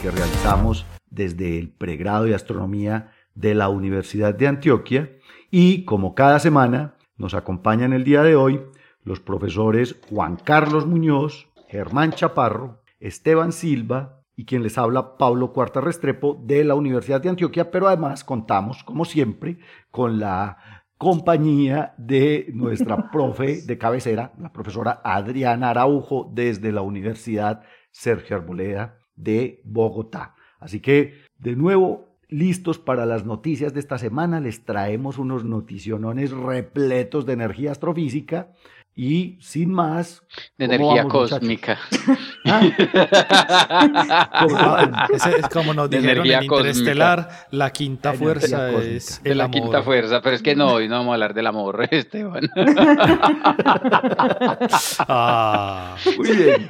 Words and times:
que 0.00 0.10
realizamos 0.10 0.86
desde 1.10 1.58
el 1.58 1.70
pregrado 1.70 2.24
de 2.24 2.34
astronomía 2.34 3.12
de 3.34 3.54
la 3.54 3.68
Universidad 3.68 4.34
de 4.34 4.46
Antioquia. 4.46 5.10
Y 5.50 5.84
como 5.84 6.14
cada 6.14 6.38
semana 6.38 6.94
nos 7.16 7.34
acompañan 7.34 7.92
el 7.92 8.04
día 8.04 8.22
de 8.22 8.34
hoy 8.34 8.62
los 9.02 9.20
profesores 9.20 9.96
Juan 10.08 10.36
Carlos 10.36 10.86
Muñoz, 10.86 11.48
Germán 11.68 12.12
Chaparro, 12.12 12.82
Esteban 12.98 13.52
Silva 13.52 14.22
y 14.36 14.46
quien 14.46 14.62
les 14.62 14.78
habla 14.78 15.18
Pablo 15.18 15.52
Cuarta 15.52 15.82
Restrepo 15.82 16.40
de 16.42 16.64
la 16.64 16.74
Universidad 16.74 17.20
de 17.20 17.28
Antioquia, 17.28 17.70
pero 17.70 17.88
además 17.88 18.24
contamos, 18.24 18.82
como 18.84 19.04
siempre, 19.04 19.58
con 19.90 20.18
la 20.18 20.84
compañía 20.96 21.94
de 21.98 22.50
nuestra 22.54 23.10
profe 23.12 23.62
de 23.62 23.76
cabecera, 23.76 24.32
la 24.38 24.52
profesora 24.52 25.02
Adriana 25.04 25.70
Araujo, 25.70 26.30
desde 26.32 26.72
la 26.72 26.80
Universidad 26.80 27.62
Sergio 27.90 28.36
Arboleda 28.36 28.99
de 29.22 29.60
Bogotá. 29.64 30.34
Así 30.58 30.80
que, 30.80 31.14
de 31.38 31.56
nuevo, 31.56 32.08
listos 32.28 32.78
para 32.78 33.06
las 33.06 33.24
noticias 33.24 33.74
de 33.74 33.80
esta 33.80 33.98
semana, 33.98 34.40
les 34.40 34.64
traemos 34.64 35.18
unos 35.18 35.44
noticionones 35.44 36.30
repletos 36.30 37.26
de 37.26 37.32
energía 37.32 37.72
astrofísica 37.72 38.52
y 38.94 39.38
sin 39.40 39.72
más. 39.72 40.22
De 40.58 40.66
energía 40.66 41.04
cósmica. 41.04 41.78
¿Ah? 42.44 42.62
es 45.10 45.48
como 45.48 45.74
nos 45.74 45.88
dijeron 45.90 46.26
en 46.26 46.42
Interestelar, 46.42 47.46
la 47.50 47.70
quinta 47.70 48.12
fuerza 48.12 48.70
es 48.72 49.20
el 49.24 49.38
la 49.38 49.50
quinta 49.50 49.82
fuerza, 49.82 50.20
pero 50.20 50.36
es 50.36 50.42
que 50.42 50.54
no, 50.54 50.74
hoy 50.74 50.88
no 50.88 50.96
vamos 50.96 51.12
a 51.12 51.14
hablar 51.14 51.34
del 51.34 51.46
amor, 51.46 51.86
Esteban. 51.90 52.50
ah. 55.08 55.96
Muy 56.16 56.36
bien. 56.36 56.68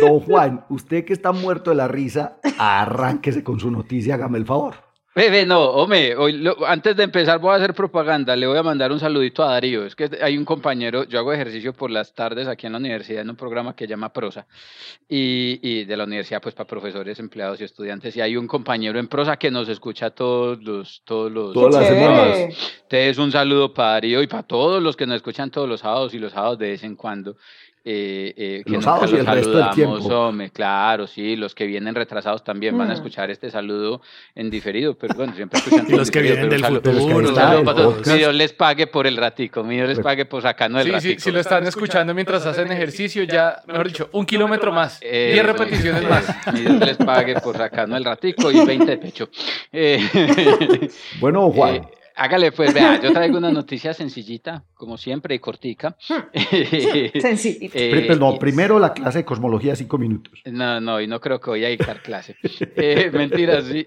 Don 0.00 0.20
Juan, 0.20 0.64
usted 0.68 1.04
que 1.04 1.12
está 1.12 1.32
muerto 1.32 1.70
de 1.70 1.76
la 1.76 1.88
risa, 1.88 2.38
arránquese 2.58 3.42
con 3.42 3.60
su 3.60 3.70
noticia, 3.70 4.14
hágame 4.14 4.38
el 4.38 4.46
favor. 4.46 4.87
Bebe, 5.14 5.44
no, 5.46 5.60
hombre, 5.70 6.14
hoy, 6.14 6.48
antes 6.66 6.94
de 6.94 7.02
empezar 7.02 7.40
voy 7.40 7.50
a 7.50 7.56
hacer 7.56 7.74
propaganda, 7.74 8.36
le 8.36 8.46
voy 8.46 8.56
a 8.56 8.62
mandar 8.62 8.92
un 8.92 9.00
saludito 9.00 9.42
a 9.42 9.52
Darío. 9.52 9.84
Es 9.84 9.96
que 9.96 10.08
hay 10.22 10.38
un 10.38 10.44
compañero, 10.44 11.04
yo 11.04 11.18
hago 11.18 11.32
ejercicio 11.32 11.72
por 11.72 11.90
las 11.90 12.14
tardes 12.14 12.46
aquí 12.46 12.66
en 12.66 12.72
la 12.72 12.78
universidad 12.78 13.22
en 13.22 13.30
un 13.30 13.34
programa 13.34 13.74
que 13.74 13.88
llama 13.88 14.12
Prosa 14.12 14.46
y, 15.08 15.58
y 15.62 15.84
de 15.86 15.96
la 15.96 16.04
universidad 16.04 16.40
pues 16.40 16.54
para 16.54 16.68
profesores, 16.68 17.18
empleados 17.18 17.60
y 17.60 17.64
estudiantes. 17.64 18.16
Y 18.16 18.20
hay 18.20 18.36
un 18.36 18.46
compañero 18.46 19.00
en 19.00 19.08
Prosa 19.08 19.36
que 19.38 19.50
nos 19.50 19.68
escucha 19.68 20.10
todos 20.10 20.62
los... 20.62 21.02
Todos 21.04 21.32
los 21.32 21.52
Todas 21.52 21.74
las 21.74 21.88
semanas. 21.88 22.36
Entonces 22.82 23.18
un 23.18 23.32
saludo 23.32 23.74
para 23.74 23.92
Darío 23.92 24.22
y 24.22 24.28
para 24.28 24.44
todos 24.44 24.80
los 24.80 24.94
que 24.94 25.06
nos 25.06 25.16
escuchan 25.16 25.50
todos 25.50 25.68
los 25.68 25.80
sábados 25.80 26.14
y 26.14 26.18
los 26.18 26.32
sábados 26.32 26.58
de 26.58 26.68
vez 26.68 26.84
en 26.84 26.94
cuando. 26.94 27.36
Eh, 27.90 28.34
eh, 28.36 28.62
que 28.66 28.72
los 28.72 28.84
sábados 28.84 29.10
y 29.14 29.16
el 29.16 29.24
resto 29.24 29.56
del 29.56 29.70
tiempo. 29.70 29.94
Hombre, 29.94 30.50
claro, 30.50 31.06
sí, 31.06 31.36
los 31.36 31.54
que 31.54 31.64
vienen 31.64 31.94
retrasados 31.94 32.44
también 32.44 32.76
van 32.76 32.90
a 32.90 32.92
escuchar 32.92 33.30
este 33.30 33.50
saludo 33.50 34.02
en 34.34 34.50
diferido, 34.50 34.92
pero 34.92 35.14
bueno, 35.14 35.32
siempre 35.34 35.58
escuchan. 35.58 35.86
y 35.88 35.92
los 35.92 36.10
que 36.10 36.20
vienen 36.20 36.50
del 36.50 36.62
futuro. 36.66 36.92
mi 38.04 38.12
Dios 38.18 38.34
les 38.34 38.52
pague 38.52 38.88
por 38.88 39.06
el 39.06 39.16
ratico, 39.16 39.64
mi 39.64 39.76
Dios 39.76 39.88
les 39.88 40.00
pague 40.00 40.26
por 40.26 40.42
sacarnos 40.42 40.82
el 40.82 40.88
sí, 40.88 40.92
ratico. 40.92 41.14
Sí, 41.14 41.24
si 41.24 41.30
lo 41.30 41.40
están 41.40 41.66
escuchando 41.66 42.12
mientras 42.12 42.44
hacen 42.44 42.70
ejercicio, 42.70 43.22
ya, 43.22 43.62
mejor 43.66 43.86
dicho, 43.86 44.10
un 44.12 44.26
kilómetro 44.26 44.70
más, 44.70 44.98
eh, 45.00 45.30
10 45.32 45.46
repeticiones 45.46 46.06
más. 46.06 46.26
Mi 46.52 46.60
Dios 46.60 46.80
les 46.80 46.96
pague 46.98 47.40
por 47.40 47.56
sacarnos 47.56 47.96
el 47.96 48.04
ratico 48.04 48.52
y 48.52 48.66
20 48.66 48.84
de 48.84 48.98
pecho. 48.98 49.30
bueno, 51.20 51.50
Juan. 51.52 51.88
Eh, 52.18 52.22
Hágale, 52.24 52.52
pues, 52.52 52.74
vea, 52.74 53.00
yo 53.00 53.12
traigo 53.12 53.38
una 53.38 53.50
noticia 53.50 53.94
sencillita, 53.94 54.64
como 54.74 54.96
siempre, 54.96 55.34
y 55.34 55.38
cortica. 55.38 55.96
Sencillita. 57.20 57.78
eh, 57.78 58.16
no, 58.18 58.38
primero 58.38 58.78
la 58.78 58.92
clase 58.92 59.18
de 59.18 59.24
cosmología, 59.24 59.76
cinco 59.76 59.98
minutos. 59.98 60.40
No, 60.46 60.80
no, 60.80 61.00
y 61.00 61.06
no 61.06 61.20
creo 61.20 61.40
que 61.40 61.50
voy 61.50 61.64
a 61.64 61.68
dictar 61.68 62.02
clase. 62.02 62.36
eh, 62.76 63.10
mentira, 63.12 63.62
sí. 63.62 63.84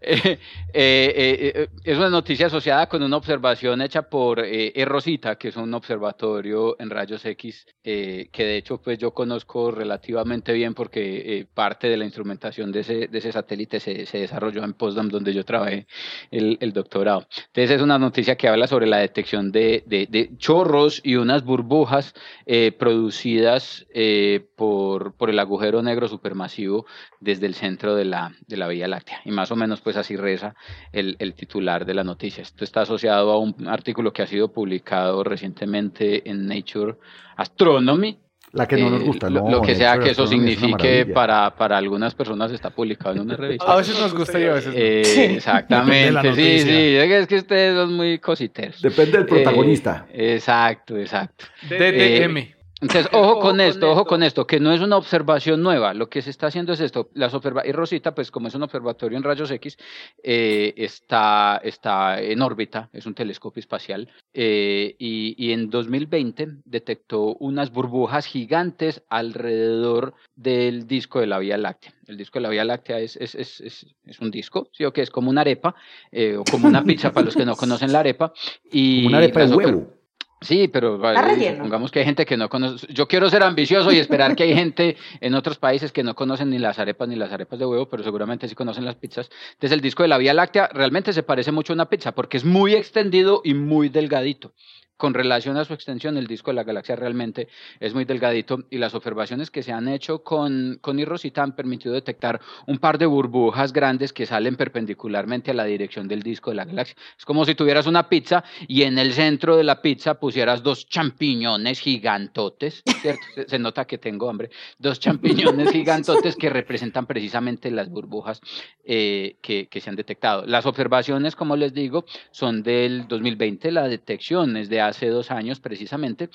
Eh, 0.00 0.38
eh, 0.72 1.52
eh, 1.54 1.68
es 1.82 1.96
una 1.96 2.10
noticia 2.10 2.46
asociada 2.46 2.88
con 2.88 3.02
una 3.02 3.16
observación 3.16 3.80
hecha 3.82 4.02
por 4.02 4.40
eh, 4.44 4.72
Rosita, 4.84 5.36
que 5.36 5.48
es 5.48 5.56
un 5.56 5.72
observatorio 5.74 6.76
en 6.78 6.90
rayos 6.90 7.24
X, 7.24 7.66
que 7.82 8.30
de 8.36 8.56
hecho, 8.56 8.78
pues 8.80 8.98
yo 8.98 9.12
conozco 9.12 9.70
relativamente 9.70 10.52
bien 10.52 10.74
porque 10.74 11.46
parte 11.54 11.88
de 11.88 11.96
la 11.96 12.04
instrumentación 12.04 12.70
de 12.70 12.80
ese, 12.80 13.08
de 13.08 13.18
ese 13.18 13.32
satélite 13.32 13.80
se, 13.80 14.06
se 14.06 14.18
desarrolló 14.18 14.62
en 14.64 14.74
Potsdam, 14.74 15.08
donde 15.08 15.34
yo 15.34 15.44
trabajé 15.44 15.86
el, 16.30 16.72
doctorado. 16.72 17.26
Entonces 17.46 17.70
es 17.70 17.82
una 17.82 17.98
noticia 17.98 18.36
que 18.36 18.48
habla 18.48 18.66
sobre 18.66 18.86
la 18.86 18.98
detección 18.98 19.52
de, 19.52 19.82
de, 19.86 20.06
de 20.06 20.30
chorros 20.36 21.00
y 21.04 21.16
unas 21.16 21.44
burbujas 21.44 22.14
eh, 22.44 22.72
producidas 22.72 23.86
eh, 23.94 24.46
por, 24.56 25.14
por, 25.14 25.30
el 25.30 25.38
agujero 25.38 25.82
negro 25.82 26.08
supermasivo 26.08 26.86
desde 27.20 27.46
el 27.46 27.54
centro 27.54 27.94
de 27.94 28.04
la, 28.04 28.34
de 28.46 28.56
la 28.56 28.68
Vía 28.68 28.88
Láctea. 28.88 29.20
Y 29.24 29.30
más 29.30 29.50
o 29.50 29.56
menos 29.56 29.80
pues 29.80 29.96
así 29.96 30.16
reza 30.16 30.54
el, 30.92 31.16
el 31.18 31.34
titular 31.34 31.84
de 31.84 31.94
la 31.94 32.04
noticia. 32.04 32.42
Esto 32.42 32.64
está 32.64 32.82
asociado 32.82 33.30
a 33.30 33.38
un 33.38 33.68
artículo 33.68 34.12
que 34.12 34.22
ha 34.22 34.26
sido 34.26 34.52
publicado 34.52 35.24
recientemente 35.24 36.28
en 36.28 36.46
Nature 36.46 36.96
Astronomy, 37.36 38.18
la 38.52 38.66
que 38.66 38.76
no 38.76 38.90
nos 38.90 39.02
gusta, 39.02 39.28
lo, 39.28 39.42
no, 39.42 39.50
lo 39.50 39.62
que 39.62 39.74
sea 39.74 39.98
que 39.98 40.10
eso 40.10 40.26
signifique 40.26 41.06
para, 41.06 41.54
para 41.54 41.76
algunas 41.76 42.14
personas 42.14 42.50
está 42.52 42.70
publicado 42.70 43.14
en 43.16 43.22
una 43.22 43.36
revista. 43.36 43.70
A 43.70 43.76
veces 43.76 43.98
nos 43.98 44.14
gusta 44.14 44.38
y 44.40 44.44
a 44.44 44.54
veces 44.54 44.74
no. 44.74 44.80
Eh, 44.80 45.04
sí. 45.04 45.20
Exactamente, 45.36 46.34
sí, 46.34 46.60
sí, 46.60 46.96
es 46.96 47.26
que 47.26 47.36
ustedes 47.36 47.74
son 47.74 47.94
muy 47.94 48.18
cositeros. 48.18 48.80
Depende 48.80 49.18
del 49.18 49.26
protagonista. 49.26 50.06
Eh, 50.12 50.34
exacto, 50.34 50.96
exacto. 50.96 51.44
DDM. 51.68 52.55
Entonces, 52.80 53.08
ojo 53.12 53.40
con 53.40 53.60
esto, 53.60 53.90
ojo 53.90 54.04
con 54.04 54.22
esto, 54.22 54.46
que 54.46 54.60
no 54.60 54.70
es 54.70 54.82
una 54.82 54.98
observación 54.98 55.62
nueva. 55.62 55.94
Lo 55.94 56.10
que 56.10 56.20
se 56.20 56.28
está 56.28 56.48
haciendo 56.48 56.74
es 56.74 56.80
esto. 56.80 57.08
Las 57.14 57.32
observa 57.32 57.66
y 57.66 57.72
Rosita, 57.72 58.14
pues 58.14 58.30
como 58.30 58.48
es 58.48 58.54
un 58.54 58.62
observatorio 58.64 59.16
en 59.16 59.24
rayos 59.24 59.50
X, 59.50 59.78
eh, 60.22 60.74
está, 60.76 61.58
está 61.64 62.20
en 62.20 62.42
órbita, 62.42 62.90
es 62.92 63.06
un 63.06 63.14
telescopio 63.14 63.60
espacial, 63.60 64.10
eh, 64.34 64.94
y, 64.98 65.34
y, 65.38 65.52
en 65.52 65.70
2020 65.70 66.48
detectó 66.64 67.34
unas 67.36 67.72
burbujas 67.72 68.26
gigantes 68.26 69.02
alrededor 69.08 70.14
del 70.34 70.86
disco 70.86 71.20
de 71.20 71.28
la 71.28 71.38
Vía 71.38 71.56
Láctea. 71.56 71.94
El 72.06 72.18
disco 72.18 72.38
de 72.38 72.42
la 72.42 72.50
Vía 72.50 72.64
Láctea 72.64 72.98
es, 72.98 73.16
es, 73.16 73.34
es, 73.34 73.60
es, 73.62 73.86
es 74.04 74.20
un 74.20 74.30
disco, 74.30 74.68
¿sí 74.72 74.84
o 74.84 74.92
que 74.92 75.00
Es 75.00 75.10
como 75.10 75.30
una 75.30 75.40
arepa, 75.40 75.74
eh, 76.12 76.36
o 76.36 76.44
como 76.44 76.68
una 76.68 76.84
pizza 76.84 77.10
para 77.10 77.24
los 77.24 77.34
que 77.34 77.46
no 77.46 77.56
conocen 77.56 77.90
la 77.90 78.00
arepa. 78.00 78.34
Y 78.70 79.06
una 79.06 79.18
arepa 79.18 79.46
de 79.46 79.56
huevo. 79.56 79.95
Sí, 80.40 80.68
pero 80.68 81.00
pongamos 81.00 81.90
que 81.90 82.00
hay 82.00 82.04
gente 82.04 82.26
que 82.26 82.36
no 82.36 82.48
conoce. 82.48 82.86
Yo 82.92 83.08
quiero 83.08 83.30
ser 83.30 83.42
ambicioso 83.42 83.90
y 83.90 83.98
esperar 83.98 84.36
que 84.36 84.42
hay 84.42 84.54
gente 84.54 84.96
en 85.20 85.34
otros 85.34 85.56
países 85.56 85.92
que 85.92 86.02
no 86.02 86.14
conocen 86.14 86.50
ni 86.50 86.58
las 86.58 86.78
arepas 86.78 87.08
ni 87.08 87.16
las 87.16 87.32
arepas 87.32 87.58
de 87.58 87.64
huevo, 87.64 87.88
pero 87.88 88.02
seguramente 88.02 88.46
sí 88.46 88.54
conocen 88.54 88.84
las 88.84 88.96
pizzas. 88.96 89.30
Entonces 89.52 89.72
el 89.72 89.80
disco 89.80 90.02
de 90.02 90.08
la 90.08 90.18
Vía 90.18 90.34
Láctea 90.34 90.68
realmente 90.72 91.14
se 91.14 91.22
parece 91.22 91.52
mucho 91.52 91.72
a 91.72 91.74
una 91.74 91.88
pizza 91.88 92.12
porque 92.12 92.36
es 92.36 92.44
muy 92.44 92.74
extendido 92.74 93.40
y 93.44 93.54
muy 93.54 93.88
delgadito 93.88 94.52
con 94.96 95.14
relación 95.14 95.56
a 95.56 95.64
su 95.64 95.74
extensión, 95.74 96.16
el 96.16 96.26
disco 96.26 96.50
de 96.50 96.56
la 96.56 96.64
galaxia 96.64 96.96
realmente 96.96 97.48
es 97.80 97.94
muy 97.94 98.04
delgadito 98.04 98.64
y 98.70 98.78
las 98.78 98.94
observaciones 98.94 99.50
que 99.50 99.62
se 99.62 99.72
han 99.72 99.88
hecho 99.88 100.22
con, 100.22 100.78
con 100.80 101.04
Rosita 101.04 101.42
han 101.42 101.54
permitido 101.54 101.94
detectar 101.94 102.40
un 102.66 102.78
par 102.78 102.98
de 102.98 103.06
burbujas 103.06 103.72
grandes 103.72 104.12
que 104.12 104.26
salen 104.26 104.56
perpendicularmente 104.56 105.50
a 105.50 105.54
la 105.54 105.64
dirección 105.64 106.08
del 106.08 106.22
disco 106.22 106.50
de 106.50 106.56
la 106.56 106.64
galaxia. 106.64 106.96
Es 107.18 107.24
como 107.24 107.44
si 107.44 107.54
tuvieras 107.54 107.86
una 107.86 108.08
pizza 108.08 108.44
y 108.66 108.82
en 108.82 108.98
el 108.98 109.12
centro 109.12 109.56
de 109.56 109.64
la 109.64 109.82
pizza 109.82 110.14
pusieras 110.14 110.62
dos 110.62 110.88
champiñones 110.88 111.80
gigantotes, 111.80 112.82
¿cierto? 113.00 113.22
Se, 113.34 113.48
se 113.48 113.58
nota 113.58 113.86
que 113.86 113.98
tengo 113.98 114.30
hambre. 114.30 114.50
Dos 114.78 114.98
champiñones 114.98 115.70
gigantotes 115.72 116.36
que 116.36 116.48
representan 116.48 117.06
precisamente 117.06 117.70
las 117.70 117.90
burbujas 117.90 118.40
eh, 118.84 119.36
que, 119.42 119.68
que 119.68 119.80
se 119.80 119.90
han 119.90 119.96
detectado. 119.96 120.46
Las 120.46 120.66
observaciones, 120.66 121.36
como 121.36 121.56
les 121.56 121.74
digo, 121.74 122.04
son 122.30 122.62
del 122.62 123.06
2020, 123.08 123.70
la 123.72 123.88
detección 123.88 124.56
es 124.56 124.68
de 124.68 124.80
hace 124.88 125.08
dos 125.08 125.30
años 125.30 125.60
precisamente. 125.60 126.30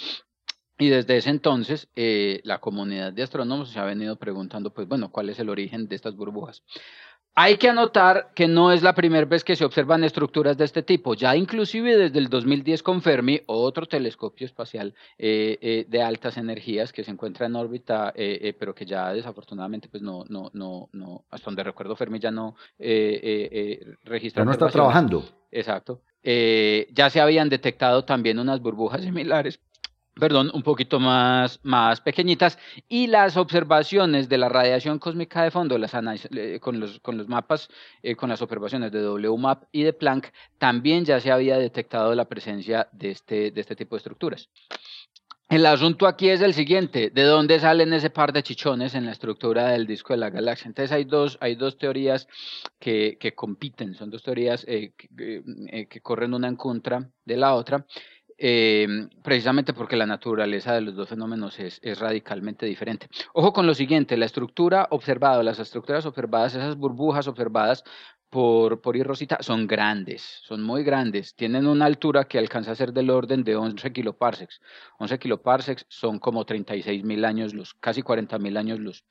Y 0.77 0.89
desde 0.89 1.17
ese 1.17 1.29
entonces 1.29 1.89
eh, 1.95 2.41
la 2.43 2.59
comunidad 2.59 3.13
de 3.13 3.21
astrónomos 3.21 3.69
se 3.69 3.79
ha 3.79 3.85
venido 3.85 4.17
preguntando, 4.17 4.73
pues 4.73 4.87
bueno, 4.87 5.11
¿cuál 5.11 5.29
es 5.29 5.39
el 5.39 5.49
origen 5.49 5.87
de 5.87 5.95
estas 5.95 6.15
burbujas? 6.15 6.63
Hay 7.33 7.57
que 7.57 7.69
anotar 7.69 8.31
que 8.35 8.49
no 8.49 8.73
es 8.73 8.83
la 8.83 8.93
primera 8.93 9.25
vez 9.25 9.45
que 9.45 9.55
se 9.55 9.63
observan 9.63 10.03
estructuras 10.03 10.57
de 10.57 10.65
este 10.65 10.83
tipo. 10.83 11.13
Ya 11.13 11.35
inclusive 11.35 11.97
desde 11.97 12.19
el 12.19 12.27
2010 12.27 12.83
con 12.83 13.01
Fermi, 13.01 13.39
otro 13.45 13.85
telescopio 13.85 14.45
espacial 14.45 14.93
eh, 15.17 15.57
eh, 15.61 15.85
de 15.87 16.01
altas 16.01 16.35
energías 16.35 16.91
que 16.91 17.05
se 17.05 17.11
encuentra 17.11 17.45
en 17.45 17.55
órbita, 17.55 18.11
eh, 18.15 18.53
pero 18.59 18.75
que 18.75 18.85
ya 18.85 19.13
desafortunadamente, 19.13 19.87
pues 19.87 20.03
no, 20.03 20.25
no, 20.27 20.51
no, 20.53 20.89
no, 20.91 21.23
hasta 21.29 21.45
donde 21.45 21.63
recuerdo 21.63 21.95
Fermi 21.95 22.19
ya 22.19 22.31
no 22.31 22.55
registra. 22.77 24.41
Ya 24.41 24.45
no 24.45 24.51
está 24.51 24.67
trabajando. 24.67 25.23
Exacto. 25.51 26.01
ya 26.21 27.09
se 27.09 27.21
habían 27.21 27.47
detectado 27.47 28.03
también 28.03 28.39
unas 28.39 28.59
burbujas 28.59 29.01
similares 29.03 29.59
perdón, 30.19 30.51
un 30.53 30.63
poquito 30.63 30.99
más, 30.99 31.59
más 31.63 32.01
pequeñitas, 32.01 32.57
y 32.87 33.07
las 33.07 33.37
observaciones 33.37 34.29
de 34.29 34.37
la 34.37 34.49
radiación 34.49 34.99
cósmica 34.99 35.43
de 35.43 35.51
fondo, 35.51 35.77
las 35.77 35.91
con, 36.59 36.79
los, 36.79 36.99
con 36.99 37.17
los 37.17 37.27
mapas, 37.27 37.69
eh, 38.03 38.15
con 38.15 38.29
las 38.29 38.41
observaciones 38.41 38.91
de 38.91 39.07
WMAP 39.07 39.63
y 39.71 39.83
de 39.83 39.93
Planck, 39.93 40.31
también 40.57 41.05
ya 41.05 41.19
se 41.19 41.31
había 41.31 41.57
detectado 41.57 42.13
la 42.15 42.25
presencia 42.25 42.87
de 42.91 43.11
este, 43.11 43.51
de 43.51 43.61
este 43.61 43.75
tipo 43.75 43.95
de 43.95 43.99
estructuras. 43.99 44.49
El 45.51 45.65
asunto 45.65 46.07
aquí 46.07 46.29
es 46.29 46.39
el 46.39 46.53
siguiente, 46.53 47.09
¿de 47.09 47.23
dónde 47.23 47.59
salen 47.59 47.91
ese 47.91 48.09
par 48.09 48.31
de 48.31 48.41
chichones 48.41 48.95
en 48.95 49.05
la 49.05 49.11
estructura 49.11 49.67
del 49.67 49.85
disco 49.85 50.13
de 50.13 50.17
la 50.17 50.29
galaxia? 50.29 50.69
Entonces 50.69 50.93
hay 50.93 51.03
dos, 51.03 51.37
hay 51.41 51.55
dos 51.55 51.77
teorías 51.77 52.25
que, 52.79 53.17
que 53.19 53.35
compiten, 53.35 53.93
son 53.93 54.09
dos 54.09 54.23
teorías 54.23 54.63
eh, 54.65 54.93
que, 54.97 55.43
eh, 55.67 55.87
que 55.87 55.99
corren 55.99 56.33
una 56.33 56.47
en 56.47 56.55
contra 56.55 57.09
de 57.25 57.35
la 57.35 57.53
otra. 57.55 57.85
Eh, 58.43 59.07
precisamente 59.21 59.71
porque 59.71 59.95
la 59.95 60.07
naturaleza 60.07 60.73
de 60.73 60.81
los 60.81 60.95
dos 60.95 61.09
fenómenos 61.09 61.59
es, 61.59 61.79
es, 61.83 61.99
radicalmente 61.99 62.65
diferente. 62.65 63.07
Ojo 63.33 63.53
con 63.53 63.67
lo 63.67 63.75
siguiente, 63.75 64.17
la 64.17 64.25
estructura 64.25 64.87
observada, 64.89 65.43
las 65.43 65.59
estructuras 65.59 66.07
observadas, 66.07 66.55
esas 66.55 66.75
burbujas 66.75 67.27
observadas 67.27 67.83
por, 68.31 68.79
por 68.79 68.97
Rosita 68.97 69.37
son 69.41 69.67
grandes, 69.67 70.41
son 70.45 70.63
muy 70.63 70.83
grandes. 70.83 71.35
Tienen 71.35 71.67
una 71.67 71.85
altura 71.85 72.23
que 72.23 72.39
alcanza 72.39 72.71
a 72.71 72.75
ser 72.75 72.93
del 72.93 73.09
orden 73.09 73.43
de 73.43 73.57
11 73.57 73.91
kiloparsecs. 73.91 74.61
11 74.99 75.19
kiloparsecs 75.19 75.85
son 75.89 76.17
como 76.17 76.45
36 76.45 77.03
mil 77.03 77.25
años 77.25 77.53
luz, 77.53 77.75
casi 77.79 78.01
40 78.01 78.39
mil 78.39 78.55
años 78.55 78.79
luz. 78.79 79.03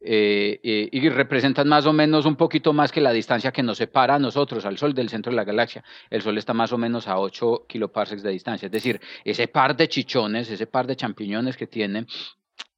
Eh, 0.00 0.60
eh, 0.64 0.88
y 0.90 1.08
representan 1.08 1.68
más 1.68 1.86
o 1.86 1.92
menos 1.92 2.26
un 2.26 2.34
poquito 2.34 2.72
más 2.72 2.90
que 2.90 3.00
la 3.00 3.12
distancia 3.12 3.52
que 3.52 3.62
nos 3.62 3.78
separa 3.78 4.16
a 4.16 4.18
nosotros, 4.18 4.66
al 4.66 4.76
Sol, 4.76 4.92
del 4.92 5.08
centro 5.08 5.30
de 5.30 5.36
la 5.36 5.44
galaxia. 5.44 5.84
El 6.10 6.22
Sol 6.22 6.36
está 6.36 6.52
más 6.52 6.72
o 6.72 6.78
menos 6.78 7.06
a 7.06 7.20
8 7.20 7.66
kiloparsecs 7.68 8.24
de 8.24 8.30
distancia. 8.30 8.66
Es 8.66 8.72
decir, 8.72 9.00
ese 9.24 9.46
par 9.46 9.76
de 9.76 9.86
chichones, 9.86 10.50
ese 10.50 10.66
par 10.66 10.88
de 10.88 10.96
champiñones 10.96 11.56
que 11.56 11.68
tienen 11.68 12.08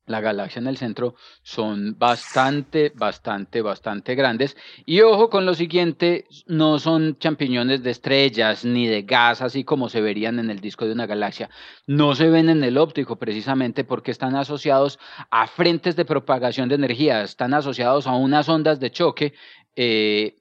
la 0.06 0.20
galaxia 0.20 0.60
en 0.60 0.68
el 0.68 0.76
centro 0.76 1.14
son 1.42 1.98
bastante, 1.98 2.92
bastante, 2.94 3.60
bastante 3.60 4.14
grandes. 4.14 4.56
Y 4.84 5.00
ojo 5.00 5.28
con 5.30 5.44
lo 5.44 5.54
siguiente, 5.54 6.26
no 6.46 6.78
son 6.78 7.18
champiñones 7.18 7.82
de 7.82 7.90
estrellas 7.90 8.64
ni 8.64 8.86
de 8.86 9.02
gas, 9.02 9.42
así 9.42 9.64
como 9.64 9.88
se 9.88 10.00
verían 10.00 10.38
en 10.38 10.50
el 10.50 10.60
disco 10.60 10.86
de 10.86 10.92
una 10.92 11.06
galaxia. 11.06 11.50
No 11.86 12.14
se 12.14 12.30
ven 12.30 12.48
en 12.48 12.62
el 12.64 12.78
óptico 12.78 13.16
precisamente 13.16 13.84
porque 13.84 14.10
están 14.10 14.36
asociados 14.36 14.98
a 15.30 15.46
frentes 15.46 15.96
de 15.96 16.04
propagación 16.04 16.68
de 16.68 16.76
energía, 16.76 17.22
están 17.22 17.54
asociados 17.54 18.06
a 18.06 18.12
unas 18.12 18.48
ondas 18.48 18.80
de 18.80 18.90
choque. 18.90 19.34
Eh, 19.74 20.36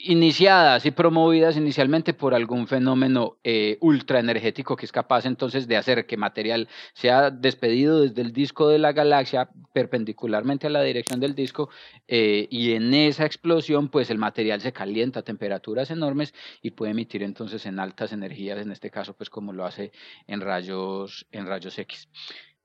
iniciadas 0.00 0.86
y 0.86 0.90
promovidas 0.90 1.56
inicialmente 1.56 2.14
por 2.14 2.34
algún 2.34 2.68
fenómeno 2.68 3.38
eh, 3.42 3.78
ultraenergético 3.80 4.76
que 4.76 4.86
es 4.86 4.92
capaz 4.92 5.26
entonces 5.26 5.66
de 5.66 5.76
hacer 5.76 6.06
que 6.06 6.16
material 6.16 6.68
sea 6.94 7.30
despedido 7.30 8.00
desde 8.02 8.22
el 8.22 8.32
disco 8.32 8.68
de 8.68 8.78
la 8.78 8.92
galaxia 8.92 9.50
perpendicularmente 9.72 10.68
a 10.68 10.70
la 10.70 10.82
dirección 10.82 11.20
del 11.20 11.34
disco 11.34 11.70
eh, 12.06 12.46
y 12.50 12.72
en 12.72 12.94
esa 12.94 13.26
explosión 13.26 13.88
pues 13.88 14.10
el 14.10 14.18
material 14.18 14.60
se 14.60 14.72
calienta 14.72 15.20
a 15.20 15.24
temperaturas 15.24 15.90
enormes 15.90 16.32
y 16.62 16.70
puede 16.70 16.92
emitir 16.92 17.22
entonces 17.22 17.66
en 17.66 17.80
altas 17.80 18.12
energías, 18.12 18.58
en 18.58 18.70
este 18.70 18.90
caso 18.90 19.14
pues 19.14 19.30
como 19.30 19.52
lo 19.52 19.64
hace 19.64 19.90
en 20.26 20.40
rayos, 20.40 21.26
en 21.32 21.46
rayos 21.46 21.78
X. 21.78 22.08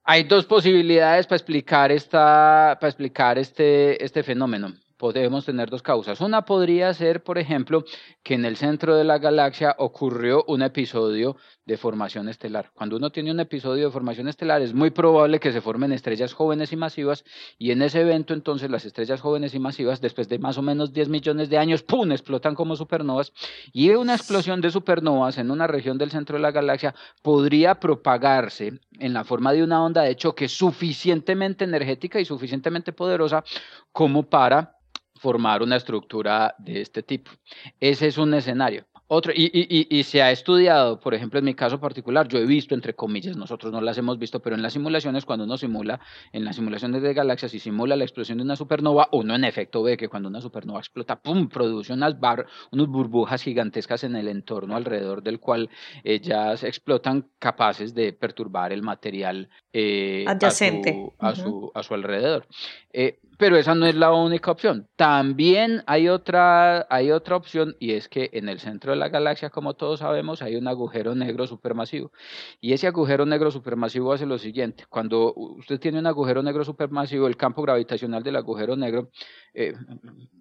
Hay 0.03 0.24
dos 0.24 0.45
posibilidades 0.45 1.27
para 1.27 1.38
explicar, 1.38 1.91
esta, 1.91 2.77
para 2.79 2.89
explicar 2.89 3.38
este, 3.38 4.03
este 4.03 4.21
fenómeno 4.21 4.74
podemos 5.03 5.44
tener 5.44 5.69
dos 5.69 5.81
causas. 5.81 6.21
Una 6.21 6.45
podría 6.45 6.94
ser, 6.94 7.23
por 7.23 7.38
ejemplo, 7.38 7.83
que 8.23 8.35
en 8.35 8.45
el 8.45 8.55
centro 8.55 8.95
de 8.95 9.03
la 9.03 9.17
galaxia 9.17 9.75
ocurrió 9.77 10.45
un 10.47 10.61
episodio 10.61 11.35
de 11.65 11.75
formación 11.75 12.29
estelar. 12.29 12.71
Cuando 12.73 12.95
uno 12.95 13.09
tiene 13.09 13.29
un 13.29 13.41
episodio 13.41 13.88
de 13.88 13.91
formación 13.91 14.29
estelar 14.29 14.61
es 14.61 14.73
muy 14.73 14.91
probable 14.91 15.41
que 15.41 15.51
se 15.51 15.59
formen 15.59 15.91
estrellas 15.91 16.33
jóvenes 16.33 16.71
y 16.71 16.77
masivas 16.77 17.25
y 17.57 17.71
en 17.71 17.81
ese 17.81 18.00
evento 18.00 18.33
entonces 18.33 18.71
las 18.71 18.85
estrellas 18.85 19.19
jóvenes 19.19 19.53
y 19.53 19.59
masivas 19.59 20.00
después 20.00 20.29
de 20.29 20.39
más 20.39 20.57
o 20.57 20.61
menos 20.61 20.94
10 20.94 21.09
millones 21.09 21.50
de 21.50 21.57
años, 21.57 21.83
¡pum!, 21.83 22.09
explotan 22.13 22.55
como 22.55 22.77
supernovas 22.77 23.33
y 23.73 23.89
una 23.89 24.15
explosión 24.15 24.61
de 24.61 24.71
supernovas 24.71 25.38
en 25.38 25.51
una 25.51 25.67
región 25.67 25.97
del 25.97 26.11
centro 26.11 26.38
de 26.38 26.44
la 26.44 26.51
galaxia 26.51 26.95
podría 27.21 27.75
propagarse 27.75 28.79
en 29.00 29.11
la 29.11 29.25
forma 29.25 29.51
de 29.51 29.63
una 29.63 29.83
onda 29.83 30.03
de 30.03 30.15
choque 30.15 30.47
suficientemente 30.47 31.65
energética 31.65 32.21
y 32.21 32.25
suficientemente 32.25 32.94
poderosa 32.94 33.44
como 33.91 34.23
para 34.23 34.77
formar 35.23 35.63
una 35.63 35.77
estructura 35.77 36.53
de 36.59 36.81
este 36.81 37.01
tipo. 37.01 37.31
Ese 37.79 38.07
es 38.07 38.17
un 38.17 38.33
escenario. 38.33 38.85
Otro, 39.15 39.31
y, 39.31 39.51
y, 39.54 39.95
y, 39.95 40.01
se 40.01 40.24
ha 40.24 40.31
estudiado, 40.31 41.00
por 41.00 41.13
ejemplo, 41.13 41.38
en 41.38 41.45
mi 41.45 41.54
caso 41.54 41.80
particular, 41.80 42.27
yo 42.27 42.39
he 42.39 42.48
visto, 42.48 42.74
entre 42.74 42.95
comillas, 42.95 43.38
nosotros 43.38 43.71
no 43.71 43.80
las 43.80 43.95
hemos 44.00 44.18
visto, 44.18 44.39
pero 44.39 44.56
en 44.56 44.63
las 44.63 44.74
simulaciones, 44.74 45.24
cuando 45.24 45.45
uno 45.45 45.56
simula, 45.56 46.00
en 46.31 46.44
las 46.44 46.56
simulaciones 46.56 47.04
de 47.04 47.13
galaxias 47.13 47.54
y 47.54 47.60
simula 47.60 47.95
la 47.95 48.06
explosión 48.06 48.39
de 48.39 48.44
una 48.44 48.56
supernova, 48.56 49.10
uno 49.12 49.36
en 49.36 49.44
efecto 49.44 49.83
ve 49.83 49.98
que 49.98 50.10
cuando 50.10 50.30
una 50.30 50.42
supernova 50.42 50.80
explota, 50.80 51.15
¡pum!, 51.15 51.48
produce 51.48 51.94
unas, 51.94 52.19
bar, 52.19 52.48
unas 52.71 52.88
burbujas 52.88 53.44
gigantescas 53.44 54.04
en 54.04 54.15
el 54.15 54.27
entorno 54.27 54.75
alrededor 54.75 55.21
del 55.21 55.39
cual 55.39 55.69
ellas 56.04 56.63
explotan 56.63 57.27
capaces 57.38 57.94
de 57.94 58.13
perturbar 58.13 58.74
el 58.74 58.81
material 58.81 59.48
eh, 59.71 60.25
adyacente 60.27 61.13
a 61.19 61.36
su, 61.36 61.71
a, 61.75 61.83
su, 61.83 61.94
alrededor. 61.94 62.48
Eh, 62.92 63.19
pero 63.38 63.57
esa 63.57 63.75
no 63.75 63.86
es 63.86 63.95
la 63.95 64.13
única 64.13 64.51
opción. 64.51 64.88
También 64.95 65.83
hay 65.88 66.07
otra, 66.10 66.88
hay 66.89 67.12
otra 67.12 67.36
opción 67.36 67.75
y 67.80 67.94
es 67.94 68.07
que 68.07 68.30
en 68.33 68.50
el 68.50 68.60
centro 68.60 68.92
de 68.92 68.98
la 68.98 69.02
galaxia, 69.09 69.50
como 69.50 69.73
todos 69.73 70.00
sabemos, 70.00 70.41
hay 70.41 70.55
un 70.55 70.67
agujero 70.67 71.15
negro 71.15 71.47
supermasivo. 71.47 72.11
Y 72.59 72.73
ese 72.73 72.88
agujero 72.88 73.25
negro 73.25 73.51
supermasivo 73.51 74.13
hace 74.13 74.25
lo 74.25 74.38
siguiente. 74.38 74.85
Cuando 74.89 75.33
usted 75.35 75.79
tiene 75.79 76.00
un 76.00 76.07
agujero 76.07 76.44
negro 76.44 76.63
supermasivo, 76.63 77.27
el 77.27 77.38
campo 77.38 77.61
gravitacional 77.61 78.23
del 78.23 78.35
agujero 78.35 78.75
negro 78.75 79.09
eh, 79.53 79.73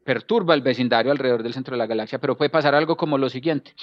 perturba 0.05 0.55
el 0.55 0.63
vecindario 0.63 1.13
alrededor 1.13 1.43
del 1.43 1.55
centro 1.55 1.75
de 1.75 1.79
la 1.79 1.87
galaxia, 1.87 2.19
pero 2.19 2.37
puede 2.37 2.51
pasar 2.51 2.75
algo 2.75 2.97
como 2.97 3.19
lo 3.19 3.29
siguiente 3.29 3.75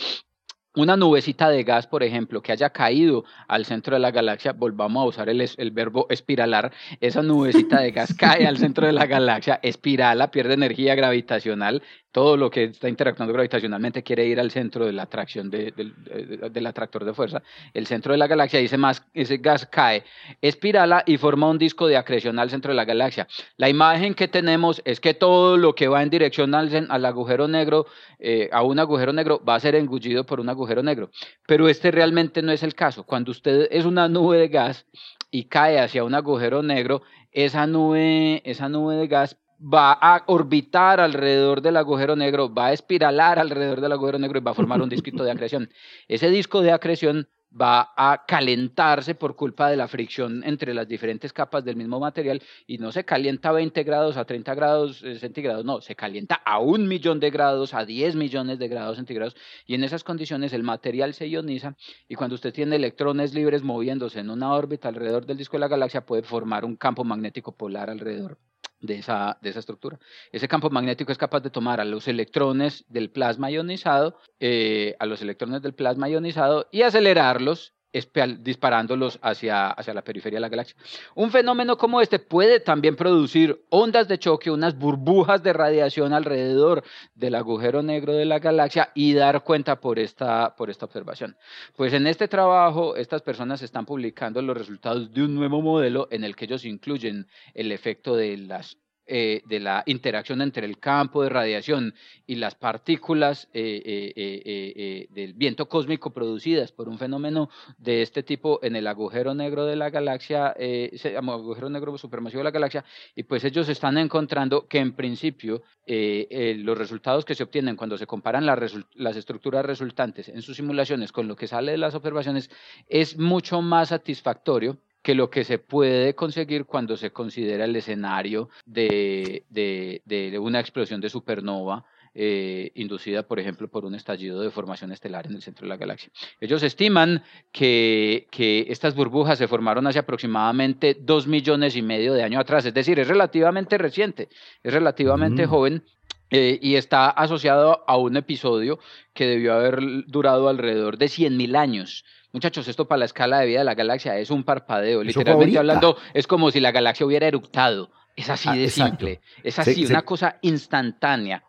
una 0.76 0.96
nubecita 0.96 1.50
de 1.50 1.64
gas, 1.64 1.88
por 1.88 2.04
ejemplo, 2.04 2.42
que 2.42 2.52
haya 2.52 2.70
caído 2.70 3.26
al 3.48 3.66
centro 3.66 3.96
de 3.96 4.00
la 4.00 4.12
galaxia, 4.12 4.54
volvamos 4.54 5.04
a 5.04 5.08
usar 5.08 5.30
el, 5.30 5.42
el, 5.42 5.72
verbo 5.72 6.06
espiralar, 6.10 6.72
esa 7.02 7.22
nubecita 7.22 7.82
de 7.82 7.92
gas 7.92 8.14
cae 8.18 8.46
al 8.46 8.58
centro 8.58 8.86
de 8.86 8.94
la 8.94 9.06
galaxia, 9.06 9.60
espirala, 9.64 10.32
pierde 10.32 10.54
energía 10.54 10.96
gravitacional, 10.96 11.82
todo 12.12 12.38
lo 12.38 12.50
que 12.50 12.66
está 12.66 12.90
interactuando 12.90 13.34
gravitacionalmente 13.34 14.04
quiere 14.04 14.26
ir 14.26 14.40
al 14.40 14.52
centro 14.52 14.86
de 14.86 14.94
la 14.94 15.04
atracción 15.04 15.50
del 15.50 16.68
atractor 16.68 17.06
de 17.06 17.14
fuerza, 17.14 17.42
el 17.74 17.86
centro 17.88 18.14
de 18.14 18.18
la 18.18 18.28
galaxia, 18.28 18.60
ese, 18.60 18.78
más, 18.78 19.06
ese 19.14 19.38
gas 19.38 19.66
cae, 19.68 20.04
espirala 20.42 21.04
y 21.06 21.18
forma 21.18 21.50
un 21.50 21.58
disco 21.58 21.88
de 21.88 21.98
acreción 21.98 22.40
al 22.40 22.50
centro 22.50 22.72
de 22.72 22.76
la 22.76 22.86
galaxia. 22.86 23.28
La 23.58 23.70
imagen 23.70 24.16
que 24.16 24.28
tenemos 24.28 24.82
es 24.86 25.00
que 25.00 25.14
todo 25.14 25.58
lo 25.58 25.76
que 25.76 25.88
va 25.88 26.02
en 26.02 26.10
dirección 26.10 26.56
al, 26.56 26.88
al 26.90 27.06
agujero 27.06 27.48
negro, 27.48 27.86
eh, 28.20 28.50
a 28.52 28.64
un 28.64 28.80
agujero 28.80 29.14
negro, 29.14 29.44
va 29.48 29.56
a 29.56 29.60
ser 29.60 29.76
engullido 29.76 30.26
por 30.26 30.40
un 30.40 30.50
agujero 30.50 30.82
negro. 30.82 31.12
Pero 31.46 31.70
este 31.70 31.92
realmente 31.92 32.42
no 32.42 32.52
es 32.52 32.64
el 32.64 32.74
caso. 32.74 33.04
Cuando 33.04 33.32
usted 33.32 33.68
es 33.72 33.86
una 33.86 34.08
nube 34.08 34.38
de 34.38 34.48
gas 34.48 34.86
y 35.32 35.46
cae 35.46 35.80
hacia 35.80 36.04
un 36.04 36.16
agujero 36.16 36.64
negro, 36.64 37.04
esa 37.32 37.68
nube, 37.68 38.42
esa 38.46 38.70
nube 38.70 38.96
de 38.96 39.08
gas 39.08 39.38
va 39.62 39.92
a 39.94 40.24
orbitar 40.28 41.00
alrededor 41.00 41.62
del 41.62 41.78
agujero 41.78 42.16
negro, 42.16 42.54
va 42.54 42.68
a 42.68 42.74
espiralar 42.74 43.40
alrededor 43.40 43.82
del 43.82 43.92
agujero 43.92 44.20
negro 44.20 44.40
y 44.40 44.44
va 44.44 44.52
a 44.52 44.56
formar 44.56 44.82
un 44.82 44.90
disco 44.90 45.24
de 45.24 45.32
acreción. 45.32 45.70
Ese 46.08 46.30
disco 46.30 46.62
de 46.62 46.72
acreción 46.72 47.28
va 47.50 47.92
a 47.98 48.26
calentarse 48.28 49.16
por 49.16 49.36
culpa 49.36 49.70
de 49.70 49.78
la 49.78 49.88
fricción 49.88 50.44
entre 50.46 50.74
las 50.74 50.88
diferentes 50.88 51.34
capas 51.34 51.66
del 51.66 51.76
mismo 51.76 52.00
material 52.00 52.42
y 52.68 52.78
no 52.78 52.92
se 52.92 53.06
calienta 53.06 53.50
a 53.50 53.54
20 53.54 53.84
grados, 53.84 54.18
a 54.18 54.26
30 54.26 54.54
grados 54.54 55.04
eh, 55.04 55.18
centígrados, 55.18 55.66
no, 55.66 55.82
se 55.82 55.96
calienta 55.96 56.36
a 56.36 56.60
un 56.60 56.88
millón 56.88 57.20
de 57.20 57.32
grados, 57.32 57.74
a 57.74 57.86
10 57.86 58.16
millones 58.16 58.60
de 58.60 58.68
grados 58.68 58.98
centígrados 58.98 59.36
y 59.66 59.74
en 59.74 59.84
esas 59.84 60.04
condiciones 60.04 60.54
el 60.54 60.64
material 60.64 61.14
se 61.14 61.28
ioniza 61.28 61.76
y 62.08 62.16
cuando 62.16 62.36
usted 62.36 62.54
tiene 62.54 62.76
electrones 62.76 63.34
libres 63.34 63.64
moviéndose 63.64 64.20
en 64.20 64.30
una 64.30 64.54
órbita 64.54 64.88
alrededor 64.88 65.26
del 65.26 65.38
disco 65.38 65.58
de 65.58 65.62
la 65.62 65.68
galaxia 65.68 66.06
puede 66.06 66.22
formar 66.22 66.66
un 66.66 66.76
campo 66.76 67.04
magnético 67.04 67.56
polar 67.56 67.90
alrededor 67.90 68.38
de 68.82 68.96
esa, 68.96 69.38
de 69.42 69.50
esa 69.50 69.60
estructura. 69.60 70.00
Ese 70.32 70.48
campo 70.48 70.70
magnético 70.70 71.12
es 71.12 71.18
capaz 71.18 71.42
de 71.42 71.50
tomar 71.50 71.80
a 71.80 71.86
los 71.86 72.08
electrones 72.08 72.86
del 72.90 73.12
plasma 73.12 73.52
ionizado, 73.52 74.18
eh, 74.40 74.96
a 75.00 75.06
los 75.06 75.22
electrones 75.22 75.62
del 75.62 75.74
plasma 75.74 76.10
ionizado 76.10 76.68
y 76.72 76.84
acelerarlos 76.84 77.74
disparándolos 77.92 79.20
hacia, 79.22 79.70
hacia 79.70 79.94
la 79.94 80.04
periferia 80.04 80.38
de 80.38 80.42
la 80.42 80.50
galaxia. 80.50 80.76
Un 81.16 81.32
fenómeno 81.32 81.78
como 81.78 82.02
este 82.02 82.20
puede 82.20 82.60
también 82.60 82.96
producir 82.96 83.66
ondas 83.70 84.08
de 84.08 84.20
choque, 84.20 84.52
unas 84.52 84.78
burbujas 84.78 85.42
de 85.42 85.54
radiación 85.54 86.14
alrededor 86.14 86.84
del 87.16 87.36
agujero 87.36 87.82
negro 87.82 88.14
de 88.14 88.26
la 88.26 88.40
galaxia 88.40 88.92
y 88.94 89.14
dar 89.14 89.44
cuenta 89.44 89.80
por 89.80 89.98
esta, 89.98 90.56
por 90.56 90.70
esta 90.70 90.86
observación. 90.86 91.36
Pues 91.76 91.94
en 91.94 92.06
este 92.08 92.28
trabajo, 92.28 92.96
estas 92.96 93.22
personas 93.22 93.62
están 93.62 93.86
publicando 93.86 94.42
los 94.42 94.58
resultados 94.58 95.12
de 95.12 95.24
un 95.24 95.36
nuevo 95.36 95.62
modelo 95.62 96.08
en 96.12 96.24
el 96.24 96.36
que 96.36 96.46
ellos 96.46 96.66
incluyen 96.66 97.28
el 97.54 97.72
efecto 97.72 98.16
de 98.16 98.38
las 98.38 98.78
eh, 99.12 99.42
de 99.48 99.60
la 99.60 99.82
interacción 99.88 100.40
entre 100.40 100.68
el 100.68 100.78
campo 100.78 101.24
de 101.24 101.30
radiación 101.30 101.96
y 102.28 102.36
las 102.36 102.54
partículas 102.54 103.50
eh, 103.56 104.14
eh, 104.16 105.08
del 105.10 105.34
viento 105.34 105.68
cósmico 105.68 106.12
producidas 106.12 106.72
por 106.72 106.88
un 106.88 107.00
fenómeno 107.00 107.50
de 107.80 108.04
este 108.04 108.22
tipo 108.22 108.60
en 108.62 108.76
el 108.76 108.86
agujero 108.86 109.34
negro 109.34 109.66
de 109.66 109.76
la 109.76 109.90
galaxia, 109.90 110.54
se 110.56 111.12
llama 111.12 111.34
agujero 111.34 111.72
negro 111.72 111.98
supermasivo 111.98 112.42
de 112.42 112.44
la 112.44 112.52
galaxia, 112.52 112.86
y 113.16 113.24
pues 113.24 113.44
ellos 113.44 113.68
están 113.68 113.98
encontrando 113.98 114.68
que 114.68 114.78
en 114.78 114.94
principio 114.94 115.64
los 115.88 116.78
resultados 116.78 117.26
que 117.26 117.34
se 117.34 117.44
obtienen 117.44 117.76
cuando 117.76 117.98
se 117.98 118.06
comparan 118.06 118.46
las 118.46 119.18
estructuras 119.18 119.66
resultantes 119.66 120.30
en 120.30 120.44
sus 120.44 120.56
simulaciones 120.56 121.12
con 121.12 121.28
lo 121.28 121.36
que 121.36 121.48
sale 121.48 121.72
de 121.72 121.80
las 121.80 121.96
observaciones 121.96 122.52
es 122.88 123.18
mucho 123.18 123.64
más 123.64 123.90
satisfactorio 123.90 124.78
que 125.02 125.16
lo 125.16 125.30
que 125.30 125.44
se 125.44 125.60
puede 125.60 126.16
conseguir 126.16 126.66
cuando 126.66 126.98
se 126.98 127.12
considera 127.12 127.66
el 127.66 127.76
escenario 127.76 128.50
de, 128.66 129.44
de, 129.50 130.40
una 130.40 130.60
explosión 130.60 131.02
de 131.02 131.10
supernova 131.10 131.86
eh, 132.14 132.72
inducida, 132.76 133.24
por 133.24 133.40
ejemplo, 133.40 133.68
por 133.68 133.86
un 133.86 133.96
estallido 133.96 134.42
de 134.42 134.50
formación 134.50 134.92
estelar 134.92 135.28
en 135.28 135.36
el 135.36 135.42
centro 135.42 135.66
de 135.66 135.70
la 135.70 135.78
galaxia. 135.78 136.12
Ellos 136.42 136.64
estiman 136.64 137.24
que, 137.52 138.28
que 138.32 138.66
estas 138.70 138.96
burbujas 138.96 139.38
se 139.38 139.48
formaron 139.48 139.88
hace 139.88 140.00
aproximadamente 140.00 140.98
dos 141.00 141.28
millones 141.28 141.76
y 141.76 141.82
medio 141.82 142.14
de 142.14 142.24
años 142.24 142.42
atrás, 142.42 142.66
es 142.66 142.74
decir, 142.74 143.00
es 143.00 143.08
relativamente 143.08 143.78
reciente, 143.78 144.28
es 144.64 144.74
relativamente 144.74 145.46
mm. 145.46 145.50
joven 145.50 145.84
eh, 146.32 146.60
y 146.62 146.76
está 146.76 147.10
asociado 147.10 147.84
a 147.88 147.98
un 147.98 148.16
episodio 148.16 148.80
que 149.14 149.26
debió 149.26 149.54
haber 149.54 149.80
durado 150.06 150.48
alrededor 150.48 150.98
de 150.98 151.08
100.000 151.08 151.58
años. 151.58 152.06
Muchachos, 152.32 152.68
esto 152.68 152.88
para 152.88 153.00
la 153.00 153.06
escala 153.06 153.40
de 153.40 153.48
vida 153.48 153.60
de 153.60 153.66
la 153.66 153.76
galaxia 153.76 154.18
es 154.18 154.30
un 154.30 154.44
parpadeo. 154.44 155.04
Literalmente 155.04 155.58
hablando, 155.58 155.98
es 156.14 156.28
como 156.28 156.52
si 156.52 156.60
la 156.60 156.72
galaxia 156.72 157.06
hubiera 157.06 157.28
eructado. 157.28 157.90
Es 158.16 158.30
así 158.30 158.50
ah, 158.50 158.56
de 158.56 158.70
simple. 158.70 159.22
Es 159.44 159.58
así, 159.60 159.86
una 159.86 160.02
cosa 160.02 160.38
instantánea. 160.42 161.44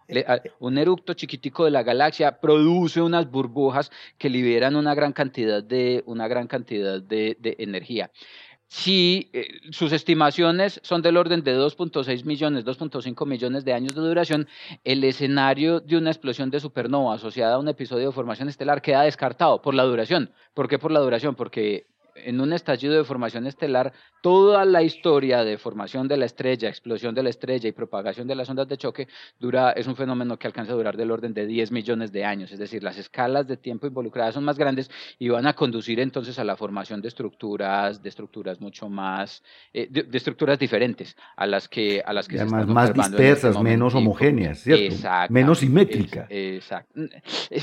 Un 0.60 0.78
eructo 0.78 1.14
chiquitico 1.14 1.64
de 1.64 1.72
la 1.72 1.82
galaxia 1.82 2.40
produce 2.40 3.02
unas 3.02 3.28
burbujas 3.28 3.90
que 4.18 4.30
liberan 4.30 4.76
una 4.76 4.94
gran 4.94 5.12
cantidad 5.12 5.62
de, 5.62 6.04
una 6.06 6.28
gran 6.28 6.46
cantidad 6.46 7.02
de 7.02 7.37
energía 7.58 8.10
si 8.70 9.30
eh, 9.32 9.48
sus 9.72 9.90
estimaciones 9.90 10.80
son 10.84 11.02
del 11.02 11.16
orden 11.16 11.42
de 11.42 11.58
2.6 11.58 12.24
millones, 12.24 12.64
2.5 12.64 13.26
millones 13.26 13.64
de 13.64 13.72
años 13.72 13.96
de 13.96 14.00
duración, 14.00 14.46
el 14.84 15.02
escenario 15.02 15.80
de 15.80 15.96
una 15.96 16.10
explosión 16.10 16.50
de 16.50 16.60
supernova 16.60 17.16
asociada 17.16 17.56
a 17.56 17.58
un 17.58 17.66
episodio 17.66 18.06
de 18.06 18.12
formación 18.12 18.48
estelar 18.48 18.80
queda 18.80 19.02
descartado 19.02 19.60
por 19.60 19.74
la 19.74 19.82
duración. 19.82 20.32
¿Por 20.54 20.68
qué 20.68 20.78
por 20.78 20.92
la 20.92 21.00
duración? 21.00 21.34
Porque 21.34 21.88
en 22.24 22.40
un 22.40 22.52
estallido 22.52 22.94
de 22.94 23.04
formación 23.04 23.46
estelar, 23.46 23.92
toda 24.20 24.64
la 24.64 24.82
historia 24.82 25.44
de 25.44 25.58
formación 25.58 26.08
de 26.08 26.16
la 26.16 26.26
estrella, 26.26 26.68
explosión 26.68 27.14
de 27.14 27.22
la 27.22 27.30
estrella 27.30 27.68
y 27.68 27.72
propagación 27.72 28.26
de 28.26 28.34
las 28.34 28.48
ondas 28.50 28.68
de 28.68 28.76
choque 28.76 29.08
dura, 29.38 29.72
es 29.72 29.86
un 29.86 29.96
fenómeno 29.96 30.38
que 30.38 30.46
alcanza 30.46 30.72
a 30.72 30.76
durar 30.76 30.96
del 30.96 31.10
orden 31.10 31.32
de 31.32 31.46
10 31.46 31.72
millones 31.72 32.12
de 32.12 32.24
años. 32.24 32.52
Es 32.52 32.58
decir, 32.58 32.82
las 32.82 32.98
escalas 32.98 33.46
de 33.46 33.56
tiempo 33.56 33.86
involucradas 33.86 34.34
son 34.34 34.44
más 34.44 34.58
grandes 34.58 34.90
y 35.18 35.28
van 35.28 35.46
a 35.46 35.54
conducir 35.54 36.00
entonces 36.00 36.38
a 36.38 36.44
la 36.44 36.56
formación 36.56 37.00
de 37.00 37.08
estructuras, 37.08 38.02
de 38.02 38.08
estructuras 38.08 38.60
mucho 38.60 38.88
más, 38.88 39.42
eh, 39.72 39.88
de, 39.90 40.06
estructuras 40.16 40.58
diferentes 40.58 41.16
a 41.36 41.46
las 41.46 41.68
que, 41.68 42.02
a 42.04 42.12
las 42.12 42.28
que 42.28 42.38
se 42.38 42.44
están 42.44 42.72
más 42.72 42.90
este 42.90 43.02
dispersas, 43.02 43.60
menos 43.60 43.94
homogéneas, 43.94 44.60
¿cierto? 44.60 44.96
Menos 45.30 45.60
simétricas. 45.60 46.26
exacto. 46.30 47.00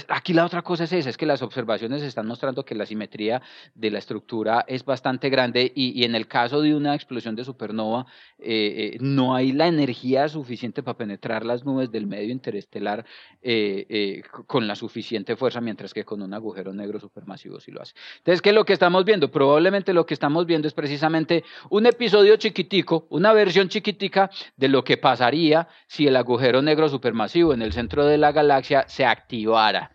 Aquí 0.09 0.33
la 0.33 0.45
otra 0.45 0.61
cosa 0.61 0.85
es 0.85 0.93
esa, 0.93 1.09
es 1.09 1.17
que 1.17 1.25
las 1.25 1.41
observaciones 1.41 2.01
están 2.01 2.27
mostrando 2.27 2.65
que 2.65 2.75
la 2.75 2.85
simetría 2.85 3.41
de 3.75 3.91
la 3.91 3.99
estructura 3.99 4.46
es 4.67 4.85
bastante 4.85 5.29
grande 5.29 5.71
y, 5.75 6.03
en 6.03 6.15
el 6.15 6.27
caso 6.27 6.61
de 6.61 6.75
una 6.75 6.95
explosión 6.95 7.35
de 7.35 7.43
supernova 7.43 8.05
eh, 8.39 8.93
eh, 8.93 8.97
no 8.99 9.35
hay 9.35 9.51
la 9.51 9.67
energía 9.67 10.27
suficiente 10.29 10.83
para 10.83 10.97
penetrar 10.97 11.45
las 11.45 11.65
nubes 11.65 11.91
del 11.91 12.07
medio 12.07 12.31
interestelar 12.31 13.05
eh, 13.41 14.21
con 14.45 14.67
la 14.67 14.75
suficiente 14.75 15.35
fuerza, 15.35 15.61
mientras 15.61 15.93
que 15.93 16.03
con 16.03 16.21
un 16.21 16.33
agujero 16.33 16.73
negro 16.73 16.99
supermasivo 16.99 17.59
sí 17.59 17.71
lo 17.71 17.81
hace. 17.81 17.93
Entonces, 18.19 18.41
¿qué 18.41 18.49
es 18.49 18.55
lo 18.55 18.65
que 18.65 18.73
estamos 18.73 19.05
viendo? 19.05 19.31
Probablemente 19.31 19.93
lo 19.93 20.05
que 20.05 20.13
estamos 20.13 20.45
viendo 20.45 20.67
es 20.67 20.73
precisamente 20.73 21.43
un 21.69 21.85
episodio 21.85 22.35
chiquitico, 22.37 23.07
una 23.09 23.33
versión 23.33 23.69
chiquitica 23.69 24.29
de 24.55 24.67
lo 24.67 24.83
que 24.83 24.97
pasaría 24.97 25.67
si 25.87 26.07
el 26.07 26.15
agujero 26.15 26.61
negro 26.61 26.89
supermasivo 26.89 27.53
en 27.53 27.61
el 27.61 27.73
centro 27.73 28.05
de 28.05 28.17
la 28.17 28.31
galaxia 28.31 28.85
se 28.87 29.05
activara. 29.05 29.91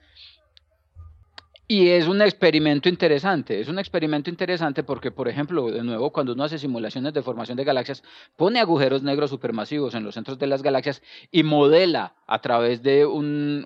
Y 1.72 1.88
es 1.88 2.06
un 2.06 2.20
experimento 2.20 2.90
interesante, 2.90 3.58
es 3.58 3.66
un 3.66 3.78
experimento 3.78 4.28
interesante 4.28 4.82
porque, 4.82 5.10
por 5.10 5.26
ejemplo, 5.26 5.70
de 5.70 5.82
nuevo, 5.82 6.12
cuando 6.12 6.34
uno 6.34 6.44
hace 6.44 6.58
simulaciones 6.58 7.14
de 7.14 7.22
formación 7.22 7.56
de 7.56 7.64
galaxias, 7.64 8.02
pone 8.36 8.60
agujeros 8.60 9.02
negros 9.02 9.30
supermasivos 9.30 9.94
en 9.94 10.04
los 10.04 10.12
centros 10.12 10.38
de 10.38 10.48
las 10.48 10.62
galaxias 10.62 11.02
y 11.30 11.42
modela 11.44 12.12
a 12.26 12.40
través 12.42 12.82
de 12.82 13.06
un, 13.06 13.64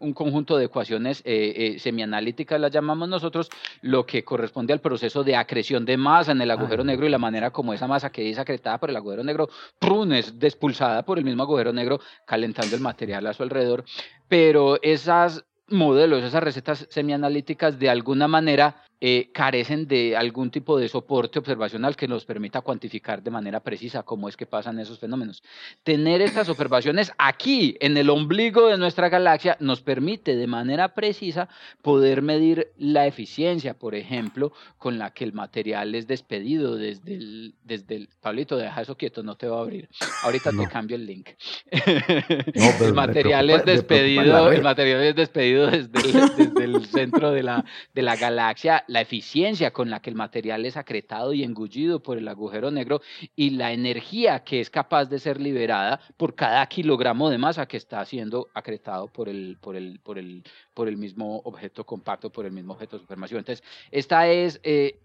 un, 0.00 0.12
conjunto 0.12 0.56
de 0.56 0.66
ecuaciones 0.66 1.22
eh, 1.24 1.54
eh, 1.56 1.78
semianalíticas, 1.80 2.60
las 2.60 2.70
llamamos 2.70 3.08
nosotros, 3.08 3.50
lo 3.82 4.06
que 4.06 4.22
corresponde 4.22 4.72
al 4.72 4.80
proceso 4.80 5.24
de 5.24 5.34
acreción 5.34 5.84
de 5.84 5.96
masa 5.96 6.30
en 6.30 6.40
el 6.40 6.52
agujero 6.52 6.84
negro 6.84 7.04
y 7.04 7.10
la 7.10 7.18
manera 7.18 7.50
como 7.50 7.74
esa 7.74 7.88
masa 7.88 8.10
que 8.10 8.30
es 8.30 8.38
acretada 8.38 8.78
por 8.78 8.90
el 8.90 8.96
agujero 8.96 9.24
negro, 9.24 9.48
prun, 9.80 10.12
es 10.12 10.38
despulsada 10.38 11.04
por 11.04 11.18
el 11.18 11.24
mismo 11.24 11.42
agujero 11.42 11.72
negro, 11.72 11.98
calentando 12.24 12.76
el 12.76 12.80
material 12.80 13.26
a 13.26 13.34
su 13.34 13.42
alrededor. 13.42 13.84
Pero 14.28 14.80
esas 14.82 15.44
modelos, 15.70 16.24
esas 16.24 16.42
recetas 16.42 16.86
semianalíticas 16.90 17.78
de 17.78 17.90
alguna 17.90 18.28
manera 18.28 18.82
eh, 19.00 19.30
carecen 19.32 19.86
de 19.86 20.16
algún 20.16 20.50
tipo 20.50 20.76
de 20.76 20.88
soporte 20.88 21.38
observacional 21.38 21.94
que 21.94 22.08
nos 22.08 22.24
permita 22.24 22.62
cuantificar 22.62 23.22
de 23.22 23.30
manera 23.30 23.60
precisa 23.60 24.02
cómo 24.02 24.28
es 24.28 24.36
que 24.36 24.44
pasan 24.44 24.80
esos 24.80 24.98
fenómenos. 24.98 25.42
Tener 25.84 26.20
estas 26.20 26.48
observaciones 26.48 27.12
aquí, 27.16 27.76
en 27.80 27.96
el 27.96 28.10
ombligo 28.10 28.66
de 28.66 28.76
nuestra 28.76 29.08
galaxia, 29.08 29.56
nos 29.60 29.82
permite 29.82 30.34
de 30.34 30.46
manera 30.48 30.94
precisa 30.94 31.48
poder 31.80 32.22
medir 32.22 32.72
la 32.76 33.06
eficiencia, 33.06 33.74
por 33.74 33.94
ejemplo, 33.94 34.52
con 34.78 34.98
la 34.98 35.12
que 35.12 35.22
el 35.22 35.32
material 35.32 35.94
es 35.94 36.08
despedido 36.08 36.74
desde 36.76 37.14
el, 37.14 37.54
desde 37.62 37.94
el 37.94 38.08
Pablito, 38.20 38.56
deja 38.56 38.82
eso 38.82 38.96
quieto, 38.96 39.22
no 39.22 39.36
te 39.36 39.46
va 39.46 39.58
a 39.58 39.60
abrir. 39.60 39.88
Ahorita 40.24 40.50
te 40.50 40.66
cambio 40.66 40.96
el 40.96 41.06
link. 41.06 41.28
el 41.70 42.94
material 42.94 43.48
es 43.50 43.64
despedido, 43.64 44.50
el 44.50 44.62
material 44.62 45.02
es 45.02 45.14
despedido 45.14 45.68
desde 45.68 46.00
el, 46.00 46.36
desde 46.36 46.64
el 46.64 46.86
centro 46.86 47.30
de 47.30 47.44
la, 47.44 47.64
de 47.94 48.02
la 48.02 48.16
galaxia 48.16 48.84
la 48.88 49.00
eficiencia 49.00 49.70
con 49.70 49.90
la 49.90 50.00
que 50.00 50.10
el 50.10 50.16
material 50.16 50.66
es 50.66 50.76
acretado 50.76 51.32
y 51.32 51.44
engullido 51.44 52.02
por 52.02 52.18
el 52.18 52.26
agujero 52.26 52.70
negro 52.70 53.00
y 53.36 53.50
la 53.50 53.72
energía 53.72 54.42
que 54.42 54.60
es 54.60 54.70
capaz 54.70 55.04
de 55.06 55.18
ser 55.18 55.40
liberada 55.40 56.00
por 56.16 56.34
cada 56.34 56.66
kilogramo 56.66 57.30
de 57.30 57.38
masa 57.38 57.66
que 57.66 57.76
está 57.76 58.04
siendo 58.04 58.48
acretado 58.54 59.08
por 59.08 59.28
el, 59.28 59.58
por 59.60 59.76
el, 59.76 60.00
por 60.00 60.18
el, 60.18 60.42
por 60.74 60.88
el 60.88 60.96
mismo 60.96 61.40
objeto 61.44 61.84
compacto, 61.84 62.30
por 62.30 62.46
el 62.46 62.52
mismo 62.52 62.72
objeto 62.72 62.98
supermasivo. 62.98 63.38
Entonces, 63.38 63.64
esta 63.90 64.28
es... 64.28 64.60
Eh, 64.64 64.98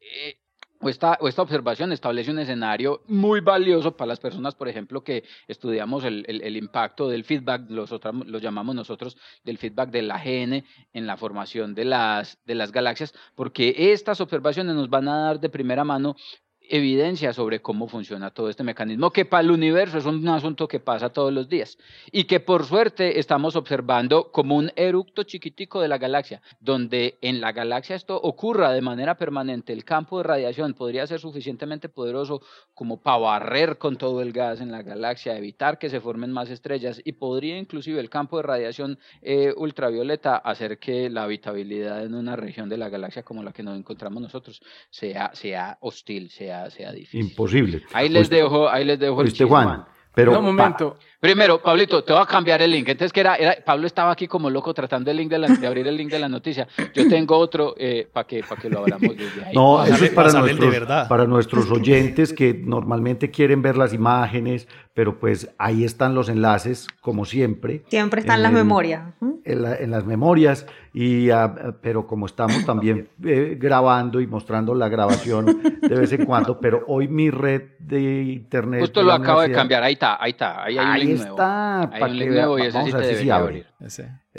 eh, 0.00 0.36
esta, 0.88 1.18
esta, 1.22 1.42
observación 1.42 1.92
establece 1.92 2.30
un 2.30 2.38
escenario 2.38 3.02
muy 3.06 3.40
valioso 3.40 3.96
para 3.96 4.08
las 4.08 4.20
personas, 4.20 4.54
por 4.54 4.68
ejemplo, 4.68 5.02
que 5.02 5.24
estudiamos 5.48 6.04
el, 6.04 6.24
el, 6.28 6.56
impacto 6.56 7.08
del 7.08 7.24
feedback, 7.24 7.68
los 7.68 7.90
lo 8.26 8.38
llamamos 8.38 8.74
nosotros 8.74 9.16
del 9.44 9.58
feedback 9.58 9.90
del 9.90 10.10
AGN 10.10 10.64
en 10.92 11.06
la 11.06 11.16
formación 11.16 11.74
de 11.74 11.84
las, 11.84 12.38
de 12.46 12.54
las 12.54 12.72
galaxias, 12.72 13.14
porque 13.34 13.92
estas 13.92 14.20
observaciones 14.20 14.74
nos 14.74 14.88
van 14.90 15.08
a 15.08 15.18
dar 15.18 15.40
de 15.40 15.48
primera 15.48 15.84
mano 15.84 16.16
evidencia 16.68 17.32
sobre 17.32 17.60
cómo 17.60 17.88
funciona 17.88 18.30
todo 18.30 18.48
este 18.48 18.64
mecanismo, 18.64 19.10
que 19.10 19.24
para 19.24 19.42
el 19.42 19.50
universo 19.50 19.98
es 19.98 20.06
un 20.06 20.26
asunto 20.28 20.68
que 20.68 20.80
pasa 20.80 21.10
todos 21.10 21.32
los 21.32 21.48
días 21.48 21.78
y 22.10 22.24
que 22.24 22.40
por 22.40 22.64
suerte 22.64 23.18
estamos 23.18 23.56
observando 23.56 24.30
como 24.32 24.56
un 24.56 24.72
eructo 24.76 25.24
chiquitico 25.24 25.80
de 25.80 25.88
la 25.88 25.98
galaxia, 25.98 26.40
donde 26.60 27.18
en 27.20 27.40
la 27.40 27.52
galaxia 27.52 27.96
esto 27.96 28.16
ocurra 28.20 28.72
de 28.72 28.80
manera 28.80 29.16
permanente, 29.16 29.72
el 29.72 29.84
campo 29.84 30.18
de 30.18 30.24
radiación 30.24 30.74
podría 30.74 31.06
ser 31.06 31.20
suficientemente 31.20 31.88
poderoso 31.88 32.40
como 32.74 33.00
para 33.00 33.18
barrer 33.18 33.78
con 33.78 33.96
todo 33.96 34.22
el 34.22 34.32
gas 34.32 34.60
en 34.60 34.72
la 34.72 34.82
galaxia, 34.82 35.36
evitar 35.36 35.78
que 35.78 35.90
se 35.90 36.00
formen 36.00 36.32
más 36.32 36.50
estrellas 36.50 37.00
y 37.04 37.12
podría 37.12 37.58
inclusive 37.58 38.00
el 38.00 38.10
campo 38.10 38.38
de 38.38 38.44
radiación 38.44 38.98
eh, 39.22 39.52
ultravioleta 39.56 40.36
hacer 40.36 40.78
que 40.78 41.10
la 41.10 41.24
habitabilidad 41.24 42.04
en 42.04 42.14
una 42.14 42.36
región 42.36 42.68
de 42.68 42.78
la 42.78 42.88
galaxia 42.88 43.22
como 43.22 43.42
la 43.42 43.52
que 43.52 43.62
nos 43.62 43.78
encontramos 43.78 44.22
nosotros 44.22 44.62
sea, 44.90 45.30
sea 45.34 45.78
hostil, 45.80 46.30
sea 46.30 46.53
sea, 46.70 46.92
difícil. 46.92 47.20
Imposible. 47.20 47.82
Ahí 47.92 48.08
les 48.08 48.28
dejo, 48.30 48.68
ahí 48.68 48.84
les 48.84 48.98
dejo 48.98 49.22
el 49.22 49.32
Juan, 49.46 49.84
pero 50.14 50.38
un 50.38 50.44
momento. 50.44 50.98
Primero, 51.24 51.58
Pablito, 51.58 52.04
te 52.04 52.12
voy 52.12 52.20
a 52.20 52.26
cambiar 52.26 52.60
el 52.60 52.70
link. 52.70 52.86
Entonces, 52.86 53.10
que 53.10 53.20
era, 53.20 53.36
era 53.36 53.56
Pablo 53.64 53.86
estaba 53.86 54.12
aquí 54.12 54.28
como 54.28 54.50
loco 54.50 54.74
tratando 54.74 55.10
el 55.10 55.16
link 55.16 55.30
de, 55.30 55.38
la, 55.38 55.48
de 55.48 55.66
abrir 55.66 55.86
el 55.88 55.96
link 55.96 56.10
de 56.10 56.18
la 56.18 56.28
noticia. 56.28 56.68
Yo 56.92 57.08
tengo 57.08 57.38
otro 57.38 57.74
eh, 57.78 58.06
para 58.12 58.26
que, 58.26 58.42
para 58.42 58.60
que 58.60 58.68
lo 58.68 58.80
abramos 58.80 59.16
desde 59.16 59.42
ahí. 59.42 59.54
No, 59.54 59.82
eso 59.82 60.04
es 60.04 60.10
para 60.10 60.30
nuestros, 60.32 61.08
para 61.08 61.24
nuestros 61.24 61.70
oyentes 61.70 62.34
que 62.34 62.52
normalmente 62.52 63.30
quieren 63.30 63.62
ver 63.62 63.78
las 63.78 63.94
imágenes, 63.94 64.68
pero 64.92 65.18
pues 65.18 65.48
ahí 65.56 65.82
están 65.82 66.14
los 66.14 66.28
enlaces, 66.28 66.88
como 67.00 67.24
siempre. 67.24 67.84
Siempre 67.88 68.20
están 68.20 68.36
en 68.36 68.42
las 68.42 68.52
memorias. 68.52 69.02
En, 69.46 69.90
las 69.90 70.04
memorias, 70.04 70.66
y, 70.92 71.30
ah, 71.30 71.74
pero 71.80 72.06
como 72.06 72.26
estamos 72.26 72.64
también 72.64 73.08
eh, 73.24 73.56
grabando 73.58 74.20
y 74.20 74.26
mostrando 74.26 74.74
la 74.74 74.88
grabación 74.88 75.60
de 75.82 75.94
vez 75.96 76.12
en 76.12 76.24
cuando, 76.24 76.60
pero 76.60 76.84
hoy 76.86 77.08
mi 77.08 77.30
red 77.30 77.62
de 77.78 78.22
internet... 78.22 78.80
Justo 78.80 79.02
lo 79.02 79.12
acabo 79.12 79.40
de 79.40 79.50
cambiar, 79.50 79.82
ahí 79.82 79.94
está, 79.94 80.22
ahí 80.22 80.30
está, 80.30 80.62
ahí 80.62 80.78
hay 80.78 81.13
link 81.18 81.28
está, 81.28 81.80
Hay 81.80 82.02
un 82.02 82.18
link 82.18 82.30
nuevo 82.30 82.58
y 82.58 82.62
ese 82.62 82.84
sí 82.84 82.92
te 82.92 82.98
debería 82.98 83.36
abrir. 83.36 83.66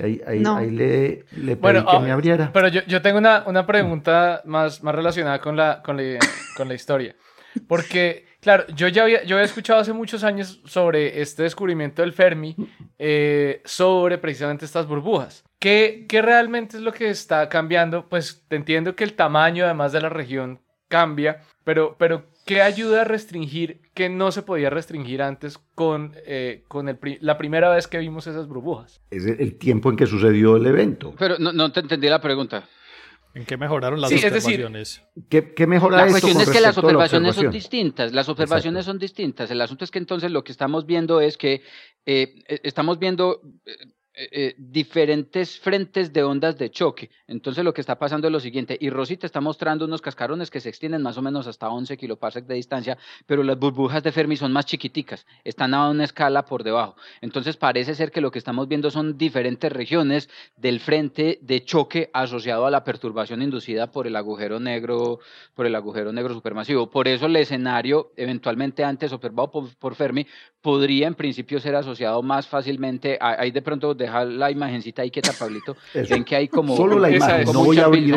Ahí, 0.02 0.22
ahí, 0.28 0.44
ahí, 0.46 0.72
le, 0.72 1.26
le 1.38 1.56
pedí 1.56 1.86
que 1.86 2.00
me 2.00 2.12
abriera. 2.12 2.52
Pero 2.54 2.68
yo, 2.68 2.82
yo 2.88 3.02
tengo 3.02 3.18
una, 3.18 3.44
una 3.48 3.66
pregunta 3.66 4.42
más, 4.46 4.84
más 4.84 4.96
relacionada 4.96 5.40
con 5.40 5.56
la, 5.56 5.82
con 5.82 5.98
la, 5.98 6.20
con 6.58 6.68
la 6.68 6.74
historia. 6.74 7.16
Porque 7.68 8.26
Claro, 8.46 8.64
yo 8.76 8.88
ya 8.90 9.02
había, 9.02 9.24
yo 9.24 9.38
había 9.38 9.46
escuchado 9.48 9.80
hace 9.80 9.92
muchos 9.92 10.24
años 10.24 10.62
sobre 10.66 11.20
este 11.20 11.42
descubrimiento 11.42 12.04
del 12.04 12.14
Fermi, 12.14 12.56
eh, 13.00 13.64
sobre 13.66 14.20
precisamente 14.20 14.66
estas 14.66 14.86
burbujas. 14.86 15.44
¿Qué, 15.58 16.06
¿Qué, 16.08 16.22
realmente 16.22 16.78
es 16.78 16.84
lo 16.84 16.94
que 16.94 17.10
está 17.10 17.50
cambiando? 17.50 18.08
Pues 18.08 18.46
te 18.48 18.56
entiendo 18.56 18.96
que 18.96 19.04
el 19.04 19.14
tamaño, 19.14 19.66
además 19.66 19.94
de 19.94 20.02
la 20.02 20.10
región, 20.10 20.60
cambia, 20.88 21.42
pero, 21.64 21.96
pero 21.98 22.28
¿qué 22.46 22.62
ayuda 22.62 23.02
a 23.02 23.04
restringir 23.04 23.82
que 23.94 24.08
no 24.10 24.32
se 24.32 24.44
podía 24.44 24.70
restringir 24.70 25.22
antes 25.22 25.58
con, 25.76 26.14
eh, 26.26 26.64
con 26.68 26.88
el, 26.88 26.98
la 27.22 27.38
primera 27.38 27.70
vez 27.70 27.88
que 27.88 27.98
vimos 27.98 28.28
esas 28.28 28.48
burbujas? 28.48 29.02
Es 29.10 29.26
el 29.26 29.58
tiempo 29.58 29.90
en 29.90 29.98
que 29.98 30.06
sucedió 30.06 30.56
el 30.56 30.66
evento. 30.66 31.14
Pero 31.18 31.38
no, 31.40 31.52
no 31.52 31.72
te 31.72 31.82
entendí 31.82 32.08
la 32.08 32.22
pregunta. 32.22 32.68
¿En 33.36 33.44
qué 33.44 33.58
mejoraron 33.58 34.00
las 34.00 34.14
observaciones? 34.14 35.02
¿qué, 35.28 35.54
¿qué, 35.54 35.68
mejora 35.68 35.98
La 35.98 36.08
cuestión 36.08 36.40
es 36.40 36.50
que 36.50 36.62
las 36.62 36.78
observaciones 36.78 37.36
son 37.36 37.52
distintas. 37.52 38.14
Las 38.14 38.30
observaciones 38.30 38.86
son 38.86 38.98
distintas. 38.98 39.52
El 39.52 39.60
asunto 39.60 39.84
es 39.84 39.92
que 39.92 40.00
entonces 40.00 40.32
lo 40.32 40.46
que 40.46 40.54
estamos 40.54 40.86
viendo 40.86 41.20
es 41.20 41.38
que 41.38 41.62
eh, 42.06 42.34
e, 42.48 42.62
estamos 42.64 42.98
viendo 42.98 43.42
eh, 44.18 44.30
eh, 44.32 44.56
diferentes 44.58 45.60
frentes 45.60 46.14
de 46.14 46.24
ondas 46.24 46.58
de 46.58 46.70
choque. 46.70 47.10
Entonces 47.28 47.66
lo 47.66 47.74
que 47.74 47.82
está 47.82 48.00
pasando 48.00 48.28
es 48.28 48.32
lo 48.32 48.40
siguiente, 48.40 48.78
y 48.80 48.90
Rosy 48.90 49.18
te 49.18 49.26
está 49.26 49.42
mostrando 49.42 49.86
unos 49.86 50.02
cascarones 50.02 50.50
que 50.50 50.62
se 50.62 50.70
extienden 50.70 51.02
más 51.02 51.18
o 51.18 51.22
menos 51.22 51.48
hasta 51.48 51.70
11 51.70 51.98
kiloparsecs 51.98 52.48
de 52.48 52.56
distancia, 52.56 52.98
pero 53.26 53.44
las 53.44 53.60
burbujas 53.60 54.04
de 54.04 54.12
Fermi 54.12 54.38
son 54.38 54.54
más 54.54 54.66
chiquiticas, 54.66 55.26
están 55.44 55.74
a 55.74 55.90
una 55.90 56.06
escala 56.06 56.46
por 56.46 56.64
debajo. 56.64 56.96
Entonces 57.20 57.58
parece 57.58 57.94
ser 57.94 58.12
que 58.12 58.22
lo 58.22 58.32
que 58.32 58.40
estamos 58.40 58.68
viendo 58.68 58.90
son 58.90 59.18
diferentes 59.18 59.72
regiones 59.72 60.30
del 60.56 60.80
frente 60.80 61.40
de 61.42 61.66
choque 61.66 62.10
asociado 62.14 62.66
a 62.66 62.72
la 62.72 62.84
perturbación 62.84 63.42
inducida 63.42 63.92
por 63.92 64.08
el 64.08 64.16
agujero 64.16 64.60
negro, 64.60 65.20
por 65.54 65.66
el 65.66 65.76
agujero 65.76 66.14
negro 66.14 66.34
supermasivo. 66.34 66.90
Por 66.90 67.08
eso 67.08 67.26
el 67.26 67.36
escenario 67.36 68.14
eventualmente 68.16 68.84
antes 68.84 69.12
observado 69.12 69.52
por, 69.52 69.96
Fermi 69.96 70.26
podría 70.66 71.06
en 71.06 71.14
principio 71.14 71.60
ser 71.60 71.76
asociado 71.76 72.24
más 72.24 72.48
fácilmente, 72.48 73.20
ahí 73.22 73.52
de 73.52 73.62
pronto 73.62 73.94
dejar 73.94 74.26
la 74.26 74.50
imagencita 74.50 75.04
ahí 75.04 75.12
quieta, 75.12 75.32
Pablito, 75.38 75.78
ven 76.10 76.24
que 76.24 76.36
hay 76.36 76.48
como, 76.48 76.76
Solo 76.76 76.98
la 76.98 77.12
imagen, 77.12 77.46
como, 77.46 77.66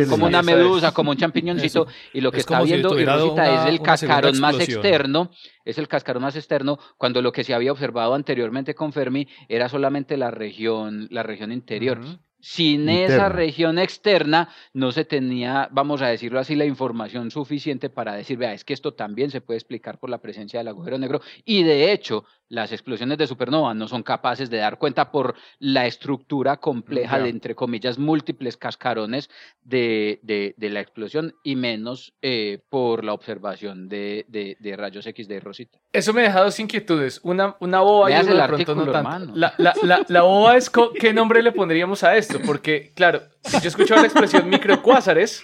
como 0.08 0.24
una 0.24 0.40
medusa, 0.40 0.92
como 0.92 1.10
un 1.10 1.18
champiñoncito, 1.18 1.86
y 2.14 2.22
lo 2.22 2.32
que 2.32 2.38
está 2.38 2.62
viendo 2.62 2.88
Rosita 2.88 3.66
es 3.66 3.68
el 3.68 3.82
cascarón 3.82 4.40
más 4.40 4.58
externo, 4.60 5.30
es 5.62 5.76
el 5.76 5.88
cascarón 5.88 6.22
más 6.22 6.36
externo, 6.36 6.78
cuando 6.96 7.20
lo 7.20 7.32
que 7.32 7.44
se 7.44 7.52
había 7.52 7.70
observado 7.70 8.14
anteriormente 8.14 8.74
con 8.74 8.94
Fermi 8.94 9.28
era 9.46 9.68
solamente 9.68 10.16
la 10.16 10.30
región, 10.30 11.06
la 11.10 11.22
región 11.22 11.52
interior. 11.52 12.00
Sin 12.40 12.88
esa 12.88 13.28
región 13.28 13.80
externa 13.80 14.48
no 14.72 14.92
se 14.92 15.04
tenía, 15.04 15.68
vamos 15.72 16.02
a 16.02 16.06
decirlo 16.06 16.38
así, 16.38 16.54
la 16.54 16.66
información 16.66 17.32
suficiente 17.32 17.90
para 17.90 18.14
decir, 18.14 18.38
vea, 18.38 18.52
es 18.52 18.64
que 18.64 18.74
esto 18.74 18.94
también 18.94 19.32
se 19.32 19.40
puede 19.40 19.58
explicar 19.58 19.98
por 19.98 20.08
la 20.08 20.18
presencia 20.18 20.60
del 20.60 20.68
agujero 20.68 20.98
negro. 20.98 21.20
Y 21.44 21.64
de 21.64 21.90
hecho, 21.90 22.24
las 22.48 22.72
explosiones 22.72 23.18
de 23.18 23.26
supernova 23.26 23.74
no 23.74 23.88
son 23.88 24.02
capaces 24.02 24.50
de 24.50 24.58
dar 24.58 24.78
cuenta 24.78 25.10
por 25.10 25.34
la 25.58 25.86
estructura 25.86 26.56
compleja 26.56 27.18
de, 27.18 27.28
entre 27.28 27.54
comillas, 27.54 27.98
múltiples 27.98 28.56
cascarones 28.56 29.28
de, 29.62 30.20
de, 30.22 30.70
la 30.70 30.80
explosión 30.80 31.34
y 31.42 31.56
menos 31.56 32.14
eh, 32.22 32.60
por 32.70 33.04
la 33.04 33.12
observación 33.12 33.88
de, 33.88 34.24
rayos 34.76 35.06
X 35.06 35.28
de 35.28 35.40
Rosita. 35.40 35.78
Eso 35.92 36.12
me 36.12 36.22
deja 36.22 36.40
dos 36.40 36.58
inquietudes. 36.58 37.20
Una, 37.22 37.56
una 37.60 37.80
boba 37.80 38.10
y 38.10 38.26
de 38.26 38.42
pronto 38.46 38.74
no 38.74 38.90
tanto. 38.90 39.32
La, 39.34 39.54
la, 39.58 39.74
la, 39.82 40.04
la, 40.08 40.22
boba 40.22 40.56
es 40.56 40.70
qué 40.98 41.12
nombre 41.12 41.42
le 41.42 41.52
pondríamos 41.52 42.02
a 42.02 42.16
esto, 42.16 42.38
porque, 42.44 42.92
claro, 42.94 43.22
yo 43.50 43.58
he 43.64 43.68
escuchado 43.68 44.00
la 44.00 44.06
expresión 44.06 44.48
microcuásares 44.48 45.42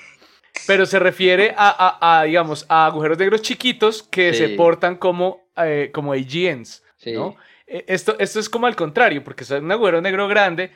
pero 0.66 0.86
se 0.86 0.98
refiere 0.98 1.54
a, 1.56 2.20
a, 2.20 2.24
digamos, 2.24 2.64
a 2.68 2.86
agujeros 2.86 3.18
negros 3.18 3.42
chiquitos 3.42 4.02
que 4.02 4.32
se 4.32 4.50
portan 4.50 4.96
como, 4.96 5.48
eh, 5.56 5.90
como 5.92 6.12
AGNs. 6.12 6.83
¿No? 7.12 7.36
E, 7.66 7.84
esto, 7.88 8.16
esto 8.18 8.40
es 8.40 8.48
como 8.48 8.66
al 8.66 8.76
contrario, 8.76 9.22
porque 9.24 9.44
es 9.44 9.50
un 9.50 9.70
agujero 9.70 10.00
negro 10.00 10.28
grande 10.28 10.70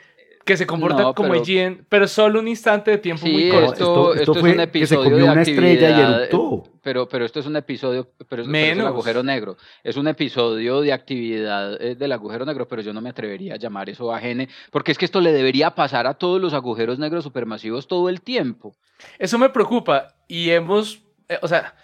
que 0.49 0.57
se 0.57 0.65
comporta 0.65 1.13
como 1.13 1.31
pero... 1.31 1.77
pero 1.87 2.07
solo 2.07 2.39
un 2.39 2.47
instante 2.47 2.91
de 2.91 2.97
tiempo 2.97 3.27
muy 3.27 3.49
corto. 3.49 4.13
Esto, 4.15 4.33
fue 4.33 4.49
es 4.49 4.55
un 4.55 4.61
episodio 4.61 5.15
de 5.17 5.23
una 5.23 5.41
estrella 5.41 5.89
y 5.89 6.01
eruptó. 6.01 6.63
Pero, 6.81 7.07
pero 7.07 7.25
esto 7.25 7.39
es 7.39 7.45
un 7.45 7.55
episodio, 7.55 8.09
pero, 8.27 8.41
es 8.41 8.47
un 8.47 8.81
agujero 8.81 9.21
negro. 9.21 9.57
Es 9.83 9.95
un 9.97 10.07
episodio 10.07 10.81
de 10.81 10.93
actividad 10.93 11.79
eh, 11.79 11.95
del 11.95 12.11
agujero 12.11 12.45
negro, 12.45 12.67
pero 12.67 12.81
yo 12.81 12.93
no 12.93 13.01
me 13.01 13.09
atrevería 13.09 13.55
a 13.55 13.57
llamar 13.57 13.89
eso 13.89 14.11
AGN, 14.11 14.47
porque 14.71 14.91
es 14.91 14.97
que 14.97 15.05
esto 15.05 15.21
le 15.21 15.33
debería 15.33 15.75
pasar 15.75 16.07
a 16.07 16.15
todos 16.15 16.41
los 16.41 16.53
agujeros 16.53 16.97
negros 16.97 17.23
supermasivos 17.23 17.87
todo 17.87 18.09
el 18.09 18.21
tiempo. 18.21 18.75
Eso 19.19 19.37
me 19.37 19.49
preocupa 19.49 20.15
y 20.27 20.49
hemos, 20.49 21.03
eh, 21.27 21.37
o 21.41 21.47
sea, 21.47 21.75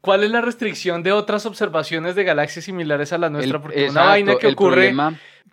¿Cuál 0.00 0.24
es 0.24 0.30
la 0.30 0.40
restricción 0.40 1.02
de 1.02 1.12
otras 1.12 1.46
observaciones 1.46 2.14
de 2.14 2.24
galaxias 2.24 2.64
similares 2.64 3.12
a 3.12 3.18
la 3.18 3.30
nuestra? 3.30 3.60
Porque 3.60 3.88
una 3.90 4.04
vaina 4.04 4.36
que 4.36 4.48
ocurre 4.48 4.94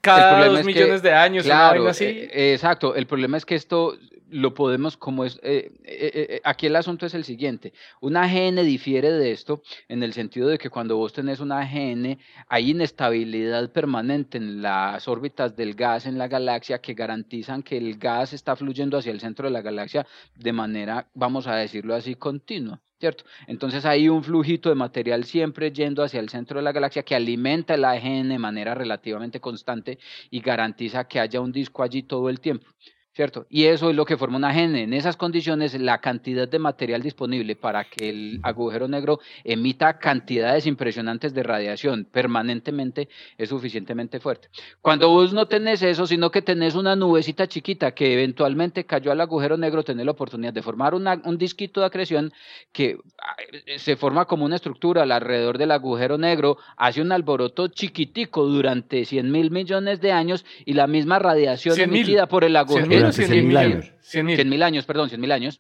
cada 0.02 0.46
dos 0.48 0.64
millones 0.64 1.02
de 1.02 1.14
años, 1.14 1.46
una 1.46 1.72
vaina 1.72 1.90
así. 1.90 2.06
Eh, 2.06 2.54
exacto, 2.54 2.96
el 2.96 3.08
problema 3.08 3.38
es 3.38 3.46
que 3.46 3.56
esto 3.56 3.98
lo 4.30 4.54
podemos, 4.54 4.98
como 4.98 5.26
es, 5.26 5.40
eh, 5.44 5.72
eh, 5.84 6.42
aquí 6.44 6.66
el 6.68 6.76
asunto 6.76 7.06
es 7.06 7.14
el 7.14 7.24
siguiente, 7.24 7.74
una 8.02 8.24
AGN 8.24 8.66
difiere 8.66 9.12
de 9.12 9.32
esto 9.32 9.62
en 9.88 10.04
el 10.04 10.14
sentido 10.14 10.48
de 10.48 10.58
que 10.58 10.70
cuando 10.70 10.98
vos 10.98 11.14
tenés 11.14 11.40
una 11.40 11.60
AGN 11.60 12.18
hay 12.48 12.72
inestabilidad 12.72 13.72
permanente 13.72 14.38
en 14.38 14.62
las 14.62 15.08
órbitas 15.08 15.56
del 15.56 15.76
gas 15.76 16.06
en 16.06 16.18
la 16.18 16.28
galaxia 16.28 16.80
que 16.80 16.94
garantizan 16.94 17.64
que 17.64 17.78
el 17.78 17.98
gas 17.98 18.34
está 18.34 18.56
fluyendo 18.56 18.98
hacia 18.98 19.12
el 19.12 19.20
centro 19.20 19.48
de 19.48 19.54
la 19.54 19.62
galaxia 19.62 20.06
de 20.36 20.54
manera, 20.54 21.08
vamos 21.14 21.48
a 21.48 21.56
decirlo 21.56 21.96
así, 21.96 22.16
continua. 22.16 22.82
¿cierto? 23.00 23.26
Entonces 23.48 23.86
hay 23.86 24.08
un 24.10 24.24
flujito 24.24 24.70
de 24.70 24.76
material 24.76 25.26
siempre 25.26 25.72
yendo 25.72 26.02
hacia 26.04 26.20
el 26.20 26.30
centro 26.30 26.60
de 26.60 26.64
la 26.64 26.72
galaxia 26.72 27.04
que 27.04 27.14
alimenta 27.16 27.74
el 27.76 27.86
AGN 27.86 28.30
de 28.30 28.40
manera 28.40 28.74
relativamente 28.74 29.40
constante 29.40 30.00
y 30.30 30.40
garantiza 30.40 31.08
que 31.08 31.20
haya 31.20 31.42
un 31.42 31.52
disco 31.52 31.84
allí 31.84 32.04
todo 32.04 32.30
el 32.30 32.40
tiempo. 32.40 32.68
¿Cierto? 33.16 33.46
Y 33.50 33.64
eso 33.64 33.90
es 33.90 33.96
lo 33.96 34.06
que 34.06 34.18
forma 34.18 34.36
una 34.36 34.50
AGN. 34.50 34.76
En 34.76 34.94
esas 34.94 35.16
condiciones, 35.16 35.80
la 35.80 36.00
cantidad 36.00 36.50
de 36.50 36.60
material 36.60 37.02
disponible 37.02 37.56
para 37.56 37.86
que 37.86 38.10
el 38.10 38.40
agujero 38.44 38.90
negro 38.90 39.22
emita 39.46 39.98
cantidades 40.00 40.68
impresionantes 40.68 41.34
de 41.34 41.42
radiación 41.42 42.06
permanentemente 42.12 43.08
es 43.38 43.48
suficientemente 43.48 44.20
fuerte. 44.20 44.50
Cuando 44.82 45.10
vos 45.10 45.32
no 45.32 45.48
tenés 45.48 45.82
eso, 45.82 46.06
sino 46.06 46.30
que 46.30 46.42
tenés 46.42 46.76
una 46.76 46.98
nubecita 46.98 47.48
chiquita 47.48 47.92
que 47.92 48.14
eventualmente 48.14 48.86
cayó 48.86 49.14
al 49.14 49.22
agujero 49.22 49.56
negro, 49.56 49.84
tenés 49.84 50.06
la 50.06 50.12
oportunidad 50.12 50.52
de 50.52 50.62
formar 50.62 50.94
un 50.94 51.38
disquito 51.38 51.80
de 51.80 51.86
acreción 51.86 52.34
que 52.74 52.98
ah, 53.22 53.36
se 53.78 53.96
forma 53.96 54.26
como 54.26 54.44
una 54.44 54.58
estructura 54.58 55.04
alrededor 55.04 55.58
del 55.58 55.72
agujero 55.72 56.18
negro, 56.18 56.58
hace 56.76 57.02
un 57.02 57.14
alboroto 57.14 57.70
chiquitico 57.70 58.46
durante 58.46 59.06
100 59.06 59.32
mil 59.32 59.52
millones 59.52 60.02
de 60.02 60.12
años 60.12 60.44
y 60.66 60.74
la 60.74 60.88
misma 60.88 61.18
radiación 61.20 61.80
emitida 61.80 62.28
por 62.28 62.44
el 62.44 62.58
agujero 62.58 63.05
100 63.12 63.48
mil 63.48 63.58
años. 63.58 63.92
100 64.02 64.50
mil 64.50 64.64
años, 64.64 64.86
perdón, 64.86 65.10
100 65.10 65.22
mil 65.22 65.32
años. 65.32 65.60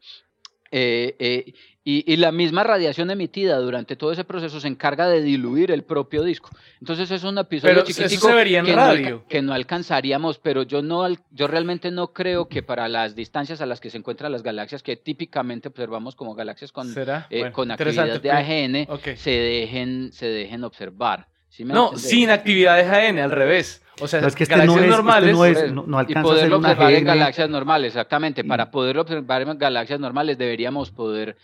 Eh, 0.71 1.15
eh, 1.19 1.53
y, 1.87 2.17
la 2.17 2.31
misma 2.31 2.63
radiación 2.63 3.11
emitida 3.11 3.57
durante 3.59 3.95
todo 3.95 4.11
ese 4.11 4.23
proceso 4.23 4.59
se 4.59 4.67
encarga 4.67 5.07
de 5.07 5.21
diluir 5.21 5.69
el 5.69 5.83
propio 5.83 6.23
disco. 6.23 6.49
Entonces 6.81 7.11
es 7.11 7.23
un 7.23 7.37
episodio 7.37 7.83
chiquitico 7.83 8.27
que, 9.29 9.41
No, 9.43 9.53
alcanzaríamos, 9.53 10.39
pero 10.39 10.63
yo 10.63 10.81
no 10.81 11.07
yo 11.29 11.47
realmente 11.47 11.91
no 11.91 12.11
creo 12.11 12.49
que 12.49 12.63
para 12.63 12.89
las 12.89 13.15
distancias 13.15 13.61
a 13.61 13.67
las 13.67 13.79
que 13.79 13.91
se 13.91 13.99
encuentran 13.99 14.31
las 14.31 14.41
galaxias, 14.41 14.81
que 14.81 14.97
típicamente 14.97 15.67
observamos 15.67 16.15
como 16.15 16.33
galaxias 16.33 16.71
con, 16.71 16.91
eh, 17.29 17.51
con 17.51 17.69
actividad 17.69 18.19
de 18.19 18.31
AGN, 18.31 18.87
se, 19.15 19.29
dejen, 19.29 20.11
se 20.11 20.25
dejen 20.25 20.63
observar. 20.63 21.27
no, 21.59 21.95
sin 21.97 22.31
actividad 22.31 22.77
de 22.77 22.83
AGN, 22.83 23.19
al 23.19 23.31
revés. 23.31 23.84
O 24.01 24.07
sea, 24.07 24.19
es 24.21 24.35
que 24.35 24.43
este 24.43 24.55
galaxias 24.55 24.83
este 24.83 24.95
normales. 24.95 25.33
no, 25.33 25.45
es, 25.45 25.71
no, 25.71 25.97
alcanza 25.97 26.19
y 26.19 26.23
poderlo 26.23 26.57
observar 26.57 26.93
en 26.93 27.05
galaxias 27.05 27.49
normales, 27.49 27.87
exactamente. 27.87 28.43
Para 28.43 28.65
mm. 28.65 28.71
poder 28.71 28.97
observar 28.97 29.41
en 29.43 29.57
galaxias 29.57 29.99
normales 29.99 30.37
deberíamos 30.37 30.91
poder. 30.91 31.37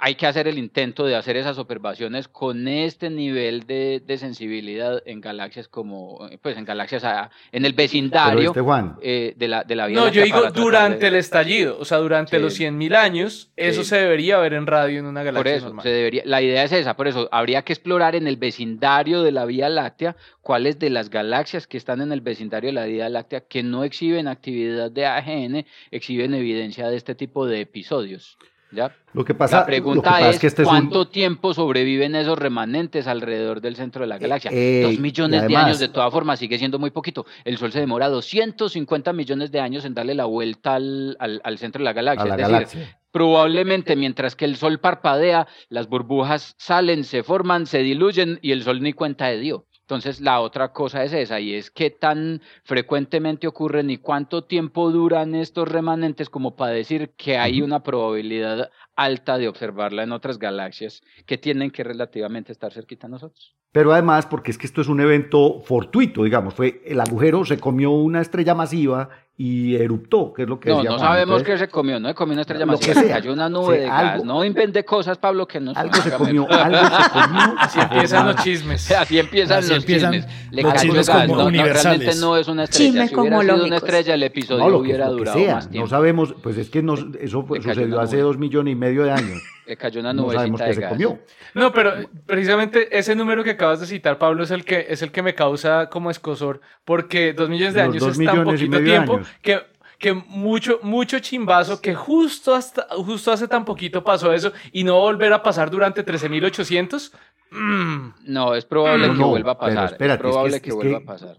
Hay 0.00 0.14
que 0.16 0.26
hacer 0.26 0.48
el 0.48 0.58
intento 0.58 1.04
de 1.04 1.16
hacer 1.16 1.36
esas 1.36 1.58
observaciones 1.58 2.28
con 2.28 2.66
este 2.66 3.10
nivel 3.10 3.66
de, 3.66 4.02
de 4.04 4.18
sensibilidad 4.18 5.02
en 5.06 5.20
galaxias 5.20 5.68
como. 5.68 6.28
Pues 6.42 6.56
en 6.56 6.64
galaxias 6.64 7.04
en 7.52 7.64
el 7.64 7.72
vecindario 7.72 8.52
eh, 9.00 9.34
de, 9.36 9.48
la, 9.48 9.64
de 9.64 9.76
la 9.76 9.86
Vía 9.86 10.00
No, 10.00 10.08
yo 10.08 10.22
digo 10.22 10.50
durante 10.50 11.08
el 11.08 11.14
estallido. 11.14 11.78
O 11.78 11.84
sea, 11.84 11.98
durante 11.98 12.38
los 12.38 12.58
100.000 12.58 12.96
años, 12.96 13.50
eso 13.56 13.84
se 13.84 13.96
debería 13.96 14.38
ver 14.38 14.54
en 14.54 14.66
radio 14.66 14.98
en 14.98 15.06
una 15.06 15.22
galaxia. 15.22 15.60
Por 15.60 15.70
eso, 15.70 15.82
Se 15.82 15.88
debería, 15.88 16.22
la 16.24 16.42
idea 16.42 16.64
es 16.64 16.72
esa. 16.72 16.94
Por 16.94 17.08
eso, 17.08 17.28
habría 17.30 17.62
que 17.62 17.72
explorar 17.72 18.14
en 18.14 18.26
el 18.26 18.36
vecindario 18.36 19.22
de 19.22 19.32
la 19.32 19.44
Vía 19.44 19.68
Láctea 19.68 20.16
cuáles 20.48 20.78
de 20.78 20.88
las 20.88 21.10
galaxias 21.10 21.66
que 21.66 21.76
están 21.76 22.00
en 22.00 22.10
el 22.10 22.22
vecindario 22.22 22.68
de 22.68 22.72
la 22.72 22.86
Vía 22.86 23.10
Láctea 23.10 23.42
que 23.42 23.62
no 23.62 23.84
exhiben 23.84 24.28
actividad 24.28 24.90
de 24.90 25.04
AGN 25.04 25.66
exhiben 25.90 26.32
evidencia 26.32 26.88
de 26.88 26.96
este 26.96 27.14
tipo 27.14 27.44
de 27.44 27.60
episodios. 27.60 28.38
¿ya? 28.72 28.96
Lo 29.12 29.26
que 29.26 29.34
pasa, 29.34 29.58
la 29.58 29.66
pregunta 29.66 30.30
es, 30.30 30.42
este 30.42 30.64
cuánto 30.64 31.08
tiempo 31.08 31.52
sobreviven 31.52 32.14
esos 32.14 32.38
remanentes 32.38 33.06
alrededor 33.06 33.60
del 33.60 33.76
centro 33.76 34.00
de 34.00 34.06
la 34.06 34.16
galaxia. 34.16 34.50
Eh, 34.50 34.84
Dos 34.84 34.98
millones 34.98 35.46
de 35.46 35.54
años, 35.54 35.78
de 35.80 35.88
todas 35.90 36.10
formas, 36.10 36.38
sigue 36.38 36.56
siendo 36.56 36.78
muy 36.78 36.92
poquito. 36.92 37.26
El 37.44 37.58
Sol 37.58 37.70
se 37.70 37.80
demora 37.80 38.08
250 38.08 39.12
millones 39.12 39.52
de 39.52 39.60
años 39.60 39.84
en 39.84 39.92
darle 39.92 40.14
la 40.14 40.24
vuelta 40.24 40.76
al, 40.76 41.18
al, 41.20 41.58
centro 41.58 41.80
de 41.80 41.84
la 41.84 41.92
galaxia. 41.92 42.34
es 42.36 42.72
decir, 42.72 42.88
probablemente 43.10 43.96
mientras 43.96 44.34
que 44.34 44.46
el 44.46 44.56
Sol 44.56 44.80
parpadea, 44.80 45.46
las 45.68 45.90
burbujas 45.90 46.54
salen, 46.56 47.04
se 47.04 47.22
forman, 47.22 47.66
se 47.66 47.80
diluyen 47.80 48.38
y 48.40 48.52
el 48.52 48.62
Sol 48.62 48.80
ni 48.80 48.94
cuenta 48.94 49.26
de 49.26 49.40
dio. 49.40 49.67
Entonces, 49.88 50.20
la 50.20 50.42
otra 50.42 50.74
cosa 50.74 51.02
es 51.02 51.14
esa, 51.14 51.40
y 51.40 51.54
es 51.54 51.70
qué 51.70 51.88
tan 51.88 52.42
frecuentemente 52.62 53.46
ocurren 53.46 53.88
y 53.88 53.96
cuánto 53.96 54.44
tiempo 54.44 54.90
duran 54.90 55.34
estos 55.34 55.66
remanentes 55.66 56.28
como 56.28 56.56
para 56.56 56.72
decir 56.72 57.14
que 57.16 57.38
hay 57.38 57.62
una 57.62 57.82
probabilidad 57.82 58.70
alta 58.98 59.38
de 59.38 59.46
observarla 59.46 60.02
en 60.02 60.10
otras 60.10 60.40
galaxias 60.40 61.02
que 61.24 61.38
tienen 61.38 61.70
que 61.70 61.84
relativamente 61.84 62.50
estar 62.50 62.72
cerquita 62.72 63.06
a 63.06 63.10
nosotros. 63.10 63.54
Pero 63.70 63.92
además, 63.92 64.26
porque 64.26 64.50
es 64.50 64.58
que 64.58 64.66
esto 64.66 64.80
es 64.80 64.88
un 64.88 65.00
evento 65.00 65.60
fortuito, 65.60 66.24
digamos, 66.24 66.54
fue 66.54 66.82
el 66.84 67.00
agujero 67.00 67.44
se 67.44 67.58
comió 67.58 67.92
una 67.92 68.20
estrella 68.20 68.54
masiva 68.54 69.08
y 69.40 69.76
eruptó, 69.76 70.32
que 70.32 70.42
es 70.42 70.48
lo 70.48 70.58
que 70.58 70.68
No, 70.68 70.82
no 70.82 70.98
sabemos 70.98 71.44
qué 71.44 71.56
se 71.56 71.68
comió, 71.68 72.00
no 72.00 72.08
se 72.08 72.14
comió 72.16 72.32
una 72.32 72.40
estrella 72.40 72.66
masiva, 72.66 72.94
se 72.94 73.08
cayó 73.08 73.32
una 73.32 73.48
nube 73.48 73.78
de 73.78 73.86
gas, 73.86 74.24
no 74.24 74.44
invente 74.44 74.84
cosas, 74.84 75.16
Pablo, 75.16 75.46
que 75.46 75.60
no 75.60 75.72
Algo 75.76 75.94
se 75.94 76.10
comió, 76.10 76.50
algo 76.50 76.78
se 76.78 77.10
comió. 77.10 77.54
Así 77.56 77.78
empiezan 77.78 78.26
los 78.26 78.36
chismes. 78.42 78.90
Así 78.98 79.16
empiezan 79.16 79.68
los 79.68 79.86
chismes. 79.86 80.26
Le 80.50 80.62
cayó 80.64 80.92
gas, 80.92 81.28
no, 81.28 81.50
realmente 81.50 82.16
no 82.16 82.36
es 82.36 82.48
una 82.48 82.64
estrella, 82.64 83.06
si 83.06 83.14
hubiera 83.14 83.42
sido 83.42 83.64
una 83.64 83.76
estrella 83.76 84.14
el 84.14 84.22
episodio 84.24 84.76
hubiera 84.76 85.06
durado 85.08 85.38
más 85.38 85.70
tiempo. 85.70 85.84
No 85.84 85.88
sabemos, 85.88 86.34
pues 86.42 86.58
es 86.58 86.68
que 86.68 86.82
nos, 86.82 87.06
eso 87.20 87.46
sucedió 87.62 88.00
hace 88.00 88.18
dos 88.18 88.38
millones 88.38 88.72
y 88.72 88.74
medio 88.74 88.87
de 88.92 89.10
años. 89.10 89.42
Le 89.66 89.76
cayó 89.76 90.00
una 90.00 90.14
nube 90.14 90.34
no 90.34 90.56
de 90.56 90.74
gas. 90.74 90.90
Comió. 90.90 91.18
No, 91.52 91.72
pero 91.72 92.08
precisamente 92.24 92.96
ese 92.96 93.14
número 93.14 93.44
que 93.44 93.50
acabas 93.50 93.80
de 93.80 93.86
citar, 93.86 94.16
Pablo, 94.16 94.42
es 94.42 94.50
el 94.50 94.64
que, 94.64 94.86
es 94.88 95.02
el 95.02 95.12
que 95.12 95.20
me 95.22 95.34
causa 95.34 95.90
como 95.90 96.10
escosor, 96.10 96.62
porque 96.86 97.34
dos 97.34 97.50
millones 97.50 97.74
de 97.74 97.82
años 97.82 98.02
es 98.02 98.24
tan 98.24 98.44
poquito 98.44 98.82
tiempo 98.82 99.20
que 99.42 99.60
que 99.98 100.12
mucho, 100.12 100.78
mucho 100.82 101.18
chimbazo, 101.18 101.80
que 101.80 101.94
justo, 101.94 102.54
hasta, 102.54 102.86
justo 102.90 103.32
hace 103.32 103.48
tan 103.48 103.64
poquito 103.64 104.04
pasó 104.04 104.32
eso 104.32 104.52
y 104.72 104.84
no 104.84 104.94
volver 105.00 105.32
a 105.32 105.42
pasar 105.42 105.70
durante 105.70 106.06
13.800. 106.06 107.12
Mm. 107.50 108.10
No, 108.26 108.54
es 108.54 108.64
probable 108.64 109.08
que 109.08 109.22
vuelva 109.22 109.52
a 109.52 109.58
pasar. 109.58 109.96
es 109.98 110.18
probable 110.18 110.60
que, 110.60 110.72
vuelva 110.72 110.98
a 110.98 111.04
pasar. 111.04 111.38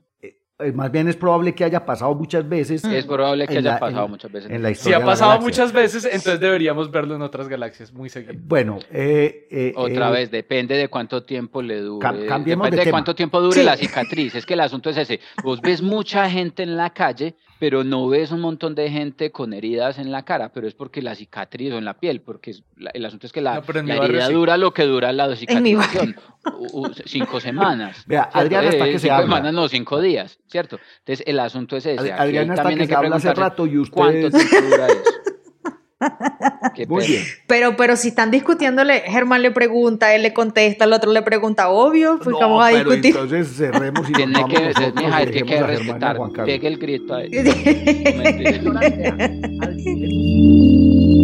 Eh, 0.61 0.73
más 0.73 0.91
bien 0.91 1.07
es 1.07 1.15
probable 1.15 1.55
que 1.55 1.63
haya 1.63 1.85
pasado 1.85 2.13
muchas 2.13 2.47
veces. 2.47 2.83
Es 2.83 3.05
probable 3.05 3.47
que 3.47 3.59
haya 3.59 3.79
pasado 3.79 4.09
muchas 4.09 4.29
veces. 4.29 4.51
En 4.51 4.61
la 4.61 4.71
historia 4.71 4.97
si 4.97 5.01
ha 5.01 5.05
pasado 5.05 5.39
muchas 5.39 5.71
veces, 5.71 6.03
entonces 6.03 6.37
deberíamos 6.41 6.91
verlo 6.91 7.15
en 7.15 7.21
otras 7.21 7.47
galaxias 7.47 7.93
muy 7.93 8.09
seguido. 8.09 8.33
Bueno, 8.43 8.77
eh, 8.91 9.47
eh, 9.49 9.73
otra 9.77 10.09
vez, 10.09 10.29
depende 10.29 10.75
de 10.75 10.89
cuánto 10.89 11.23
tiempo 11.23 11.61
le 11.61 11.79
dure. 11.79 12.09
depende 12.43 12.83
de, 12.83 12.91
cuánto 12.91 13.15
tiempo 13.15 13.39
dure 13.39 13.63
la 13.63 13.77
cicatriz. 13.77 14.35
Es 14.35 14.45
que 14.45 14.55
el 14.55 14.59
asunto 14.59 14.89
es 14.89 14.97
ese. 14.97 15.21
Vos 15.43 15.61
ves 15.61 15.81
mucha 15.81 16.29
gente 16.29 16.63
en 16.63 16.75
la 16.75 16.89
calle 16.89 17.35
pero 17.59 17.83
no 17.83 18.07
ves 18.07 18.31
un 18.31 18.39
montón 18.39 18.73
de 18.73 18.89
gente 18.89 19.31
con 19.31 19.53
heridas 19.53 19.99
en 19.99 20.11
la 20.11 20.23
cara, 20.23 20.51
pero 20.53 20.67
es 20.67 20.73
porque 20.73 21.01
la 21.01 21.13
cicatriz 21.13 21.73
o 21.73 21.77
en 21.77 21.85
la 21.85 21.95
piel, 21.95 22.21
porque 22.21 22.55
el 22.93 23.05
asunto 23.05 23.27
es 23.27 23.33
que 23.33 23.41
la, 23.41 23.61
herida 23.67 24.29
dura 24.29 24.57
lo 24.57 24.73
que 24.73 24.83
dura 24.83 25.11
la 25.11 25.35
cicatrización, 25.35 26.15
cinco 27.05 27.39
semanas. 27.41 28.03
Vea, 28.07 28.29
Adriana, 28.33 28.69
hasta 28.69 28.85
que 28.85 28.93
se 28.93 29.09
Cinco 29.09 29.21
semanas, 29.21 29.53
no, 29.53 29.67
cinco 29.67 29.99
días, 30.01 30.39
¿cierto? 30.47 30.79
Entonces 30.99 31.25
el 31.27 31.39
asunto 31.39 31.75
es 31.75 31.85
ese. 31.85 32.13
Adriana, 32.13 32.53
hasta 32.53 32.73
que 32.73 32.87
se 32.87 32.95
habla 32.95 33.17
hace 33.17 33.33
rato 33.33 33.67
y 33.67 33.77
usted... 33.77 33.93
¿Cuánto 33.93 34.29
tiempo 34.29 34.61
dura 34.61 34.87
eso? 34.87 35.03
Muy 36.87 37.05
bien. 37.05 37.23
Pero, 37.47 37.75
pero 37.75 37.95
si 37.95 38.09
están 38.09 38.31
discutiéndole, 38.31 39.01
Germán 39.01 39.41
le 39.41 39.51
pregunta, 39.51 40.13
él 40.15 40.23
le 40.23 40.33
contesta, 40.33 40.85
el 40.85 40.93
otro 40.93 41.11
le 41.11 41.21
pregunta, 41.21 41.69
obvio, 41.69 42.19
pues 42.23 42.35
vamos 42.39 42.63
a 42.63 42.69
discutir. 42.69 43.15
Entonces 43.15 43.55
cerremos 43.55 44.09
y 44.09 44.13
Tiene 44.13 44.33
nos 44.33 44.49
que, 44.49 44.69
es, 44.69 44.95
mija, 44.95 45.25
que, 45.25 45.43
que 45.43 45.63
respetar. 45.63 46.17
Pegue 46.45 46.67
el 46.67 46.77
grito 46.77 47.15
a 47.15 47.23
él. 47.23 47.31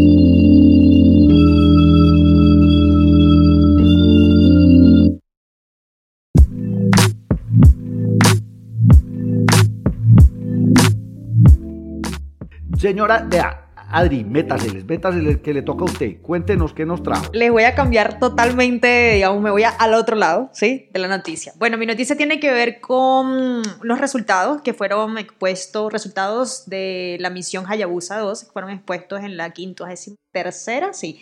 Señora, 12.77 13.25
vea, 13.27 13.64
Adri, 13.95 14.25
métaseles, 14.25 14.83
métaseles 14.83 15.37
que 15.37 15.53
le 15.53 15.61
toca 15.61 15.83
a 15.83 15.85
usted. 15.85 16.21
Cuéntenos 16.21 16.73
qué 16.73 16.85
nos 16.85 17.01
trajo. 17.01 17.31
Les 17.31 17.49
voy 17.49 17.63
a 17.63 17.75
cambiar 17.75 18.19
totalmente, 18.19 19.13
digamos, 19.13 19.41
me 19.41 19.49
voy 19.49 19.63
al 19.63 19.93
otro 19.93 20.17
lado, 20.17 20.49
¿sí? 20.51 20.89
De 20.91 20.99
la 20.99 21.07
noticia. 21.07 21.53
Bueno, 21.55 21.77
mi 21.77 21.85
noticia 21.85 22.17
tiene 22.17 22.41
que 22.41 22.51
ver 22.51 22.81
con 22.81 23.61
los 23.83 23.97
resultados 23.97 24.61
que 24.63 24.73
fueron 24.73 25.17
expuestos, 25.17 25.93
resultados 25.93 26.65
de 26.65 27.15
la 27.21 27.29
misión 27.29 27.63
Hayabusa 27.69 28.19
2, 28.19 28.43
que 28.43 28.51
fueron 28.51 28.71
expuestos 28.71 29.21
en 29.23 29.37
la 29.37 29.51
quinta 29.51 29.85
tercera, 30.33 30.91
sí, 30.91 31.21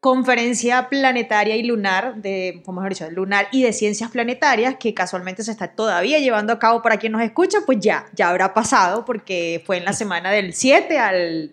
conferencia 0.00 0.88
planetaria 0.88 1.56
y 1.56 1.62
lunar, 1.62 2.16
de, 2.16 2.62
como 2.64 2.80
mejor 2.80 2.92
dicho, 2.92 3.10
lunar 3.10 3.48
y 3.50 3.62
de 3.62 3.72
ciencias 3.72 4.10
planetarias, 4.10 4.76
que 4.78 4.94
casualmente 4.94 5.42
se 5.42 5.50
está 5.50 5.74
todavía 5.74 6.18
llevando 6.18 6.52
a 6.52 6.58
cabo 6.58 6.82
para 6.82 6.96
quien 6.98 7.12
nos 7.12 7.22
escucha, 7.22 7.58
pues 7.66 7.78
ya, 7.80 8.06
ya 8.14 8.28
habrá 8.28 8.54
pasado, 8.54 9.04
porque 9.04 9.62
fue 9.66 9.78
en 9.78 9.84
la 9.84 9.92
semana 9.92 10.30
del 10.30 10.54
7 10.54 10.98
al, 10.98 11.50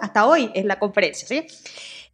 hasta 0.00 0.26
hoy 0.26 0.50
es 0.54 0.64
la 0.64 0.78
conferencia, 0.78 1.26
¿sí? 1.26 1.46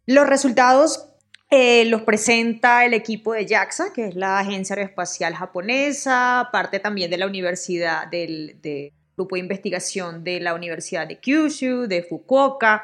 Los 0.05 0.27
resultados 0.27 1.09
eh, 1.49 1.85
los 1.85 2.01
presenta 2.01 2.83
el 2.83 2.93
equipo 2.93 3.33
de 3.33 3.47
JAXA, 3.47 3.93
que 3.93 4.07
es 4.07 4.15
la 4.15 4.39
agencia 4.39 4.75
aeroespacial 4.75 5.35
japonesa, 5.35 6.49
parte 6.51 6.79
también 6.79 7.11
de 7.11 7.17
la 7.17 7.27
Universidad 7.27 8.07
del, 8.07 8.59
de 8.61 8.91
grupo 9.15 9.35
de 9.35 9.41
investigación 9.41 10.23
de 10.23 10.39
la 10.39 10.53
Universidad 10.53 11.07
de 11.07 11.19
Kyushu, 11.19 11.87
de 11.87 12.03
Fukuoka, 12.03 12.83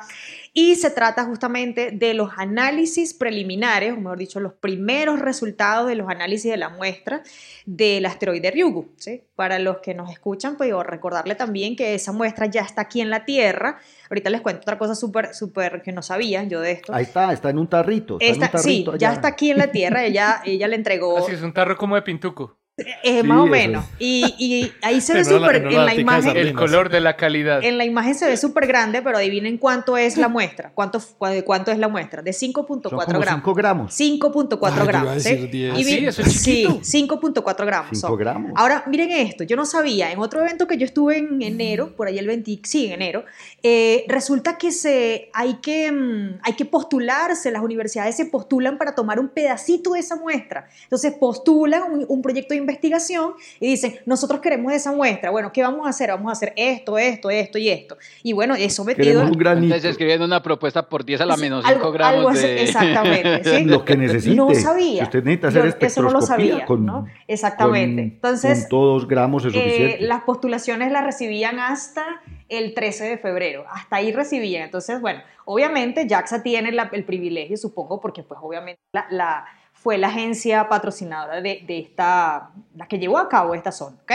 y 0.53 0.75
se 0.75 0.91
trata 0.91 1.25
justamente 1.25 1.91
de 1.91 2.13
los 2.13 2.31
análisis 2.37 3.13
preliminares, 3.13 3.93
o 3.93 3.97
mejor 3.97 4.17
dicho, 4.17 4.39
los 4.39 4.53
primeros 4.53 5.19
resultados 5.19 5.87
de 5.87 5.95
los 5.95 6.09
análisis 6.09 6.51
de 6.51 6.57
la 6.57 6.69
muestra 6.69 7.23
del 7.65 8.05
asteroide 8.05 8.51
Ryugu. 8.51 8.89
¿sí? 8.97 9.23
Para 9.35 9.59
los 9.59 9.77
que 9.77 9.93
nos 9.93 10.11
escuchan, 10.11 10.57
pues 10.57 10.73
recordarle 10.83 11.35
también 11.35 11.75
que 11.75 11.95
esa 11.95 12.11
muestra 12.11 12.45
ya 12.47 12.61
está 12.61 12.81
aquí 12.81 13.01
en 13.01 13.09
la 13.09 13.25
Tierra. 13.25 13.79
Ahorita 14.09 14.29
les 14.29 14.41
cuento 14.41 14.61
otra 14.61 14.77
cosa 14.77 14.95
súper, 14.95 15.33
súper 15.33 15.81
que 15.81 15.91
no 15.91 16.01
sabía 16.01 16.43
yo 16.43 16.61
de 16.61 16.73
esto. 16.73 16.93
Ahí 16.93 17.03
está, 17.03 17.31
está 17.31 17.49
en 17.49 17.59
un 17.59 17.67
tarrito. 17.67 18.17
sí, 18.57 18.85
ya 18.97 19.13
está 19.13 19.29
aquí 19.29 19.51
en 19.51 19.57
la 19.57 19.71
Tierra, 19.71 20.03
ella, 20.03 20.41
ella 20.45 20.67
le 20.67 20.75
entregó... 20.79 21.17
Así 21.17 21.33
es, 21.33 21.41
un 21.41 21.53
tarro 21.53 21.77
como 21.77 21.95
de 21.95 22.01
pintuco. 22.01 22.58
Eh, 23.03 23.23
más 23.23 23.39
o 23.39 23.45
menos. 23.45 23.85
Y, 23.99 24.71
ahí 24.81 25.01
se 25.01 25.13
ve 25.15 25.25
súper 25.25 25.57
en 25.57 25.85
la 25.85 25.95
imagen. 25.95 26.35
El 26.35 26.53
color 26.53 26.89
de 26.89 26.99
la 26.99 27.15
calidad. 27.15 27.63
En 27.63 27.77
la 27.77 27.85
imagen 27.85 28.15
se 28.15 28.27
ve 28.27 28.37
súper 28.37 28.67
grande, 28.67 29.01
pero 29.01 29.17
adivinen 29.17 29.57
cuánto 29.57 29.97
es 29.97 30.17
la 30.17 30.27
muestra. 30.27 30.71
¿Cuánto, 30.73 31.01
cuánto 31.45 31.71
es 31.71 31.77
la 31.77 31.87
muestra? 31.87 32.21
De 32.21 32.31
5.4 32.31 32.89
gramos. 33.19 33.25
5 33.25 33.53
gramos. 33.53 33.99
5.4 33.99 34.85
gramos. 34.85 35.23
sí, 35.23 36.65
5.4 36.67 37.65
gramos. 37.65 37.99
5 37.99 38.17
gramos. 38.17 38.51
Ahora, 38.55 38.83
miren 38.87 39.11
esto. 39.11 39.43
Yo 39.43 39.55
no 39.55 39.65
sabía. 39.65 40.11
En 40.11 40.19
otro 40.19 40.41
evento 40.41 40.67
que 40.67 40.77
yo 40.77 40.85
estuve 40.85 41.17
en 41.17 41.41
enero, 41.41 41.95
por 41.95 42.07
ahí 42.07 42.17
el 42.17 42.27
20, 42.27 42.59
sí, 42.63 42.87
en 42.87 42.93
enero, 42.93 43.25
eh, 43.63 44.05
resulta 44.07 44.57
que 44.57 44.71
se, 44.71 45.29
hay, 45.33 45.55
que, 45.55 45.91
mm, 45.91 46.39
hay 46.43 46.53
que 46.53 46.65
postularse. 46.65 47.51
Las 47.51 47.61
universidades 47.61 48.15
se 48.15 48.25
postulan 48.25 48.77
para 48.77 48.95
tomar 48.95 49.19
un 49.19 49.29
pedacito 49.29 49.93
de 49.93 49.99
esa 49.99 50.15
muestra. 50.15 50.67
Entonces, 50.83 51.13
postulan 51.19 51.83
un, 51.91 52.05
un 52.07 52.21
proyecto 52.21 52.53
de 52.53 52.59
investigación 52.69 53.33
y 53.59 53.67
dicen, 53.67 53.95
nosotros 54.05 54.39
queremos 54.39 54.71
esa 54.73 54.91
muestra. 54.91 55.29
Bueno, 55.31 55.51
¿qué 55.51 55.61
vamos 55.61 55.85
a 55.85 55.89
hacer? 55.89 56.09
Vamos 56.09 56.29
a 56.29 56.33
hacer 56.33 56.53
esto, 56.55 56.97
esto, 56.97 57.29
esto 57.29 57.57
y 57.57 57.69
esto. 57.69 57.97
Y 58.23 58.33
bueno, 58.33 58.55
eso 58.55 58.83
metido... 58.83 59.21
Un 59.21 59.33
Entonces 59.33 59.85
escriben 59.85 60.21
una 60.21 60.41
propuesta 60.41 60.87
por 60.87 61.03
10 61.03 61.21
a 61.21 61.25
la 61.25 61.37
menos 61.37 61.65
5 61.67 61.91
gramos 61.91 62.41
de... 62.41 62.63
Exactamente. 62.63 63.43
¿sí? 63.43 63.63
Lo 63.65 63.83
que 63.83 63.97
necesite. 63.97 64.35
No 64.35 64.53
sabía. 64.53 65.03
usted 65.03 65.23
necesita 65.23 65.47
hacer 65.49 65.79
Yo, 65.79 65.87
Eso 65.87 66.01
no 66.01 66.11
lo 66.11 66.21
sabía, 66.21 66.65
con, 66.65 66.85
¿no? 66.85 67.05
Exactamente. 67.27 68.01
Entonces... 68.01 68.61
Con 68.61 68.69
todos 68.69 69.07
gramos 69.07 69.45
es 69.45 69.53
suficiente. 69.53 70.03
Eh, 70.03 70.07
las 70.07 70.23
postulaciones 70.23 70.91
las 70.91 71.03
recibían 71.03 71.59
hasta 71.59 72.21
el 72.49 72.73
13 72.73 73.05
de 73.05 73.17
febrero. 73.17 73.65
Hasta 73.71 73.97
ahí 73.97 74.11
recibían. 74.11 74.63
Entonces, 74.63 74.99
bueno, 75.01 75.21
obviamente 75.45 76.07
JAXA 76.07 76.43
tiene 76.43 76.69
el 76.91 77.03
privilegio, 77.05 77.57
supongo, 77.57 77.99
porque 77.99 78.23
pues 78.23 78.39
obviamente 78.43 78.81
la, 78.91 79.45
fue 79.81 79.97
la 79.97 80.07
agencia 80.07 80.67
patrocinadora 80.67 81.41
de, 81.41 81.63
esta, 81.67 82.51
la 82.75 82.87
que 82.87 82.99
llevó 82.99 83.17
a 83.17 83.29
cabo 83.29 83.55
esta 83.55 83.71
zona. 83.71 83.97
¿ok? 84.03 84.11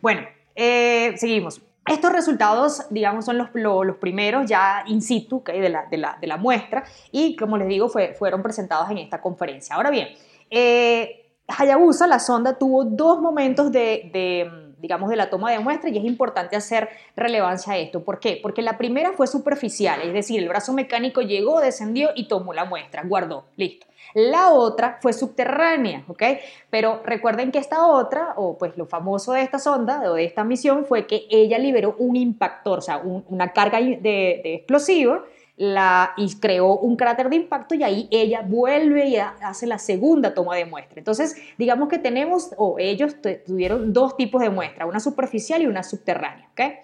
Bueno, 0.00 0.22
eh, 0.54 1.14
seguimos. 1.16 1.60
Estos 1.86 2.12
resultados, 2.12 2.86
digamos, 2.90 3.26
son 3.26 3.36
los, 3.36 3.48
los, 3.52 3.96
primeros 3.96 4.46
ya 4.46 4.84
in 4.86 5.02
situ 5.02 5.42
de, 5.44 5.68
la, 5.68 5.84
de, 5.86 5.98
la, 5.98 6.16
de, 6.20 6.26
la, 6.26 6.38
muestra 6.38 6.84
y, 7.12 7.36
como 7.36 7.58
les 7.58 7.68
digo, 7.68 7.88
fue, 7.88 8.14
fueron 8.14 8.42
presentados 8.42 8.90
en 8.90 8.98
esta 8.98 9.20
conferencia. 9.20 9.76
Ahora 9.76 9.90
bien, 9.90 10.08
eh, 10.50 11.26
Hayabusa, 11.46 12.06
la 12.06 12.18
sonda, 12.18 12.58
tuvo 12.58 12.84
dos 12.84 13.20
momentos 13.20 13.70
de 13.70 14.64
digamos, 14.84 15.08
de 15.08 15.16
la 15.16 15.30
toma 15.30 15.50
de 15.50 15.60
muestra 15.60 15.88
y 15.88 15.96
es 15.96 16.04
importante 16.04 16.56
hacer 16.56 16.90
relevancia 17.16 17.72
a 17.72 17.78
esto. 17.78 18.04
¿Por 18.04 18.20
qué? 18.20 18.38
Porque 18.42 18.60
la 18.60 18.76
primera 18.76 19.12
fue 19.12 19.26
superficial, 19.26 20.02
es 20.02 20.12
decir, 20.12 20.38
el 20.38 20.46
brazo 20.46 20.74
mecánico 20.74 21.22
llegó, 21.22 21.58
descendió 21.60 22.10
y 22.14 22.28
tomó 22.28 22.52
la 22.52 22.66
muestra, 22.66 23.02
guardó, 23.02 23.46
listo. 23.56 23.86
La 24.14 24.52
otra 24.52 24.98
fue 25.02 25.12
subterránea, 25.12 26.04
¿ok? 26.08 26.22
Pero 26.70 27.02
recuerden 27.04 27.50
que 27.52 27.58
esta 27.58 27.86
otra, 27.86 28.34
o 28.36 28.56
pues 28.56 28.76
lo 28.76 28.86
famoso 28.86 29.32
de 29.32 29.42
esta 29.42 29.58
sonda 29.58 30.02
o 30.10 30.14
de 30.14 30.24
esta 30.24 30.44
misión 30.44 30.86
fue 30.86 31.06
que 31.06 31.26
ella 31.30 31.58
liberó 31.58 31.96
un 31.98 32.16
impactor, 32.16 32.78
o 32.78 32.82
sea, 32.82 32.98
una 32.98 33.52
carga 33.52 33.80
de, 33.80 33.98
de 34.00 34.54
explosivo 34.54 35.22
la, 35.56 36.14
y 36.16 36.34
creó 36.40 36.76
un 36.76 36.96
cráter 36.96 37.30
de 37.30 37.36
impacto 37.36 37.74
y 37.74 37.84
ahí 37.84 38.08
ella 38.10 38.42
vuelve 38.42 39.06
y 39.06 39.16
hace 39.16 39.66
la 39.66 39.78
segunda 39.78 40.34
toma 40.34 40.56
de 40.56 40.64
muestra. 40.64 40.98
Entonces, 40.98 41.36
digamos 41.58 41.88
que 41.88 41.98
tenemos, 41.98 42.50
o 42.56 42.76
ellos 42.78 43.16
tuvieron 43.46 43.92
dos 43.92 44.16
tipos 44.16 44.42
de 44.42 44.50
muestra, 44.50 44.86
una 44.86 45.00
superficial 45.00 45.62
y 45.62 45.66
una 45.66 45.82
subterránea. 45.82 46.48
¿okay? 46.52 46.78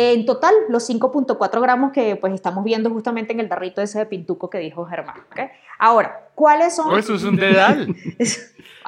En 0.00 0.26
total, 0.26 0.54
los 0.68 0.88
5.4 0.88 1.60
gramos 1.60 1.92
que 1.92 2.14
pues 2.14 2.32
estamos 2.32 2.62
viendo 2.62 2.88
justamente 2.90 3.32
en 3.32 3.40
el 3.40 3.48
tarrito 3.48 3.82
ese 3.82 3.98
de 3.98 4.06
pintuco 4.06 4.48
que 4.48 4.58
dijo 4.58 4.84
Germán. 4.84 5.16
¿okay? 5.32 5.46
Ahora, 5.78 6.28
¿cuáles 6.36 6.76
son? 6.76 6.96
eso 6.96 7.14
es 7.14 7.24
un 7.24 7.36
dedal. 7.36 7.94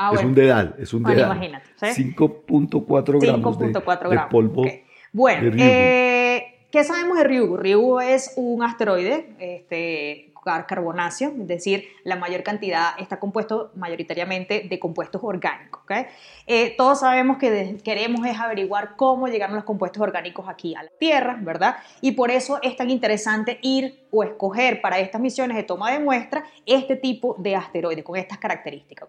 Ah, 0.03 0.13
es, 0.15 0.25
un 0.25 0.35
dedal, 0.35 0.75
es 0.79 0.95
un 0.95 1.03
dedal. 1.03 1.37
imagínate. 1.37 1.67
5.4 1.79 3.21
gramos, 3.21 3.59
de, 3.59 3.71
gramos, 3.71 4.31
polvo. 4.31 4.65
Bueno, 5.13 5.53
eh, 5.59 6.61
¿Qué 6.71 6.85
sabemos 6.85 7.19
de 7.19 7.25
Ryugu? 7.25 7.57
Ryugu 7.57 8.01
es 8.01 8.33
un 8.37 8.63
asteroide 8.63 9.35
este, 9.41 10.30
carbonáceo, 10.43 11.33
es 11.39 11.47
decir, 11.47 11.85
la 12.05 12.17
mayor 12.17 12.43
cantidad 12.43 12.91
está 12.99 13.19
compuesto 13.19 13.71
mayoritariamente 13.75 14.67
de 14.69 14.79
compuestos 14.79 15.21
orgánicos. 15.23 15.83
¿okay? 15.83 16.07
Eh, 16.47 16.75
todos 16.77 17.01
sabemos 17.01 17.39
que 17.39 17.79
queremos 17.85 18.27
es 18.27 18.39
averiguar 18.39 18.97
cómo 18.97 19.29
llegaron 19.29 19.57
los 19.57 19.65
compuestos 19.65 20.03
orgánicos 20.03 20.49
aquí 20.49 20.75
a 20.75 20.83
la 20.83 20.91
Tierra, 20.99 21.39
¿verdad? 21.41 21.77
Y 22.01 22.13
por 22.13 22.31
eso 22.31 22.59
es 22.63 22.77
tan 22.77 22.91
interesante 22.91 23.59
ir 23.63 24.07
o 24.11 24.25
escoger 24.25 24.81
para 24.81 24.99
estas 24.99 25.21
misiones 25.21 25.57
de 25.57 25.63
toma 25.63 25.93
de 25.93 26.01
muestra 26.01 26.45
este 26.67 26.97
tipo 26.97 27.37
de 27.39 27.57
asteroides 27.57 28.05
con 28.05 28.17
estas 28.17 28.39
características. 28.39 29.09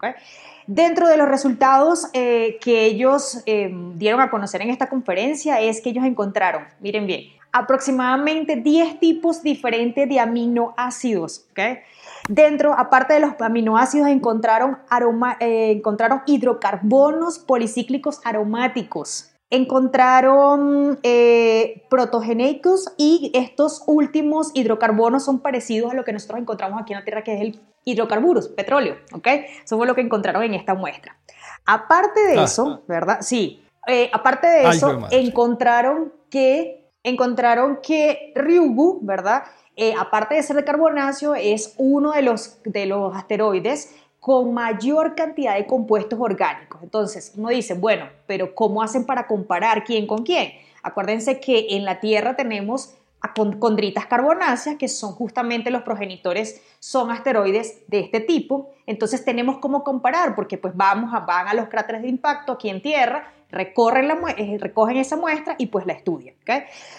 Dentro 0.68 1.08
de 1.08 1.18
los 1.18 1.28
resultados 1.28 2.08
eh, 2.14 2.58
que 2.62 2.86
ellos 2.86 3.42
eh, 3.46 3.70
dieron 3.96 4.22
a 4.22 4.30
conocer 4.30 4.62
en 4.62 4.70
esta 4.70 4.88
conferencia 4.88 5.60
es 5.60 5.82
que 5.82 5.90
ellos 5.90 6.06
encontraron, 6.06 6.66
miren 6.80 7.08
bien, 7.08 7.41
aproximadamente 7.52 8.56
10 8.56 9.00
tipos 9.00 9.44
diferentes 9.44 10.08
de 10.08 10.20
aminoácidos. 10.20 11.46
¿okay? 11.52 11.80
Dentro, 12.28 12.74
aparte 12.74 13.14
de 13.16 13.20
los 13.20 13.34
aminoácidos, 13.40 14.08
encontraron, 14.08 14.78
aroma, 14.90 15.38
eh, 15.40 15.72
encontraron 15.72 16.22
hidrocarbonos 16.26 17.40
policíclicos 17.40 18.22
aromáticos. 18.24 19.32
Encontraron 19.50 21.00
eh, 21.04 21.84
y 22.98 23.32
estos 23.34 23.84
últimos 23.86 24.52
hidrocarbonos 24.54 25.26
son 25.26 25.40
parecidos 25.40 25.92
a 25.92 25.96
lo 25.96 26.06
que 26.06 26.14
nosotros 26.14 26.40
encontramos 26.40 26.82
aquí 26.82 26.94
en 26.94 27.00
la 27.00 27.06
Tierra, 27.06 27.24
que 27.24 27.34
es 27.34 27.42
el 27.42 27.60
hidrocarburos, 27.84 28.48
petróleo. 28.48 28.96
¿ok? 29.14 29.28
Eso 29.66 29.76
fue 29.76 29.88
lo 29.88 29.96
que 29.96 30.02
encontraron 30.02 30.44
en 30.44 30.54
esta 30.54 30.74
muestra. 30.74 31.18
Aparte 31.66 32.22
de 32.22 32.40
ah. 32.40 32.44
eso, 32.44 32.84
¿verdad? 32.88 33.18
Sí. 33.22 33.62
Eh, 33.88 34.10
aparte 34.14 34.48
de 34.48 34.70
eso, 34.70 35.08
encontraron 35.10 36.14
que 36.30 36.81
encontraron 37.04 37.80
que 37.82 38.32
Ryugu, 38.36 39.00
¿verdad? 39.02 39.44
Eh, 39.76 39.94
aparte 39.98 40.36
de 40.36 40.44
ser 40.44 40.56
de 40.56 40.64
carbonáceo, 40.64 41.36
es 41.36 41.74
uno 41.78 42.12
de 42.12 42.22
los, 42.22 42.60
de 42.64 42.86
los 42.86 43.16
asteroides 43.16 43.96
con 44.20 44.54
mayor 44.54 45.16
cantidad 45.16 45.56
de 45.56 45.66
compuestos 45.66 46.20
orgánicos. 46.20 46.84
Entonces, 46.84 47.34
uno 47.36 47.50
dice, 47.50 47.74
bueno, 47.74 48.08
pero 48.28 48.54
¿cómo 48.54 48.84
hacen 48.84 49.06
para 49.06 49.26
comparar 49.26 49.84
quién 49.84 50.06
con 50.06 50.24
quién? 50.24 50.54
Acuérdense 50.84 51.40
que 51.40 51.68
en 51.72 51.86
la 51.86 52.00
Tierra 52.00 52.36
tenemos 52.36 52.96
condritas 53.60 54.08
carbonáceas, 54.08 54.78
que 54.78 54.88
son 54.88 55.14
justamente 55.14 55.70
los 55.70 55.84
progenitores, 55.84 56.62
son 56.80 57.12
asteroides 57.12 57.82
de 57.88 58.00
este 58.00 58.20
tipo. 58.20 58.72
Entonces 58.86 59.24
tenemos 59.24 59.58
cómo 59.60 59.84
comparar, 59.84 60.36
porque 60.36 60.58
pues 60.58 60.76
vamos 60.76 61.14
a, 61.14 61.20
van 61.22 61.48
a 61.48 61.54
los 61.54 61.68
cráteres 61.70 62.02
de 62.02 62.10
impacto 62.10 62.54
aquí 62.54 62.70
en 62.70 62.82
Tierra, 62.82 63.32
recorren 63.52 64.08
la, 64.08 64.20
eh, 64.38 64.58
recogen 64.60 64.98
esa 64.98 65.18
muestra 65.18 65.56
y 65.58 65.68
pues 65.68 65.86
la 65.86 65.94
estudian. 65.94 66.36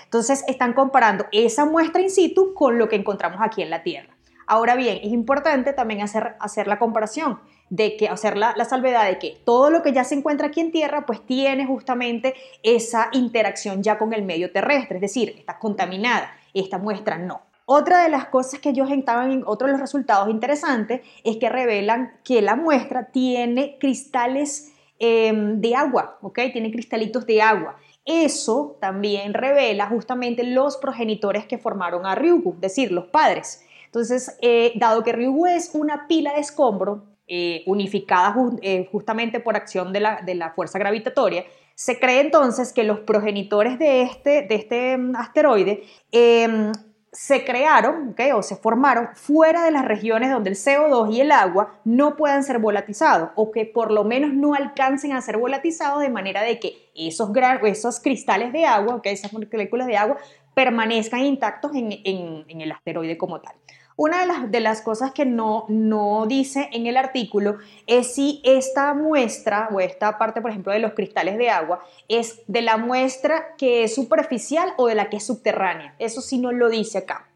Entonces 0.05 0.45
están 0.47 0.73
comparando 0.73 1.27
esa 1.33 1.65
muestra 1.65 2.03
in 2.03 2.11
situ 2.11 2.55
con 2.55 2.79
lo 2.79 2.89
que 2.89 2.97
encontramos 2.97 3.41
aquí 3.43 3.63
en 3.63 3.71
la 3.71 3.83
Tierra. 3.83 4.15
Ahora 4.47 4.75
bien, 4.75 4.99
es 5.03 5.13
importante 5.13 5.73
también 5.73 6.03
hacer, 6.03 6.35
hacer 6.41 6.67
la 6.67 6.79
comparación 6.79 7.41
de 7.71 7.97
que 7.97 8.09
hacer 8.09 8.37
la, 8.37 8.53
la, 8.57 8.65
salvedad 8.65 9.07
de 9.07 9.19
que 9.19 9.41
todo 9.45 9.71
lo 9.71 9.83
que 9.83 9.93
ya 9.93 10.05
se 10.05 10.15
encuentra 10.15 10.49
aquí 10.49 10.61
en 10.61 10.73
tierra 10.73 11.07
pues 11.07 11.25
tiene 11.25 11.65
justamente 11.65 12.35
esa 12.63 13.09
interacción 13.13 13.83
ya 13.83 13.97
con 13.97 14.13
el 14.13 14.23
medio 14.23 14.53
terrestre, 14.53 14.97
es 14.97 15.01
decir, 15.01 15.35
está 15.39 15.59
contaminada, 15.59 16.35
esta 16.53 16.77
muestra 16.77 17.17
no. 17.17 17.41
Otra 17.65 18.03
de 18.03 18.09
las 18.09 18.27
cosas 18.27 18.61
que 18.61 18.71
ellos 18.71 18.91
estaban 18.91 19.31
en 19.31 19.45
otro 19.47 19.69
de 19.69 19.73
los 19.73 19.81
resultados 19.81 20.29
interesantes 20.29 21.01
es 21.25 21.37
que 21.37 21.49
revelan 21.49 22.13
que 22.25 22.43
la 22.43 22.57
muestra 22.57 23.07
tiene 23.07 23.79
cristales 23.79 24.72
Em, 25.05 25.61
de 25.61 25.75
agua, 25.75 26.17
¿ok? 26.23 26.39
Tiene 26.53 26.71
cristalitos 26.71 27.27
de 27.27 27.43
agua. 27.43 27.77
Eso 28.05 28.77
también 28.81 29.35
revela 29.35 29.89
justamente 29.89 30.45
los 30.45 30.77
progenitores 30.77 31.45
que 31.45 31.59
formaron 31.59 32.07
a 32.07 32.15
Ryugu, 32.15 32.55
es 32.55 32.61
decir, 32.61 32.93
los 32.93 33.07
padres. 33.07 33.65
Entonces, 33.87 34.39
eh, 34.43 34.71
dado 34.77 35.03
que 35.03 35.11
Ryugu 35.11 35.47
es 35.47 35.73
una 35.75 36.07
pila 36.07 36.35
de 36.35 36.39
escombro 36.39 37.03
eh, 37.27 37.65
unificada 37.67 38.33
eh, 38.61 38.89
justamente 38.93 39.41
por 39.41 39.57
acción 39.57 39.93
de 39.93 39.99
la, 39.99 40.21
de 40.25 40.37
la, 40.37 40.53
fuerza 40.53 40.79
gravitatoria, 40.79 41.47
se 41.75 41.99
cree 41.99 42.21
entonces 42.21 42.73
que 42.73 42.85
los 42.85 43.01
progenitores 43.01 43.81
de 43.81 44.03
este, 44.03 44.43
de 44.43 44.55
este 44.55 44.99
mm, 44.99 45.17
asteroide 45.17 45.83
em, 46.13 46.71
se 47.13 47.45
crearon 47.45 48.17
o 48.35 48.43
se 48.43 48.57
formaron 48.57 49.11
fuera 49.15 49.65
de 49.65 49.71
las 49.71 49.85
regiones 49.85 50.31
donde 50.31 50.49
el 50.51 50.57
CO2 50.57 51.13
y 51.13 51.21
el 51.21 51.31
agua 51.31 51.75
no 51.85 52.17
puedan 52.17 52.43
ser 52.43 52.59
volatizados 52.59 53.31
o 53.35 53.53
que 53.53 53.67
por 53.67 53.91
lo 53.91 54.03
menos 54.03 54.33
no 54.33 54.55
alcancen 54.55 55.13
a 55.13 55.21
ser 55.21 55.37
volatizados 55.37 56.01
de 56.01 56.09
manera 56.09 56.43
de 56.43 56.59
que 56.59 56.91
esos, 56.95 57.31
esos 57.65 58.01
cristales 58.01 58.53
de 58.53 58.65
agua, 58.65 59.01
esas 59.05 59.33
moléculas 59.33 59.87
de 59.87 59.97
agua, 59.99 60.17
permanezcan 60.55 61.21
intactos 61.21 61.73
en, 61.75 61.93
en 62.03 62.61
el 62.61 62.73
asteroide 62.73 63.19
como 63.19 63.41
tal. 63.41 63.55
Una 63.97 64.21
de 64.21 64.27
las, 64.27 64.51
de 64.51 64.61
las 64.61 64.81
cosas 64.81 65.13
que 65.13 65.27
no, 65.27 65.67
no 65.69 66.27
dice 66.27 66.69
en 66.73 66.87
el 66.87 66.97
artículo 66.97 67.59
es 67.87 68.15
si 68.15 68.41
esta 68.45 68.95
muestra 68.95 69.69
o 69.73 69.81
esta 69.81 70.19
parte, 70.19 70.41
por 70.41 70.51
ejemplo, 70.51 70.73
de 70.73 70.79
los 70.79 70.93
cristales 70.93 71.37
de 71.39 71.51
agua 71.51 71.81
es 72.09 72.41
de 72.47 72.63
la 72.63 72.77
muestra 72.77 73.55
que 73.57 73.85
es 73.85 73.95
superficial 73.95 74.73
o 74.77 74.87
de 74.87 74.95
la 74.95 75.11
que 75.11 75.19
es 75.19 75.27
subterránea. 75.27 75.95
Eso 75.99 76.21
sí 76.21 76.39
no 76.39 76.53
lo 76.53 76.69
dice 76.69 76.99
acá. 76.99 77.29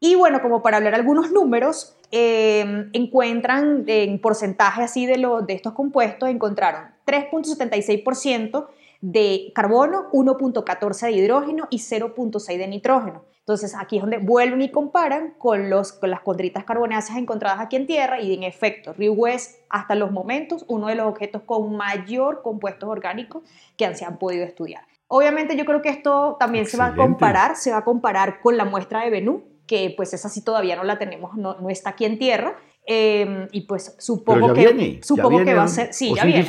Y 0.00 0.14
bueno, 0.14 0.40
como 0.40 0.62
para 0.62 0.78
hablar 0.78 0.94
algunos 0.94 1.30
números, 1.30 1.96
eh, 2.10 2.88
encuentran 2.92 3.84
en 3.86 4.18
porcentaje 4.20 4.82
así 4.82 5.06
de, 5.06 5.18
de 5.46 5.52
estos 5.52 5.74
compuestos, 5.74 6.28
encontraron 6.28 6.84
3.76% 7.06 8.66
de 9.02 9.52
carbono, 9.54 10.10
1.14 10.12 11.00
de 11.06 11.12
hidrógeno 11.12 11.68
y 11.70 11.78
0.6 11.78 12.58
de 12.58 12.68
nitrógeno. 12.68 13.24
Entonces 13.50 13.74
aquí 13.76 13.96
es 13.96 14.02
donde 14.02 14.18
vuelven 14.18 14.62
y 14.62 14.70
comparan 14.70 15.34
con, 15.36 15.70
los, 15.70 15.92
con 15.92 16.08
las 16.08 16.20
condritas 16.20 16.62
carbonáceas 16.62 17.18
encontradas 17.18 17.58
aquí 17.58 17.74
en 17.74 17.88
Tierra 17.88 18.20
y 18.20 18.32
en 18.32 18.44
efecto, 18.44 18.92
Ryugu 18.92 19.26
es 19.26 19.58
hasta 19.68 19.96
los 19.96 20.12
momentos 20.12 20.64
uno 20.68 20.86
de 20.86 20.94
los 20.94 21.08
objetos 21.08 21.42
con 21.42 21.76
mayor 21.76 22.42
compuestos 22.42 22.88
orgánicos 22.88 23.42
que 23.76 23.92
se 23.96 24.04
han 24.04 24.18
podido 24.20 24.44
estudiar. 24.44 24.84
Obviamente 25.08 25.56
yo 25.56 25.64
creo 25.64 25.82
que 25.82 25.88
esto 25.88 26.36
también 26.38 26.64
se 26.64 26.76
va 26.76 26.86
a 26.86 26.94
comparar, 26.94 27.56
se 27.56 27.72
va 27.72 27.78
a 27.78 27.84
comparar 27.84 28.40
con 28.40 28.56
la 28.56 28.64
muestra 28.64 29.02
de 29.02 29.10
Bennu, 29.10 29.42
que 29.66 29.92
pues 29.96 30.14
esa 30.14 30.28
sí 30.28 30.44
todavía 30.44 30.76
no 30.76 30.84
la 30.84 30.96
tenemos, 30.96 31.36
no, 31.36 31.56
no 31.60 31.70
está 31.70 31.90
aquí 31.90 32.04
en 32.04 32.20
Tierra, 32.20 32.56
em, 32.86 33.48
y 33.50 33.62
pues 33.62 33.96
supongo 33.98 34.54
que, 34.54 35.00
supongo 35.02 35.44
que 35.44 35.54
va 35.54 35.64
a 35.64 35.68
ser, 35.68 35.92
sí, 35.92 36.14
ya 36.14 36.24
viene. 36.24 36.46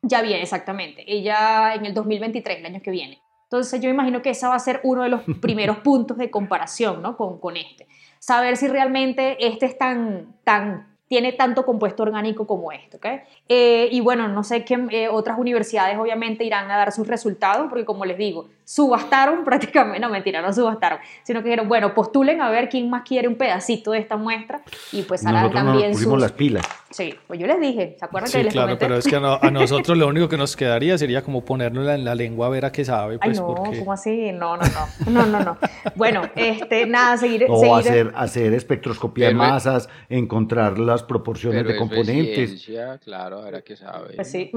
Ya 0.00 0.22
viene, 0.22 0.40
exactamente. 0.40 1.04
Ella 1.06 1.74
en 1.74 1.84
el 1.84 1.92
2023, 1.92 2.60
el 2.60 2.64
año 2.64 2.80
que 2.80 2.90
viene. 2.90 3.20
Entonces 3.50 3.80
yo 3.80 3.90
imagino 3.90 4.22
que 4.22 4.30
esa 4.30 4.48
va 4.48 4.54
a 4.54 4.60
ser 4.60 4.78
uno 4.84 5.02
de 5.02 5.08
los 5.08 5.22
primeros 5.40 5.78
puntos 5.78 6.16
de 6.16 6.30
comparación 6.30 7.02
¿no? 7.02 7.16
con, 7.16 7.40
con 7.40 7.56
este. 7.56 7.88
Saber 8.20 8.56
si 8.56 8.68
realmente 8.68 9.44
este 9.44 9.66
es 9.66 9.76
tan, 9.76 10.36
tan 10.44 10.90
tiene 11.10 11.32
tanto 11.32 11.66
compuesto 11.66 12.04
orgánico 12.04 12.46
como 12.46 12.70
esto. 12.70 12.98
¿okay? 12.98 13.22
Eh, 13.48 13.88
y 13.90 14.00
bueno, 14.00 14.28
no 14.28 14.44
sé 14.44 14.64
qué 14.64 14.78
eh, 14.90 15.08
otras 15.08 15.40
universidades 15.40 15.98
obviamente 15.98 16.44
irán 16.44 16.70
a 16.70 16.76
dar 16.76 16.92
sus 16.92 17.08
resultados, 17.08 17.66
porque 17.68 17.84
como 17.84 18.04
les 18.04 18.16
digo, 18.16 18.46
subastaron 18.64 19.42
prácticamente, 19.44 19.98
no 19.98 20.08
mentira, 20.08 20.40
no 20.40 20.52
subastaron, 20.52 21.00
sino 21.24 21.40
que 21.40 21.46
dijeron, 21.46 21.68
bueno, 21.68 21.94
postulen 21.94 22.40
a 22.40 22.48
ver 22.48 22.68
quién 22.68 22.88
más 22.88 23.02
quiere 23.02 23.26
un 23.26 23.34
pedacito 23.34 23.90
de 23.90 23.98
esta 23.98 24.16
muestra 24.16 24.62
y 24.92 25.02
pues 25.02 25.26
harán 25.26 25.50
también 25.50 25.88
nos 25.88 25.96
pusimos 25.96 26.20
las 26.20 26.30
pilas. 26.30 26.64
Sí, 26.90 27.14
pues 27.28 27.38
yo 27.38 27.46
les 27.46 27.60
dije, 27.60 27.94
¿se 27.96 28.04
acuerdan 28.04 28.28
sí, 28.28 28.38
que 28.38 28.44
les 28.44 28.52
claro, 28.52 28.76
pero 28.76 28.96
es 28.96 29.06
que 29.06 29.14
a, 29.14 29.20
nosotros 29.52 29.96
lo 29.96 30.08
único 30.08 30.28
que 30.28 30.36
nos 30.36 30.56
quedaría 30.56 30.98
sería 30.98 31.22
como 31.22 31.44
ponernos 31.44 31.88
en 31.88 32.04
la 32.04 32.16
lengua 32.16 32.48
a 32.48 32.50
ver 32.50 32.64
a 32.64 32.72
qué 32.72 32.84
sabe. 32.84 33.18
Pues, 33.18 33.38
Ay, 33.38 33.44
no, 33.44 33.54
¿cómo 33.54 33.92
así? 33.92 34.32
No, 34.32 34.56
no, 34.56 34.64
no, 34.64 35.10
no, 35.10 35.26
no, 35.26 35.40
no. 35.44 35.58
Bueno, 35.94 36.22
este, 36.34 36.86
nada, 36.86 37.16
seguir... 37.16 37.46
O 37.48 37.76
hacer, 37.76 38.12
hacer 38.16 38.52
espectroscopía 38.54 39.28
de 39.28 39.34
masas, 39.34 39.88
encontrar 40.08 40.80
las 40.80 41.04
proporciones 41.04 41.64
de 41.64 41.76
componentes. 41.76 42.68
claro, 43.04 43.38
a 43.38 43.44
ver 43.44 43.54
a 43.54 43.62
qué 43.62 43.76
sabe. 43.76 44.16
Pues 44.16 44.28
sí. 44.28 44.50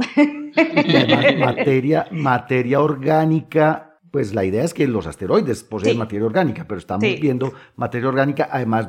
materia, 1.37 2.07
materia 2.09 2.81
orgánica 2.81 3.92
pues 4.13 4.35
la 4.35 4.45
idea 4.45 4.63
es 4.63 4.75
que 4.75 4.87
los 4.87 5.07
asteroides 5.07 5.63
poseen 5.63 5.97
materia 5.97 6.23
orgánica, 6.23 6.65
pero 6.67 6.77
estamos 6.77 7.01
viendo 7.19 7.51
materia 7.75 8.07
orgánica, 8.07 8.47
además 8.51 8.87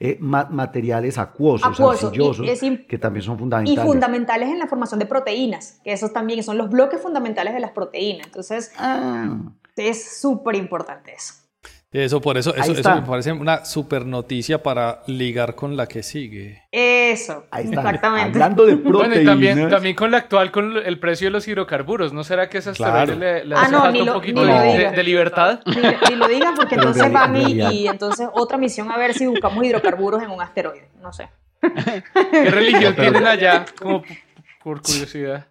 eh, 0.00 0.16
materiales 0.18 1.18
acuosos, 1.18 1.78
arcillosos, 1.78 2.46
que 2.88 2.96
también 2.96 3.22
son 3.22 3.38
fundamentales. 3.38 3.84
Y 3.84 3.86
fundamentales 3.86 4.48
en 4.48 4.58
la 4.58 4.66
formación 4.66 4.98
de 4.98 5.04
proteínas, 5.04 5.78
que 5.84 5.92
esos 5.92 6.14
también 6.14 6.42
son 6.42 6.56
los 6.56 6.70
bloques 6.70 7.02
fundamentales 7.02 7.52
de 7.52 7.60
las 7.60 7.72
proteínas. 7.72 8.28
Entonces, 8.28 8.72
ah. 8.78 9.40
es 9.76 10.18
súper 10.18 10.54
importante 10.54 11.12
eso. 11.12 11.34
Eso, 11.92 12.22
por 12.22 12.38
eso, 12.38 12.54
eso, 12.56 12.72
eso, 12.72 12.94
me 12.94 13.02
parece 13.02 13.32
una 13.32 13.66
super 13.66 14.06
noticia 14.06 14.62
para 14.62 15.02
ligar 15.06 15.54
con 15.54 15.76
la 15.76 15.86
que 15.86 16.02
sigue. 16.02 16.62
Eso, 16.72 17.44
exactamente. 17.54 18.38
Hablando 18.38 18.64
de 18.64 18.78
proteínas. 18.78 19.08
Bueno, 19.08 19.20
y 19.20 19.26
también, 19.26 19.68
también 19.68 19.94
con 19.94 20.10
la 20.10 20.16
actual, 20.16 20.50
con 20.50 20.78
el 20.78 20.98
precio 20.98 21.26
de 21.26 21.32
los 21.32 21.46
hidrocarburos. 21.46 22.14
¿No 22.14 22.24
será 22.24 22.48
que 22.48 22.58
ese 22.58 22.70
asteroide 22.70 23.14
le, 23.16 23.44
le 23.44 23.54
ah, 23.54 23.68
no, 23.68 23.84
un 23.90 24.06
poquito 24.06 24.42
de, 24.42 25.02
libertad? 25.02 25.60
Ni, 25.66 26.16
lo 26.16 26.28
digan 26.28 26.54
porque 26.54 26.74
entonces 26.76 27.12
van 27.12 27.36
y, 27.36 27.60
y, 27.60 27.86
entonces 27.86 28.26
otra 28.32 28.56
misión 28.56 28.90
a 28.90 28.96
ver 28.96 29.12
si 29.12 29.26
buscamos 29.26 29.62
hidrocarburos 29.62 30.22
en 30.22 30.30
un 30.30 30.40
asteroide. 30.40 30.88
No 31.02 31.12
sé. 31.12 31.28
¿Qué 31.60 32.50
religión 32.50 32.96
tienen 32.96 33.26
allá? 33.26 33.66
Como 33.78 34.02
por 34.64 34.80
curiosidad. 34.80 35.46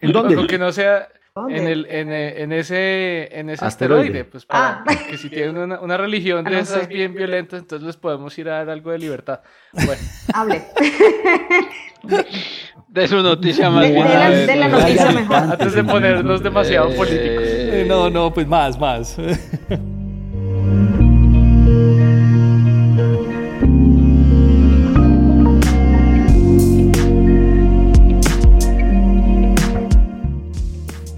¿En 0.00 0.12
dónde? 0.12 0.36
Aunque 0.36 0.56
no 0.56 0.70
sea... 0.70 1.08
En, 1.48 1.66
el, 1.66 1.86
en, 1.88 2.10
eh, 2.12 2.42
en, 2.42 2.52
ese, 2.52 3.38
en 3.38 3.50
ese 3.50 3.64
asteroide. 3.64 4.24
pues 4.24 4.44
para, 4.44 4.82
ah. 4.82 4.84
que 5.08 5.16
si 5.16 5.30
tienen 5.30 5.56
una, 5.56 5.80
una 5.80 5.96
religión 5.96 6.44
de 6.44 6.58
esas 6.58 6.88
bien 6.88 7.14
violentas, 7.14 7.60
entonces 7.60 7.86
les 7.86 7.96
podemos 7.96 8.36
ir 8.36 8.48
a 8.48 8.58
dar 8.58 8.70
algo 8.70 8.90
de 8.90 8.98
libertad. 8.98 9.40
Bueno. 9.72 10.02
Hable. 10.34 10.62
De 12.88 13.06
su 13.06 13.22
noticia 13.22 13.70
más 13.70 13.82
de, 13.82 13.92
de, 13.92 14.00
la, 14.00 14.30
de 14.30 14.56
la 14.56 14.68
noticia 14.68 15.12
mejor. 15.12 15.36
Antes 15.36 15.74
de 15.74 15.84
ponernos 15.84 16.42
demasiado 16.42 16.88
políticos. 16.96 17.44
Eh, 17.44 17.84
no, 17.86 18.10
no, 18.10 18.32
pues 18.34 18.48
más, 18.48 18.80
más. 18.80 19.16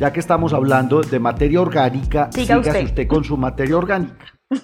ya 0.02 0.12
que 0.12 0.18
estamos 0.18 0.52
hablando 0.52 1.00
de 1.00 1.20
materia 1.20 1.60
orgánica, 1.60 2.28
siga 2.32 2.58
usted. 2.58 3.06
con 3.06 3.22
su 3.22 3.36
materia 3.36 3.76
orgánica. 3.76 4.34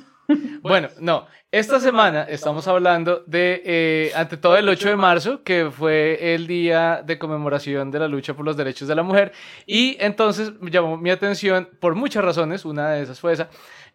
Bueno, 0.60 0.88
no, 1.00 1.26
esta 1.50 1.80
semana 1.80 2.24
estamos 2.24 2.68
hablando 2.68 3.22
de, 3.26 3.62
eh, 3.64 4.12
ante 4.14 4.36
todo, 4.36 4.58
el 4.58 4.68
8 4.68 4.90
de 4.90 4.96
marzo, 4.96 5.42
que 5.42 5.70
fue 5.70 6.34
el 6.34 6.46
día 6.46 7.02
de 7.02 7.18
conmemoración 7.18 7.90
de 7.90 8.00
la 8.00 8.08
lucha 8.08 8.34
por 8.34 8.44
los 8.44 8.54
derechos 8.54 8.88
de 8.88 8.94
la 8.94 9.02
mujer, 9.02 9.32
y 9.64 9.96
entonces 10.00 10.52
llamó 10.60 10.98
mi 10.98 11.08
atención 11.10 11.70
por 11.80 11.94
muchas 11.94 12.22
razones, 12.22 12.66
una 12.66 12.90
de 12.90 13.04
esas 13.04 13.18
fue 13.20 13.32
esa, 13.32 13.48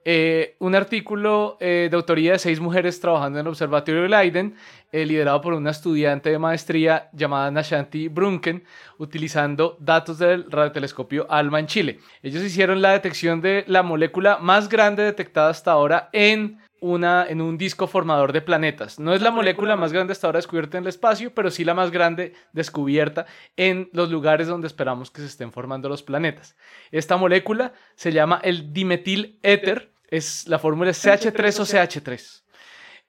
eh, 0.06 0.56
un 0.60 0.76
artículo 0.76 1.58
eh, 1.60 1.88
de 1.90 1.96
autoría 1.96 2.34
de 2.34 2.40
seis 2.40 2.60
mujeres 2.60 3.00
trabajando 3.00 3.40
en 3.40 3.46
el 3.46 3.50
Observatorio 3.50 4.02
de 4.02 4.10
Leiden, 4.10 4.56
eh, 4.92 5.06
liderado 5.06 5.40
por 5.42 5.54
una 5.54 5.72
estudiante 5.72 6.30
de 6.30 6.40
maestría 6.40 7.10
llamada 7.14 7.50
Nashanti 7.52 8.10
Brunken, 8.10 8.64
utilizando 8.98 9.78
datos 9.80 10.20
del 10.20 10.50
radiotelescopio 10.52 11.26
ALMA 11.30 11.60
en 11.60 11.68
Chile. 11.68 12.00
Ellos 12.22 12.44
hicieron 12.44 12.82
la 12.82 12.92
detección 12.92 13.42
de 13.42 13.64
la 13.68 13.82
molécula 13.82 14.38
más 14.38 14.70
grande 14.70 15.04
detectada 15.04 15.50
hasta 15.50 15.72
ahora 15.72 16.10
en 16.12 16.60
una, 16.84 17.26
en 17.30 17.40
un 17.40 17.58
disco 17.58 17.88
formador 17.88 18.34
de 18.34 18.42
planetas. 18.42 19.00
No 19.00 19.14
es 19.14 19.22
la 19.22 19.32
molécula 19.32 19.78
más 19.78 19.94
grande 19.94 20.12
hasta 20.12 20.28
ahora 20.28 20.40
descubierta 20.40 20.78
en 20.78 20.84
el 20.84 20.90
espacio, 20.90 21.34
pero 21.34 21.50
sí 21.50 21.64
la 21.64 21.74
más 21.74 21.92
grande 21.92 22.34
descubierta 22.52 23.26
en 23.56 23.90
los 23.94 24.12
lugares 24.12 24.48
donde 24.48 24.68
esperamos 24.68 25.10
que 25.10 25.22
se 25.22 25.28
estén 25.28 25.54
formando 25.54 25.88
los 25.88 26.04
planetas. 26.04 26.58
Esta 26.92 27.16
molécula 27.16 27.72
se 27.96 28.12
llama 28.12 28.42
el 28.44 28.74
dimetil 28.74 29.40
éter 29.44 29.93
es, 30.14 30.48
la 30.48 30.60
fórmula 30.60 30.92
es 30.92 31.04
CH3 31.04 31.60
o 31.60 31.66
CH3. 31.66 32.44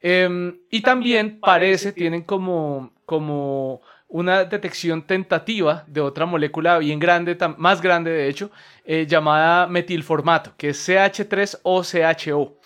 Em, 0.01 0.59
y 0.71 0.81
también 0.81 1.39
parece, 1.39 1.93
tienen 1.93 2.23
como, 2.23 2.93
como 3.05 3.83
una 4.09 4.45
detección 4.45 5.07
tentativa 5.07 5.85
de 5.87 6.01
otra 6.01 6.25
molécula 6.25 6.79
bien 6.79 6.99
grande, 6.99 7.37
más 7.59 7.83
grande 7.83 8.11
de 8.11 8.29
hecho, 8.29 8.51
eh, 8.85 9.07
llamada 9.07 9.67
metilformato, 9.67 10.55
que 10.57 10.71
es 10.71 10.89
CH3 10.89 11.61
o 11.63 11.83
CHO. 11.83 12.59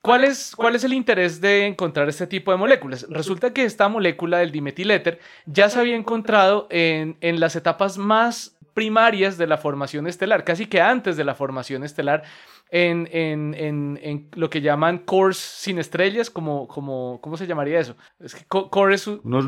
¿Cuál 0.00 0.24
es, 0.24 0.54
¿Cuál 0.54 0.76
es, 0.76 0.84
el 0.84 0.92
interés 0.92 1.40
de 1.40 1.66
encontrar 1.66 2.08
este 2.08 2.26
tipo 2.26 2.52
de 2.52 2.56
moléculas? 2.58 3.06
Resulta 3.10 3.52
que 3.52 3.64
esta 3.64 3.88
molécula 3.88 4.38
del 4.38 4.52
dimetiléter 4.52 5.18
ya 5.46 5.68
se 5.68 5.80
había 5.80 5.96
encontrado 5.96 6.68
en, 6.70 7.16
en 7.20 7.40
las 7.40 7.56
etapas 7.56 7.98
más 7.98 8.55
primarias 8.76 9.38
de 9.38 9.46
la 9.46 9.56
formación 9.56 10.06
estelar, 10.06 10.44
casi 10.44 10.66
que 10.66 10.82
antes 10.82 11.16
de 11.16 11.24
la 11.24 11.34
formación 11.34 11.82
estelar, 11.82 12.24
en, 12.70 13.08
en, 13.10 13.54
en, 13.54 13.98
en, 14.02 14.28
lo 14.34 14.50
que 14.50 14.60
llaman 14.60 14.98
cores 14.98 15.38
sin 15.38 15.78
estrellas, 15.78 16.28
como, 16.28 16.68
como, 16.68 17.18
¿cómo 17.22 17.38
se 17.38 17.46
llamaría 17.46 17.80
eso? 17.80 17.96
Es 18.20 18.34
que 18.34 18.44
core 18.44 18.96
es 18.96 19.06
Unos 19.06 19.46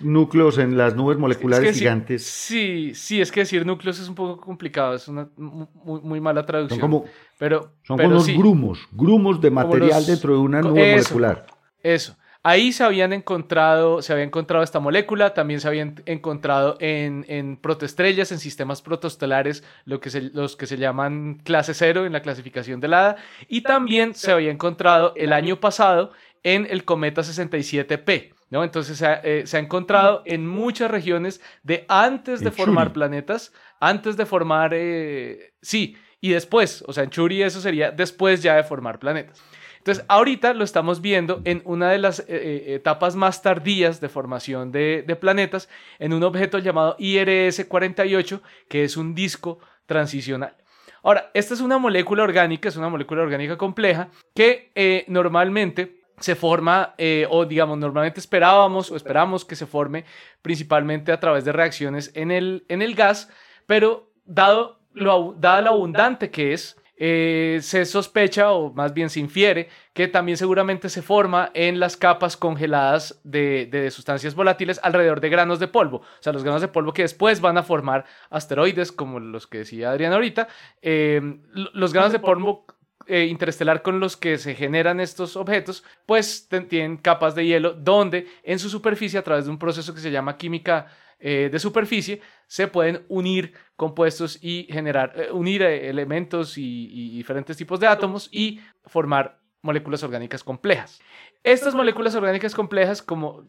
núcleos 0.00 0.56
en 0.56 0.78
las 0.78 0.96
nubes 0.96 1.18
moleculares 1.18 1.76
gigantes. 1.76 2.24
Sí, 2.24 2.92
sí, 2.94 3.20
es 3.20 3.30
que 3.30 3.40
decir 3.40 3.66
núcleos 3.66 4.00
es 4.00 4.08
un 4.08 4.14
poco 4.14 4.40
complicado, 4.40 4.94
es 4.94 5.08
una 5.08 5.28
muy, 5.36 6.00
muy 6.00 6.20
mala 6.22 6.46
traducción. 6.46 6.80
Son 6.80 6.90
como, 6.90 7.04
pero, 7.38 7.74
son 7.82 7.98
como 7.98 8.08
unos 8.08 8.28
grumos, 8.28 8.88
grumos 8.92 9.42
de 9.42 9.50
material 9.50 10.06
dentro 10.06 10.32
de 10.32 10.38
una 10.38 10.62
nube 10.62 10.92
molecular. 10.92 11.44
Eso. 11.82 12.16
Ahí 12.42 12.72
se 12.72 12.84
habían 12.84 13.12
encontrado, 13.12 14.00
se 14.00 14.14
había 14.14 14.24
encontrado 14.24 14.64
esta 14.64 14.80
molécula, 14.80 15.34
también 15.34 15.60
se 15.60 15.68
habían 15.68 16.02
encontrado 16.06 16.78
en, 16.80 17.26
en 17.28 17.58
protoestrellas, 17.58 18.32
en 18.32 18.38
sistemas 18.38 18.80
protostelares, 18.80 19.62
lo 19.84 20.00
que 20.00 20.10
los 20.32 20.56
que 20.56 20.66
se 20.66 20.78
llaman 20.78 21.40
clase 21.44 21.74
cero 21.74 22.06
en 22.06 22.14
la 22.14 22.22
clasificación 22.22 22.80
del 22.80 22.94
HADA, 22.94 23.16
y 23.46 23.60
también 23.60 24.14
se 24.14 24.32
había 24.32 24.50
encontrado 24.50 25.12
el 25.16 25.34
año 25.34 25.60
pasado 25.60 26.12
en 26.42 26.66
el 26.70 26.84
cometa 26.84 27.20
67P. 27.20 28.32
¿no? 28.50 28.64
Entonces 28.64 28.98
se 28.98 29.06
ha, 29.06 29.20
eh, 29.22 29.44
encontrado 29.52 30.22
en 30.24 30.46
muchas 30.46 30.90
regiones 30.90 31.40
de 31.62 31.84
antes 31.88 32.40
de 32.40 32.50
formar 32.50 32.92
planetas, 32.92 33.52
antes 33.78 34.16
de 34.16 34.26
formar, 34.26 34.72
eh, 34.74 35.52
sí, 35.62 35.96
y 36.20 36.30
después, 36.30 36.84
o 36.86 36.92
sea, 36.92 37.04
en 37.04 37.10
Churi 37.10 37.42
eso 37.42 37.60
sería 37.60 37.90
después 37.90 38.42
ya 38.42 38.56
de 38.56 38.64
formar 38.64 38.98
planetas. 38.98 39.40
Entonces, 39.80 40.04
ahorita 40.08 40.52
lo 40.52 40.62
estamos 40.62 41.00
viendo 41.00 41.40
en 41.44 41.62
una 41.64 41.90
de 41.90 41.96
las 41.96 42.20
eh, 42.20 42.24
eh, 42.28 42.74
etapas 42.74 43.16
más 43.16 43.40
tardías 43.40 43.98
de 43.98 44.10
formación 44.10 44.70
de, 44.72 45.16
planetas, 45.18 45.70
en 45.98 46.12
un 46.12 46.22
objeto 46.22 46.58
llamado 46.58 46.98
IRS-48, 46.98 48.42
que 48.68 48.84
es 48.84 48.98
un 48.98 49.14
disco 49.14 49.58
transicional. 49.86 50.54
Ahora, 51.02 51.30
esta 51.32 51.54
es 51.54 51.62
una 51.62 51.78
molécula 51.78 52.24
orgánica, 52.24 52.68
es 52.68 52.76
una 52.76 52.90
molécula 52.90 53.22
orgánica 53.22 53.56
compleja 53.56 54.10
que 54.34 54.70
eh, 54.74 55.06
normalmente 55.08 56.02
se 56.20 56.34
forma, 56.34 56.94
o 57.30 57.46
digamos, 57.46 57.78
normalmente 57.78 58.20
esperábamos 58.20 58.90
o 58.90 58.96
esperamos 58.96 59.46
que 59.46 59.56
se 59.56 59.64
forme 59.64 60.04
principalmente 60.42 61.12
a 61.12 61.18
través 61.18 61.46
de 61.46 61.52
reacciones 61.52 62.12
en 62.14 62.30
el, 62.30 62.66
en 62.68 62.82
el 62.82 62.94
gas, 62.94 63.30
pero 63.64 64.10
dado 64.26 64.80
lo, 64.92 65.34
dada 65.38 65.62
lo 65.62 65.70
abundante 65.70 66.30
que 66.30 66.52
es, 66.52 66.76
eh, 67.02 67.60
se 67.62 67.86
sospecha, 67.86 68.52
o 68.52 68.74
más 68.74 68.92
bien 68.92 69.08
se 69.08 69.20
infiere, 69.20 69.70
que 69.94 70.06
también 70.06 70.36
seguramente 70.36 70.90
se 70.90 71.00
forma 71.00 71.50
en 71.54 71.80
las 71.80 71.96
capas 71.96 72.36
congeladas 72.36 73.18
de, 73.24 73.88
sustancias 73.90 74.34
volátiles 74.34 74.78
alrededor 74.82 75.22
de 75.22 75.30
granos 75.30 75.58
de 75.58 75.66
polvo. 75.66 75.96
O 75.96 76.22
sea, 76.22 76.34
los 76.34 76.44
granos 76.44 76.60
de 76.60 76.68
polvo 76.68 76.92
que 76.92 77.00
después 77.00 77.40
van 77.40 77.56
a 77.56 77.62
formar 77.62 78.04
asteroides, 78.28 78.92
como 78.92 79.18
los 79.18 79.46
que 79.46 79.58
decía 79.58 79.92
Adrián 79.92 80.12
ahorita. 80.12 80.48
Eh, 80.82 81.38
los 81.72 81.94
granos 81.94 82.12
de 82.12 82.18
polvo 82.18 82.66
eh, 83.12 83.26
interestelar 83.26 83.82
con 83.82 83.98
los 83.98 84.16
que 84.16 84.38
se 84.38 84.54
generan 84.54 85.00
estos 85.00 85.34
objetos, 85.34 85.82
pues 86.06 86.48
tienen 86.68 86.96
capas 86.96 87.34
de 87.34 87.44
hielo 87.44 87.72
donde 87.72 88.28
en 88.44 88.60
su 88.60 88.70
superficie, 88.70 89.18
a 89.18 89.24
través 89.24 89.46
de 89.46 89.50
un 89.50 89.58
proceso 89.58 89.92
que 89.92 90.00
se 90.00 90.12
llama 90.12 90.36
química 90.36 90.86
eh, 91.18 91.48
de 91.50 91.58
superficie, 91.58 92.20
se 92.46 92.68
pueden 92.68 93.04
unir 93.08 93.52
compuestos 93.74 94.38
y 94.40 94.68
generar, 94.70 95.12
eh, 95.16 95.32
unir 95.32 95.62
elementos 95.62 96.56
y, 96.56 97.16
diferentes 97.16 97.56
tipos 97.56 97.80
de 97.80 97.88
átomos 97.88 98.28
y 98.30 98.60
formar 98.84 99.40
moléculas 99.60 100.04
orgánicas 100.04 100.44
complejas. 100.44 101.00
Estas 101.42 101.74
moléculas 101.74 102.14
orgánicas 102.14 102.54
complejas, 102.54 103.02
como 103.02 103.44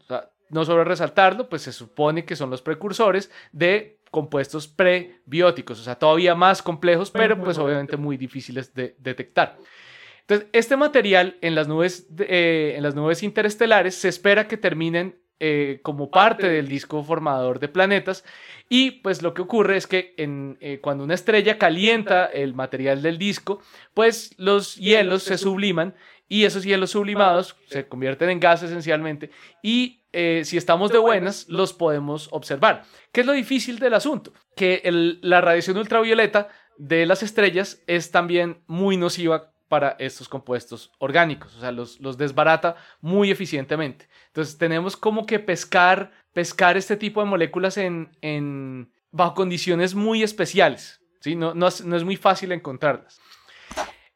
no 0.52 0.64
solo 0.64 0.84
resaltarlo, 0.84 1.48
pues 1.48 1.62
se 1.62 1.72
supone 1.72 2.24
que 2.24 2.36
son 2.36 2.50
los 2.50 2.62
precursores 2.62 3.30
de 3.50 3.98
compuestos 4.10 4.68
prebióticos, 4.68 5.80
o 5.80 5.82
sea, 5.82 5.96
todavía 5.96 6.34
más 6.34 6.62
complejos, 6.62 7.10
pero 7.10 7.42
pues 7.42 7.58
obviamente 7.58 7.96
muy 7.96 8.16
difíciles 8.16 8.74
de 8.74 8.94
detectar. 8.98 9.56
Entonces, 10.20 10.48
este 10.52 10.76
material 10.76 11.38
en 11.40 11.54
las 11.54 11.66
nubes, 11.66 12.06
eh, 12.18 12.74
en 12.76 12.82
las 12.82 12.94
nubes 12.94 13.22
interestelares 13.22 13.94
se 13.94 14.08
espera 14.08 14.46
que 14.46 14.56
terminen 14.56 15.18
eh, 15.44 15.80
como 15.82 16.08
parte 16.08 16.48
del 16.48 16.68
disco. 16.68 17.02
formador 17.02 17.58
de 17.58 17.66
planetas. 17.66 18.24
Y 18.68 18.92
pues 19.02 19.22
lo 19.22 19.34
que 19.34 19.42
ocurre 19.42 19.76
es 19.76 19.88
que 19.88 20.14
en, 20.16 20.56
eh, 20.60 20.78
cuando 20.80 21.02
una 21.02 21.14
estrella 21.14 21.58
calienta 21.58 22.26
el 22.26 22.54
material 22.54 23.02
del 23.02 23.18
disco, 23.18 23.60
pues 23.92 24.34
los 24.38 24.76
hielos 24.76 25.24
se 25.24 25.38
subliman 25.38 25.96
y 26.32 26.46
esos 26.46 26.64
hielos 26.64 26.92
sublimados 26.92 27.56
se 27.66 27.86
convierten 27.86 28.30
en 28.30 28.40
gas 28.40 28.62
esencialmente 28.62 29.28
y 29.62 30.00
eh, 30.14 30.44
si 30.46 30.56
estamos 30.56 30.90
de 30.90 30.96
buenas, 30.96 31.46
los 31.46 31.74
podemos 31.74 32.28
observar. 32.32 32.84
¿Qué 33.12 33.20
es 33.20 33.26
lo 33.26 33.34
difícil 33.34 33.78
del 33.78 33.92
asunto? 33.92 34.32
Que 34.56 34.80
la 35.20 35.42
radiación 35.42 35.76
ultravioleta 35.76 36.48
de 36.78 37.04
las 37.04 37.22
estrellas 37.22 37.82
es 37.86 38.10
también 38.10 38.62
muy 38.66 38.96
nociva 38.96 39.52
para 39.68 39.90
estos 39.98 40.26
compuestos 40.26 40.90
orgánicos, 40.98 41.54
o 41.54 41.60
sea, 41.60 41.70
los, 41.70 41.98
desbarata 42.16 42.76
muy 43.02 43.30
eficientemente. 43.30 44.08
Entonces 44.28 44.56
tenemos 44.56 44.96
como 44.96 45.26
que 45.26 45.38
pescar, 45.38 46.12
pescar 46.32 46.78
este 46.78 46.96
tipo 46.96 47.20
de 47.20 47.26
moléculas 47.26 47.76
en, 47.76 48.90
bajo 49.10 49.34
condiciones 49.34 49.94
muy 49.94 50.22
especiales, 50.22 50.98
¿sí? 51.20 51.36
no, 51.36 51.52
no 51.52 51.66
es 51.68 52.04
muy 52.04 52.16
fácil 52.16 52.52
encontrarlas. 52.52 53.20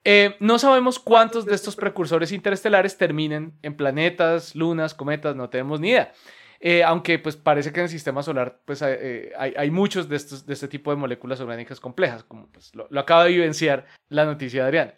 Eh, 0.09 0.37
no 0.39 0.57
sabemos 0.61 1.01
cuántos 1.01 1.45
de 1.47 1.57
estos 1.57 1.75
precursores 1.75 2.31
interestelares 2.31 2.97
terminen 2.97 3.55
en 3.63 3.77
planetas, 3.77 4.55
lunas, 4.55 4.95
cometas, 4.95 5.35
no 5.35 5.51
tenemos 5.51 5.81
ni 5.81 5.89
idea. 5.89 6.13
Eh, 6.61 6.85
aunque 6.85 7.19
pues 7.19 7.35
parece 7.35 7.73
que 7.73 7.81
en 7.81 7.85
el 7.85 7.91
sistema 7.91 8.23
solar 8.23 8.61
pues 8.65 8.83
eh, 8.87 9.33
hay, 9.37 9.71
muchos 9.73 10.09
de, 10.09 10.15
este 10.15 10.69
tipo 10.69 10.93
de 10.93 10.97
moléculas 10.97 11.41
orgánicas 11.41 11.81
complejas, 11.81 12.23
como 12.23 12.47
pues, 12.53 12.73
lo, 12.77 12.87
acaba 13.01 13.25
de 13.25 13.31
vivenciar 13.31 13.87
la 14.09 14.25
noticia 14.25 14.63
de 14.63 14.67
Adrián. 14.69 14.95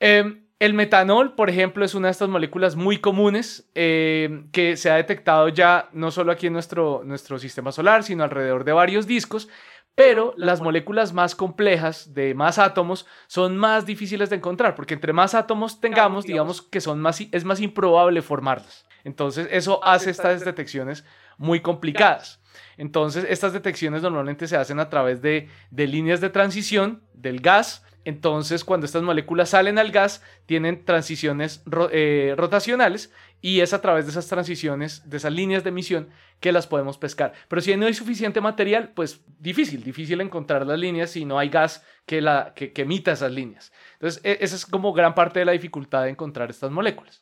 Em, 0.00 0.46
el 0.58 0.72
metanol, 0.72 1.34
por 1.34 1.50
ejemplo, 1.50 1.84
es 1.84 1.94
una 1.94 2.08
de 2.08 2.12
estas 2.12 2.30
moléculas 2.30 2.76
muy 2.76 2.96
comunes 2.96 3.68
que 3.74 4.74
se 4.76 4.90
ha 4.90 4.94
detectado 4.94 5.50
ya 5.50 5.90
no 5.92 6.10
solo 6.10 6.32
aquí 6.32 6.46
en 6.46 6.54
nuestro, 6.54 7.02
nuestro 7.04 7.38
sistema 7.38 7.72
solar, 7.72 8.04
sino 8.04 8.24
alrededor 8.24 8.64
de 8.64 8.72
varios 8.72 9.06
discos, 9.06 9.50
pero 9.96 10.34
las 10.36 10.60
moléculas 10.60 11.14
más 11.14 11.34
complejas 11.34 12.12
de 12.12 12.34
más 12.34 12.58
átomos 12.58 13.06
son 13.26 13.56
más 13.56 13.86
difíciles 13.86 14.28
de 14.28 14.36
encontrar, 14.36 14.74
porque 14.74 14.92
entre 14.92 15.14
más 15.14 15.34
átomos 15.34 15.80
tengamos, 15.80 16.26
digamos 16.26 16.60
que 16.60 16.82
son 16.82 17.00
más, 17.00 17.22
es 17.32 17.44
más 17.44 17.60
improbable 17.60 18.20
formarlas. 18.20 18.86
Entonces, 19.04 19.48
eso 19.50 19.82
hace 19.82 20.10
estas 20.10 20.44
detecciones 20.44 21.04
muy 21.38 21.60
complicadas. 21.60 22.42
Entonces, 22.76 23.24
estas 23.28 23.54
detecciones 23.54 24.02
normalmente 24.02 24.46
se 24.46 24.58
hacen 24.58 24.80
a 24.80 24.90
través 24.90 25.22
de, 25.22 25.48
de 25.70 25.86
líneas 25.86 26.20
de 26.20 26.28
transición 26.28 27.02
del 27.14 27.40
gas 27.40 27.82
entonces, 28.06 28.62
cuando 28.62 28.86
estas 28.86 29.02
moléculas 29.02 29.48
salen 29.48 29.80
al 29.80 29.90
gas, 29.90 30.22
tienen 30.46 30.84
transiciones 30.84 31.64
eh, 31.90 32.34
rotacionales 32.36 33.12
y 33.40 33.62
es 33.62 33.72
a 33.72 33.80
través 33.80 34.04
de 34.06 34.12
esas 34.12 34.28
transiciones, 34.28 35.10
de 35.10 35.16
esas 35.16 35.32
líneas 35.32 35.64
de 35.64 35.70
emisión, 35.70 36.10
que 36.38 36.52
las 36.52 36.68
podemos 36.68 36.98
pescar. 36.98 37.32
Pero 37.48 37.60
si 37.60 37.76
no 37.76 37.84
hay 37.84 37.94
suficiente 37.94 38.40
material, 38.40 38.92
pues 38.94 39.24
difícil, 39.40 39.82
difícil 39.82 40.20
encontrar 40.20 40.64
las 40.64 40.78
líneas 40.78 41.10
si 41.10 41.24
no 41.24 41.36
hay 41.36 41.48
gas 41.48 41.84
que, 42.06 42.20
la, 42.20 42.52
que, 42.54 42.72
emita 42.76 43.10
esas 43.10 43.32
líneas. 43.32 43.72
Entonces, 43.94 44.22
e, 44.22 44.38
esa 44.40 44.54
es 44.54 44.64
como 44.64 44.92
gran 44.92 45.12
parte 45.12 45.40
de 45.40 45.46
la 45.46 45.52
dificultad 45.52 46.04
de 46.04 46.10
encontrar 46.10 46.48
estas 46.48 46.70
moléculas. 46.70 47.20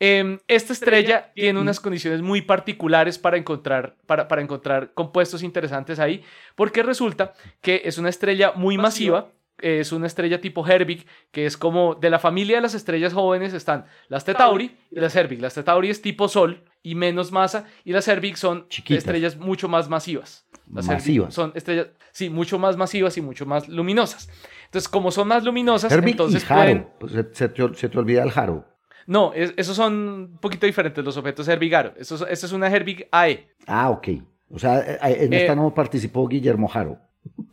Em, 0.00 0.38
esta 0.48 0.72
estrella 0.72 1.30
tiene 1.34 1.60
unas 1.60 1.78
condiciones 1.78 2.22
muy 2.22 2.40
particulares 2.40 3.18
para 3.18 3.36
encontrar, 3.36 3.96
para, 4.06 4.28
para 4.28 4.40
encontrar 4.40 4.94
compuestos 4.94 5.42
interesantes 5.42 5.98
ahí, 5.98 6.24
porque 6.54 6.82
resulta 6.82 7.34
que 7.60 7.82
es 7.84 7.98
una 7.98 8.08
estrella 8.08 8.52
muy 8.52 8.78
masiva 8.78 9.32
es 9.58 9.92
una 9.92 10.06
estrella 10.06 10.40
tipo 10.40 10.66
Herbig, 10.66 11.06
que 11.30 11.46
es 11.46 11.56
como 11.56 11.94
de 11.94 12.10
la 12.10 12.18
familia 12.18 12.56
de 12.56 12.62
las 12.62 12.74
estrellas 12.74 13.12
jóvenes 13.12 13.54
están 13.54 13.86
las 14.08 14.24
Tetauri 14.24 14.76
y 14.90 15.00
las 15.00 15.14
Herbig. 15.16 15.40
Las 15.40 15.54
Tetauri 15.54 15.90
es 15.90 16.02
tipo 16.02 16.28
Sol 16.28 16.64
y 16.82 16.94
menos 16.94 17.32
masa, 17.32 17.66
y 17.84 17.92
las 17.92 18.06
Herbig 18.06 18.36
son 18.36 18.66
estrellas 18.88 19.36
mucho 19.36 19.68
más 19.68 19.88
masivas. 19.88 20.46
Las 20.72 20.86
masivas. 20.86 21.34
son 21.34 21.52
estrellas, 21.54 21.88
sí, 22.12 22.28
mucho 22.30 22.58
más 22.58 22.76
masivas 22.76 23.16
y 23.16 23.20
mucho 23.22 23.46
más 23.46 23.68
luminosas. 23.68 24.28
Entonces, 24.66 24.88
como 24.88 25.10
son 25.10 25.28
más 25.28 25.44
luminosas, 25.44 25.92
entonces 25.92 26.44
y 26.48 26.52
Haro. 26.52 26.90
Pues, 26.98 27.12
se, 27.32 27.48
te, 27.48 27.98
olvida 27.98 28.22
el 28.22 28.32
Haro. 28.34 28.64
No, 29.06 29.32
esos 29.34 29.76
son 29.76 29.92
un 29.94 30.38
poquito 30.38 30.66
diferentes 30.66 31.04
los 31.04 31.16
objetos 31.16 31.48
Herbig-Haro. 31.48 31.94
Eso, 31.96 32.26
es 32.26 32.52
una 32.52 32.68
Herbig 32.68 33.08
AE. 33.12 33.48
Ah, 33.66 33.90
ok. 33.90 34.08
O 34.50 34.58
sea, 34.58 34.80
eh, 34.80 34.98
eh, 35.02 35.24
en 35.24 35.32
esta 35.32 35.52
eh, 35.52 35.56
no 35.56 35.72
participó 35.72 36.26
Guillermo 36.26 36.68
Haro. 36.72 36.98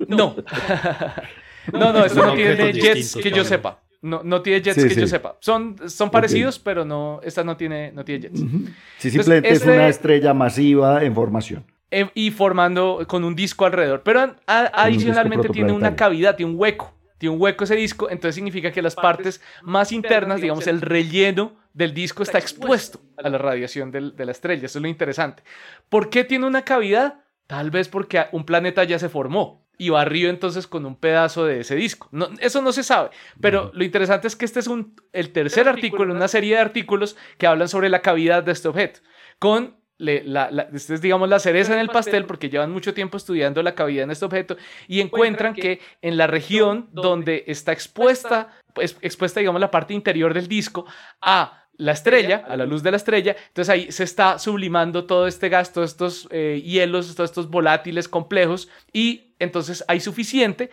No. 0.08 0.36
No, 1.72 1.94
no, 1.94 2.06
esto 2.06 2.26
no 2.26 2.34
tiene 2.34 2.74
jets 2.74 3.16
que 3.16 3.32
yo 3.32 3.44
sepa. 3.44 3.82
No, 4.02 4.22
no 4.24 4.42
tiene 4.42 4.62
jets 4.62 4.84
que 4.84 4.96
yo 4.96 5.08
sepa. 5.08 5.38
Son, 5.40 5.78
son 5.88 6.12
parecidos, 6.12 6.60
pero 6.60 6.84
no, 6.84 7.22
esta 7.24 7.44
no 7.44 7.56
tiene, 7.56 7.92
no 7.92 8.04
tiene 8.04 8.24
jets. 8.24 8.42
Sí, 8.98 9.10
simplemente 9.10 9.50
es 9.50 9.64
una 9.64 9.88
estrella 9.88 10.34
masiva 10.34 11.04
en 11.04 11.16
formación. 11.16 11.66
Eh, 11.90 12.10
y 12.16 12.32
formando 12.32 13.06
con 13.08 13.24
un 13.24 13.36
disco 13.36 13.66
alrededor. 13.66 14.02
Pero 14.04 14.36
adicionalmente 14.48 15.50
tiene 15.50 15.72
una 15.72 15.96
cavidad, 15.96 16.36
tiene 16.36 16.52
un 16.52 16.60
hueco. 16.60 16.94
Tiene 17.20 17.36
un 17.36 17.42
hueco 17.42 17.64
ese 17.64 17.76
disco, 17.76 18.10
entonces 18.10 18.36
significa 18.36 18.72
que 18.72 18.82
las 18.82 18.96
partes 18.96 19.40
más 19.62 19.94
internas, 19.94 20.42
digamos, 20.42 20.68
el 20.68 20.82
relleno 20.82 21.56
del 21.74 21.94
disco 21.94 22.22
está 22.24 22.38
expuesto 22.38 23.00
a 23.16 23.30
la 23.30 23.38
radiación 23.38 23.92
de 23.92 24.26
la 24.26 24.32
estrella. 24.32 24.66
Eso 24.66 24.80
es 24.80 24.82
lo 24.82 24.90
interesante. 24.90 25.44
¿Por 25.88 26.10
qué 26.10 26.26
tiene 26.26 26.46
una 26.46 26.64
cavidad? 26.64 27.22
Tal 27.48 27.72
vez 27.72 27.88
porque 27.88 28.26
un 28.34 28.44
planeta 28.44 28.84
ya 28.84 29.00
se 29.00 29.08
formó 29.08 29.63
y 29.78 29.90
barrió 29.90 30.30
entonces 30.30 30.68
con 30.68 30.86
un 30.86 30.96
pedazo 30.96 31.46
de 31.46 31.62
ese 31.62 31.76
disco. 31.76 32.08
No, 32.12 32.30
eso 32.40 32.62
no 32.62 32.72
se 32.72 32.84
sabe, 32.84 33.10
pero 33.42 33.72
lo 33.74 33.84
interesante 33.84 34.28
es 34.28 34.36
que 34.36 34.46
este 34.46 34.60
es 34.60 34.68
un, 34.68 34.96
el 35.12 35.32
tercer 35.32 35.68
artículo, 35.68 36.14
una 36.14 36.28
serie 36.28 36.56
de 36.56 36.62
artículos 36.62 37.18
que 37.38 37.48
hablan 37.48 37.68
sobre 37.68 37.90
la 37.90 38.02
cavidad 38.02 38.44
de 38.44 38.52
este 38.52 38.68
objeto, 38.68 39.02
con 39.40 39.76
la, 39.98 40.68
es, 40.74 41.02
digamos 41.02 41.30
la 41.30 41.40
cereza 41.40 41.74
en 41.74 41.80
el 41.80 41.88
pastel 41.88 42.26
porque 42.26 42.50
llevan 42.50 42.72
mucho 42.72 42.94
tiempo 42.94 43.18
estudiando 43.18 43.64
la 43.64 43.76
cavidad 43.76 44.04
en 44.04 44.12
este 44.12 44.26
objeto 44.26 44.58
y 44.88 45.02
encuentran 45.02 45.54
que 45.54 45.80
en 46.02 46.18
la 46.18 46.28
región 46.28 46.90
donde 46.92 47.44
está 47.48 47.72
expuesta, 47.72 48.50
pues, 48.74 48.98
expuesta 49.02 49.40
digamos 49.40 49.62
la 49.62 49.72
parte 49.72 49.94
interior 49.94 50.34
del 50.34 50.48
disco 50.48 50.86
a 51.22 51.63
la 51.78 51.92
estrella, 51.92 52.46
a 52.48 52.56
la 52.56 52.66
luz 52.66 52.84
de 52.84 52.92
la 52.92 52.98
estrella, 52.98 53.36
entonces 53.48 53.70
ahí 53.70 53.92
se 53.92 54.04
está 54.04 54.38
sublimando 54.38 55.06
todo 55.06 55.28
este 55.28 55.50
gas, 55.50 55.74
todos 55.74 55.92
estos 55.92 56.28
eh, 56.32 56.62
hielos, 56.64 57.16
todos 57.16 57.30
estos 57.30 57.50
volátiles 57.50 58.08
complejos 58.08 58.70
y 58.92 59.34
entonces 59.40 59.84
hay 59.88 60.00
suficiente, 60.00 60.70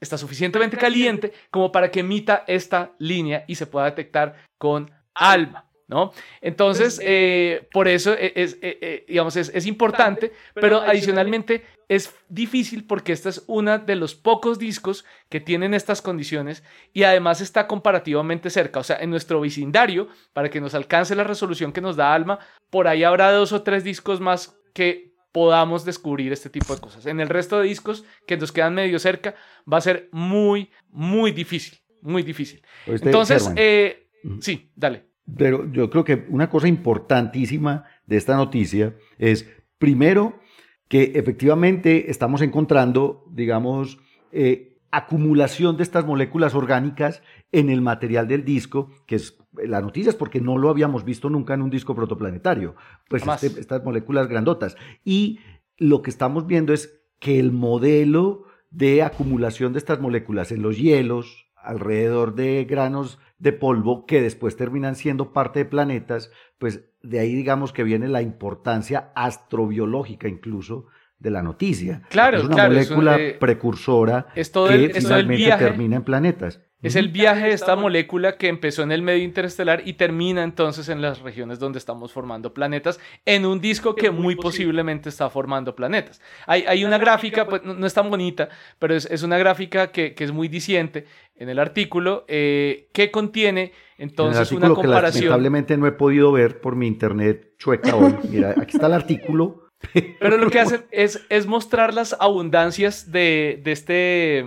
está 0.00 0.18
suficientemente 0.18 0.76
caliente 0.76 1.32
como 1.50 1.70
para 1.70 1.90
que 1.90 2.00
emita 2.00 2.44
esta 2.46 2.92
línea 2.98 3.44
y 3.46 3.54
se 3.54 3.66
pueda 3.66 3.86
detectar 3.86 4.36
con 4.58 4.90
alma. 5.14 5.69
¿No? 5.90 6.12
Entonces, 6.40 6.96
pues, 6.96 7.06
eh, 7.06 7.68
por 7.72 7.88
eso 7.88 8.14
e, 8.14 8.32
es, 8.36 8.56
e, 8.62 8.78
e, 8.80 9.04
digamos, 9.08 9.36
es, 9.36 9.66
importante, 9.66 10.32
pero 10.54 10.80
adicionalmente 10.80 11.64
es 11.88 12.14
difícil 12.28 12.86
porque 12.86 13.12
esta 13.12 13.28
es 13.28 13.42
una 13.48 13.78
de 13.78 13.96
los 13.96 14.14
pocos 14.14 14.60
discos 14.60 15.04
que 15.28 15.40
tienen 15.40 15.74
estas 15.74 16.00
condiciones 16.00 16.62
y 16.92 17.02
además 17.02 17.40
está 17.40 17.66
comparativamente 17.66 18.50
cerca, 18.50 18.78
o 18.78 18.84
sea, 18.84 18.98
en 19.00 19.10
nuestro 19.10 19.40
vecindario, 19.40 20.06
para 20.32 20.48
que 20.48 20.60
nos 20.60 20.74
alcance 20.74 21.16
la 21.16 21.24
resolución 21.24 21.72
que 21.72 21.80
nos 21.80 21.96
da 21.96 22.14
Alma, 22.14 22.38
por 22.70 22.86
ahí 22.86 23.02
habrá 23.02 23.32
dos 23.32 23.52
o 23.52 23.62
tres 23.62 23.82
discos 23.82 24.20
más 24.20 24.56
que 24.72 25.10
podamos 25.32 25.84
descubrir 25.84 26.32
este 26.32 26.50
tipo 26.50 26.72
de 26.72 26.80
cosas. 26.80 27.06
En 27.06 27.18
el 27.18 27.28
resto 27.28 27.58
de 27.58 27.66
discos 27.66 28.04
que 28.28 28.36
nos 28.36 28.52
quedan 28.52 28.74
medio 28.74 29.00
cerca, 29.00 29.34
va 29.70 29.78
a 29.78 29.80
ser 29.80 30.08
muy, 30.12 30.70
muy 30.88 31.32
difícil, 31.32 31.80
muy 32.00 32.22
difícil. 32.22 32.62
Entonces, 32.86 33.50
eh, 33.56 34.08
sí, 34.40 34.70
dale. 34.76 35.09
Pero 35.36 35.70
yo 35.72 35.90
creo 35.90 36.04
que 36.04 36.26
una 36.28 36.48
cosa 36.48 36.68
importantísima 36.68 37.84
de 38.06 38.16
esta 38.16 38.36
noticia 38.36 38.94
es, 39.18 39.48
primero, 39.78 40.40
que 40.88 41.12
efectivamente 41.14 42.10
estamos 42.10 42.42
encontrando, 42.42 43.24
digamos, 43.30 43.98
eh, 44.32 44.78
acumulación 44.90 45.76
de 45.76 45.84
estas 45.84 46.04
moléculas 46.04 46.54
orgánicas 46.54 47.22
en 47.52 47.70
el 47.70 47.80
material 47.80 48.26
del 48.26 48.44
disco, 48.44 48.90
que 49.06 49.16
es 49.16 49.38
la 49.52 49.80
noticia 49.80 50.10
es 50.10 50.16
porque 50.16 50.40
no 50.40 50.58
lo 50.58 50.70
habíamos 50.70 51.04
visto 51.04 51.28
nunca 51.28 51.54
en 51.54 51.62
un 51.62 51.70
disco 51.70 51.94
protoplanetario, 51.94 52.76
pues 53.08 53.26
este, 53.26 53.60
estas 53.60 53.84
moléculas 53.84 54.28
grandotas. 54.28 54.76
Y 55.04 55.40
lo 55.76 56.02
que 56.02 56.10
estamos 56.10 56.46
viendo 56.46 56.72
es 56.72 57.00
que 57.18 57.40
el 57.40 57.52
modelo 57.52 58.44
de 58.70 59.02
acumulación 59.02 59.72
de 59.72 59.78
estas 59.78 60.00
moléculas 60.00 60.52
en 60.52 60.62
los 60.62 60.78
hielos, 60.78 61.46
alrededor 61.56 62.34
de 62.34 62.64
granos 62.64 63.18
de 63.40 63.52
polvo 63.52 64.06
que 64.06 64.22
después 64.22 64.56
terminan 64.56 64.94
siendo 64.94 65.32
parte 65.32 65.60
de 65.60 65.64
planetas, 65.64 66.30
pues 66.58 66.84
de 67.02 67.18
ahí 67.18 67.34
digamos 67.34 67.72
que 67.72 67.82
viene 67.82 68.06
la 68.06 68.22
importancia 68.22 69.10
astrobiológica 69.16 70.28
incluso 70.28 70.86
de 71.18 71.30
la 71.30 71.42
noticia. 71.42 72.02
Claro, 72.10 72.38
es 72.38 72.44
una 72.44 72.54
claro, 72.54 72.74
molécula 72.74 73.18
precursora 73.38 74.26
que 74.34 74.90
finalmente 74.94 75.56
termina 75.58 75.96
en 75.96 76.04
planetas. 76.04 76.60
Es 76.82 76.96
el 76.96 77.08
viaje 77.08 77.48
de 77.48 77.52
esta 77.52 77.76
molécula 77.76 78.38
que 78.38 78.48
empezó 78.48 78.82
en 78.82 78.90
el 78.90 79.02
medio 79.02 79.22
interestelar 79.22 79.82
y 79.84 79.94
termina 79.94 80.42
entonces 80.42 80.88
en 80.88 81.02
las 81.02 81.20
regiones 81.20 81.58
donde 81.58 81.78
estamos 81.78 82.10
formando 82.10 82.54
planetas, 82.54 82.98
en 83.26 83.44
un 83.44 83.60
disco 83.60 83.94
que 83.94 84.10
muy 84.10 84.34
posiblemente 84.34 85.10
está 85.10 85.28
formando 85.28 85.76
planetas. 85.76 86.22
Hay, 86.46 86.64
hay 86.66 86.84
una 86.84 86.96
gráfica, 86.96 87.46
pues 87.46 87.62
no, 87.64 87.86
es 87.86 87.92
tan 87.92 88.08
bonita, 88.08 88.48
pero 88.78 88.94
es, 88.94 89.04
es 89.10 89.22
una 89.22 89.36
gráfica 89.36 89.92
que, 89.92 90.14
que, 90.14 90.24
es 90.24 90.32
muy 90.32 90.48
diciente 90.48 91.04
en 91.36 91.50
el 91.50 91.58
artículo, 91.58 92.24
eh, 92.28 92.88
que 92.92 93.10
contiene 93.10 93.72
entonces 93.98 94.50
una 94.52 94.70
comparación. 94.70 95.22
Que 95.22 95.28
lamentablemente 95.28 95.76
no 95.76 95.86
he 95.86 95.92
podido 95.92 96.32
ver 96.32 96.62
por 96.62 96.76
mi 96.76 96.86
internet 96.86 97.52
chueca 97.58 97.94
hoy. 97.94 98.14
Mira, 98.30 98.54
aquí 98.56 98.76
está 98.76 98.86
el 98.86 98.94
artículo. 98.94 99.68
Pero 99.92 100.38
lo 100.38 100.48
que 100.48 100.60
hace 100.60 100.86
es, 100.90 101.26
es 101.28 101.46
mostrar 101.46 101.92
las 101.92 102.16
abundancias 102.18 103.12
de, 103.12 103.60
de 103.62 103.72
este 103.72 104.44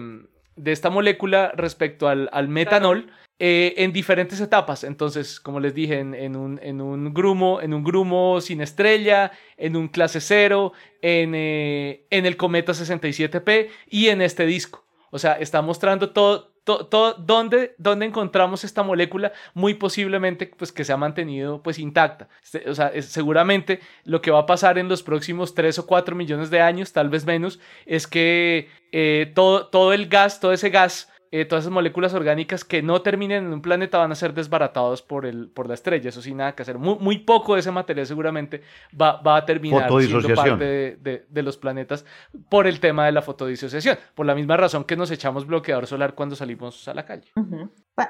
de 0.56 0.72
esta 0.72 0.90
molécula 0.90 1.52
respecto 1.56 2.08
al, 2.08 2.48
metanol 2.48 3.12
eh, 3.40 3.74
en 3.78 3.92
diferentes 3.92 4.40
etapas. 4.40 4.84
Entonces, 4.84 5.40
como 5.40 5.60
les 5.60 5.74
dije, 5.74 6.00
en, 6.00 6.36
un, 6.36 6.60
en, 6.62 6.82
un, 6.82 7.14
grumo, 7.14 7.62
en 7.62 7.74
un 7.74 7.84
grumo 7.84 8.42
sin 8.42 8.62
estrella, 8.62 9.32
en 9.58 9.76
un 9.76 9.88
clase 9.88 10.22
cero, 10.22 10.74
en, 11.02 11.34
eh, 11.36 12.06
en 12.10 12.26
el 12.26 12.38
cometa 12.38 12.74
67P 12.74 13.70
y 13.90 14.08
en 14.08 14.22
este 14.22 14.46
disco. 14.46 14.86
O 15.12 15.20
sea, 15.20 15.34
está 15.34 15.62
mostrando 15.62 16.12
todo, 16.12 16.53
todo, 16.64 17.14
¿dónde, 17.14 17.76
¿dónde, 17.78 18.06
encontramos 18.06 18.64
esta 18.64 18.84
molécula? 18.84 19.34
Muy 19.54 19.74
posiblemente 19.74 20.48
pues, 20.48 20.72
que 20.72 20.84
se 20.84 20.94
ha 20.94 20.98
mantenido 20.98 21.62
pues, 21.62 21.80
intacta. 21.80 22.30
O 22.68 22.74
sea, 22.74 22.92
seguramente 23.02 23.80
lo 24.06 24.22
que 24.22 24.32
va 24.32 24.40
a 24.40 24.46
pasar 24.46 24.78
en 24.78 24.90
los 24.90 25.04
próximos 25.04 25.54
3 25.54 25.80
o 25.80 25.86
4 25.86 26.16
millones 26.16 26.50
de 26.50 26.62
años, 26.62 26.94
tal 26.94 27.10
vez 27.10 27.26
menos, 27.26 27.60
es 27.86 28.08
que 28.08 28.70
eh, 28.92 29.32
todo, 29.36 29.68
todo 29.68 29.94
el 29.94 30.08
gas, 30.08 30.40
todo 30.40 30.54
ese 30.54 30.70
gas 30.70 31.13
eh, 31.36 31.46
todas 31.46 31.64
esas 31.64 31.74
moléculas 31.74 32.14
orgánicas 32.14 32.64
que 32.64 32.84
no 32.84 33.02
terminen 33.02 33.48
en 33.48 33.54
un 33.54 33.62
planeta 33.64 33.98
van 33.98 34.12
a 34.12 34.16
ser 34.16 34.36
desbaratados 34.36 35.02
por, 35.02 35.26
el, 35.26 35.48
por 35.48 35.68
la 35.68 35.74
estrella. 35.74 36.10
Eso 36.10 36.22
sin 36.22 36.38
nada 36.38 36.54
que 36.54 36.62
hacer. 36.62 36.78
Muy, 36.78 37.00
muy 37.00 37.18
poco 37.18 37.56
de 37.56 37.62
ese 37.62 37.72
material 37.72 38.06
seguramente 38.06 38.62
va, 39.02 39.20
va 39.20 39.38
a 39.38 39.44
terminar 39.44 39.90
siendo 40.00 40.36
parte 40.36 40.64
de, 40.64 41.26
de, 41.28 41.42
los 41.42 41.58
planetas 41.58 42.06
por 42.50 42.68
el 42.68 42.80
tema 42.80 43.08
de 43.08 43.14
la 43.14 43.24
fotodisociación. 43.24 43.98
Por 44.14 44.28
la 44.28 44.36
misma 44.36 44.58
razón 44.58 44.84
que 44.84 44.96
nos 44.96 45.10
echamos 45.10 45.48
bloqueador 45.48 45.88
solar 45.88 46.14
cuando 46.14 46.36
salimos 46.36 46.88
a 46.88 46.94
la 46.94 47.04
calle. 47.04 47.32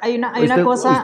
Hay 0.02 0.18
una, 0.18 0.34
hay 0.36 0.44
una 0.44 0.62
cosa... 0.62 1.02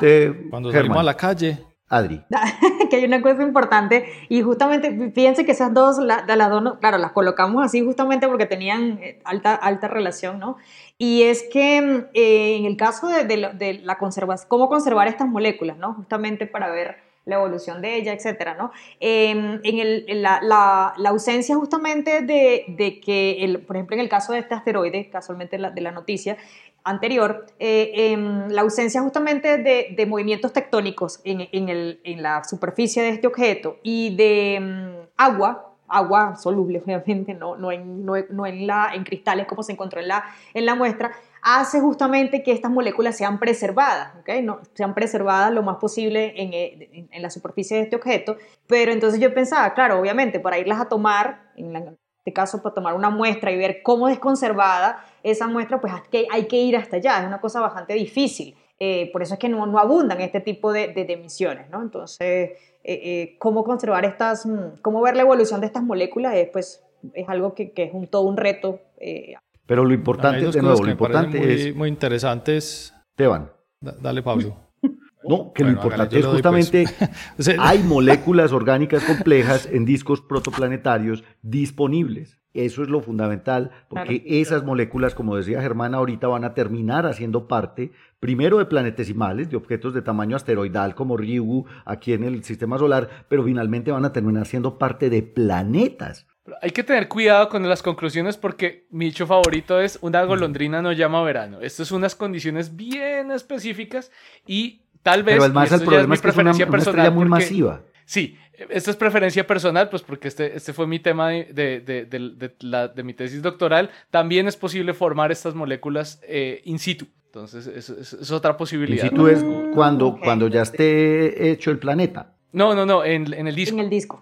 cuando 0.49 0.73
salimos 0.73 0.97
a 0.97 1.03
la 1.03 1.13
calle... 1.15 1.57
Adri. 1.89 2.21
que 2.89 2.95
hay 2.95 3.05
una 3.05 3.21
cosa 3.21 3.41
importante 3.41 4.05
y 4.29 4.41
justamente 4.41 5.11
fíjense 5.11 5.45
que 5.45 5.51
esas 5.51 5.73
dos, 5.73 5.97
la, 5.97 6.21
de 6.21 6.35
las 6.35 6.49
dos, 6.49 6.77
claro, 6.79 6.99
las 6.99 7.11
colocamos 7.11 7.65
así 7.65 7.83
justamente 7.83 8.27
porque 8.27 8.45
tenían 8.45 8.99
eh, 9.01 9.19
alta, 9.25 9.55
alta 9.55 9.87
relación, 9.87 10.39
¿no? 10.39 10.57
Y 10.99 11.23
es 11.23 11.43
que 11.51 11.81
mm, 11.81 12.05
eh, 12.13 12.57
en 12.57 12.65
el 12.65 12.77
caso 12.77 13.07
de, 13.07 13.25
de, 13.25 13.79
la 13.83 13.97
conservación, 13.97 14.47
cómo 14.47 14.69
conservar 14.69 15.07
estas 15.07 15.27
moléculas, 15.27 15.77
¿no? 15.77 15.95
Justamente 15.95 16.45
para 16.45 16.69
ver 16.69 16.97
la 17.25 17.35
evolución 17.35 17.81
de 17.81 17.95
ella, 17.95 18.13
etcétera, 18.13 18.55
¿no? 18.55 18.71
Em, 18.99 19.59
en, 19.63 19.79
el, 19.79 20.05
la, 20.21 20.39
la, 20.41 20.93
la, 20.97 21.09
ausencia 21.09 21.55
justamente 21.55 22.21
de, 22.21 22.65
de 22.67 22.99
que, 22.99 23.43
el, 23.43 23.61
por 23.61 23.75
ejemplo, 23.75 23.95
en 23.95 24.01
el 24.01 24.09
caso 24.09 24.33
de 24.33 24.39
este 24.39 24.55
asteroide, 24.55 25.09
casualmente 25.09 25.57
de 25.57 25.81
la 25.81 25.91
noticia 25.91 26.37
anterior, 26.83 27.45
eh, 27.59 27.91
em, 28.11 28.47
la 28.49 28.61
ausencia 28.61 29.01
justamente 29.01 29.57
de, 29.57 29.93
de 29.95 30.05
movimientos 30.05 30.53
tectónicos 30.53 31.19
en, 31.23 31.47
en, 31.51 31.69
el, 31.69 31.99
en, 32.03 32.23
la 32.23 32.43
superficie 32.43 33.03
de 33.03 33.09
este 33.09 33.27
objeto 33.27 33.77
y 33.83 34.15
de 34.15 34.55
em, 34.55 34.95
agua, 35.17 35.75
agua 35.87 36.35
soluble, 36.35 36.79
obviamente, 36.85 37.33
no, 37.33 37.55
no, 37.55 37.71
en, 37.71 38.05
no, 38.05 38.15
en, 38.15 38.67
la, 38.67 38.91
en 38.93 39.03
cristales 39.03 39.45
como 39.47 39.63
se 39.63 39.73
encontró 39.73 39.99
en 39.99 40.07
la, 40.07 40.23
en 40.53 40.65
la 40.65 40.75
muestra, 40.75 41.11
hace 41.41 41.79
justamente 41.79 42.43
que 42.43 42.51
estas 42.51 42.71
moléculas 42.71 43.17
sean 43.17 43.39
preservadas, 43.39 44.13
¿okay? 44.19 44.41
no, 44.41 44.59
sean 44.73 44.93
preservadas 44.93 45.51
lo 45.53 45.63
más 45.63 45.77
posible 45.77 46.33
en, 46.35 47.07
en, 47.11 47.21
la 47.21 47.29
superficie 47.29 47.77
de 47.77 47.83
este 47.83 47.95
objeto. 47.95 48.35
Pero 48.67 48.91
entonces 48.91 49.19
yo 49.19 49.33
pensaba, 49.33 49.73
claro, 49.73 49.99
obviamente, 49.99 50.39
para 50.39 50.59
irlas 50.59 50.81
a 50.81 50.89
tomar, 50.89 51.51
en, 51.55 51.97
este 52.17 52.33
caso, 52.33 52.61
para 52.61 52.75
tomar 52.75 52.93
una 52.93 53.09
muestra 53.09 53.51
y 53.51 53.57
ver 53.57 53.81
cómo 53.83 54.09
es 54.09 54.19
conservada 54.19 55.05
esa 55.23 55.47
muestra, 55.47 55.79
pues 55.79 55.93
hay 56.31 56.45
que, 56.45 56.57
ir 56.57 56.77
hasta 56.77 56.97
allá, 56.97 57.21
es 57.21 57.27
una 57.27 57.41
cosa 57.41 57.61
bastante 57.61 57.93
difícil. 57.93 58.55
Eh, 58.81 59.09
por 59.11 59.21
eso 59.21 59.33
es 59.33 59.39
que 59.39 59.49
no, 59.49 59.65
no 59.65 59.77
abundan 59.77 60.21
este 60.21 60.39
tipo 60.39 60.71
de, 60.71 60.87
de, 60.89 61.03
de 61.03 61.13
emisiones, 61.13 61.69
¿no? 61.69 61.81
Entonces, 61.81 62.51
eh, 62.81 63.01
eh, 63.03 63.35
cómo 63.39 63.63
conservar 63.65 64.05
estas, 64.05 64.45
mm, 64.45 64.79
cómo 64.81 65.01
ver 65.01 65.15
la 65.15 65.23
evolución 65.23 65.59
de 65.59 65.67
estas 65.67 65.83
moléculas, 65.83 66.33
es, 66.35 66.47
pues, 66.49 66.83
es 67.13 67.27
algo 67.27 67.53
que, 67.53 67.71
que 67.71 67.83
es 67.83 67.93
un, 67.93 68.07
todo 68.07 68.23
un 68.23 68.37
reto. 68.37 68.79
Eh. 68.97 69.35
Pero 69.65 69.83
lo 69.83 69.93
importante, 69.93 70.49
de 70.49 70.61
nuevo, 70.61 70.83
lo 70.83 70.89
importante 70.89 71.39
muy, 71.39 71.51
es... 71.51 71.75
Muy 71.75 71.89
interesantes. 71.89 72.93
Esteban. 73.11 73.51
dale, 73.81 74.23
Pablo. 74.23 74.55
No, 75.21 75.51
que 75.51 75.65
lo 75.65 75.71
importante 75.71 76.17
es 76.17 76.25
justamente 76.25 76.85
pues. 77.35 77.53
hay 77.59 77.79
moléculas 77.79 78.53
orgánicas 78.53 79.03
complejas 79.03 79.67
en 79.69 79.83
discos 79.83 80.21
protoplanetarios 80.21 81.25
disponibles. 81.41 82.38
Eso 82.53 82.81
es 82.81 82.89
lo 82.89 83.01
fundamental, 83.01 83.69
porque 83.89 84.23
esas 84.25 84.63
moléculas, 84.63 85.13
como 85.13 85.35
decía 85.35 85.61
Germán 85.61 85.93
ahorita, 85.93 86.27
van 86.27 86.43
a 86.43 86.55
terminar 86.55 87.05
haciendo 87.05 87.47
parte, 87.47 87.91
primero 88.19 88.57
de 88.57 88.65
planetesimales, 88.65 89.51
de 89.51 89.57
objetos 89.57 89.93
de 89.93 90.01
tamaño 90.01 90.35
asteroidal 90.35 90.95
como 90.95 91.15
Ryugu 91.15 91.67
aquí 91.85 92.13
en 92.13 92.23
el 92.23 92.43
sistema 92.43 92.79
solar, 92.79 93.25
pero 93.29 93.43
finalmente 93.43 93.91
van 93.91 94.05
a 94.05 94.13
terminar 94.13 94.47
siendo 94.47 94.79
parte 94.79 95.11
de 95.11 95.21
planetas. 95.21 96.25
Hay 96.63 96.71
que 96.71 96.83
tener 96.83 97.07
cuidado 97.07 97.49
con 97.49 97.67
las 97.69 97.83
conclusiones 97.83 98.35
porque 98.35 98.87
mi 98.89 99.05
dicho 99.05 99.27
favorito 99.27 99.79
es 99.79 99.99
una 100.01 100.23
golondrina 100.23 100.81
no 100.81 100.91
llama 100.91 101.21
verano. 101.21 101.59
Esto 101.61 101.83
es 101.83 101.91
unas 101.91 102.15
condiciones 102.15 102.75
bien 102.75 103.29
específicas 103.29 104.11
y 104.47 104.81
tal 105.03 105.21
vez... 105.21 105.35
Pero 105.35 105.45
el, 105.45 105.53
más 105.53 105.71
el 105.71 105.81
problema 105.81 106.15
es, 106.15 106.21
que 106.21 106.29
es 106.29 106.37
una, 106.37 106.51
una 106.91 107.11
muy 107.11 107.25
masiva. 107.25 107.83
Sí, 108.09 108.39
esto 108.71 108.89
es 108.89 108.97
preferencia 108.97 109.45
personal, 109.45 109.87
pues 109.87 110.01
porque 110.01 110.29
este, 110.29 110.57
este 110.57 110.73
fue 110.73 110.87
mi 110.87 110.97
tema 110.97 111.29
de, 111.29 111.79
de, 111.79 112.05
de, 112.05 112.55
la, 112.61 112.87
de, 112.87 113.03
mi 113.03 113.13
tesis 113.13 113.43
doctoral. 113.43 113.91
También 114.09 114.47
es 114.47 114.57
posible 114.57 114.95
formar 114.95 115.31
estas 115.31 115.53
moléculas 115.53 116.19
eh, 116.23 116.59
in 116.65 116.79
situ. 116.79 117.05
Entonces, 117.25 117.67
es, 117.67 117.87
es, 117.87 118.31
otra 118.31 118.57
posibilidad. 118.57 119.03
In 119.03 119.11
situ 119.11 119.27
es 119.27 119.45
cuando, 119.75 120.17
cuando 120.19 120.47
ya 120.47 120.63
esté 120.63 121.51
hecho 121.51 121.69
el 121.69 121.77
planeta. 121.77 122.33
No, 122.51 122.73
no, 122.73 122.83
no, 122.83 123.05
en, 123.05 123.31
en 123.31 123.47
el 123.47 123.53
disco. 123.53 123.75
En 123.75 123.83
el 123.83 123.91
disco. 123.91 124.19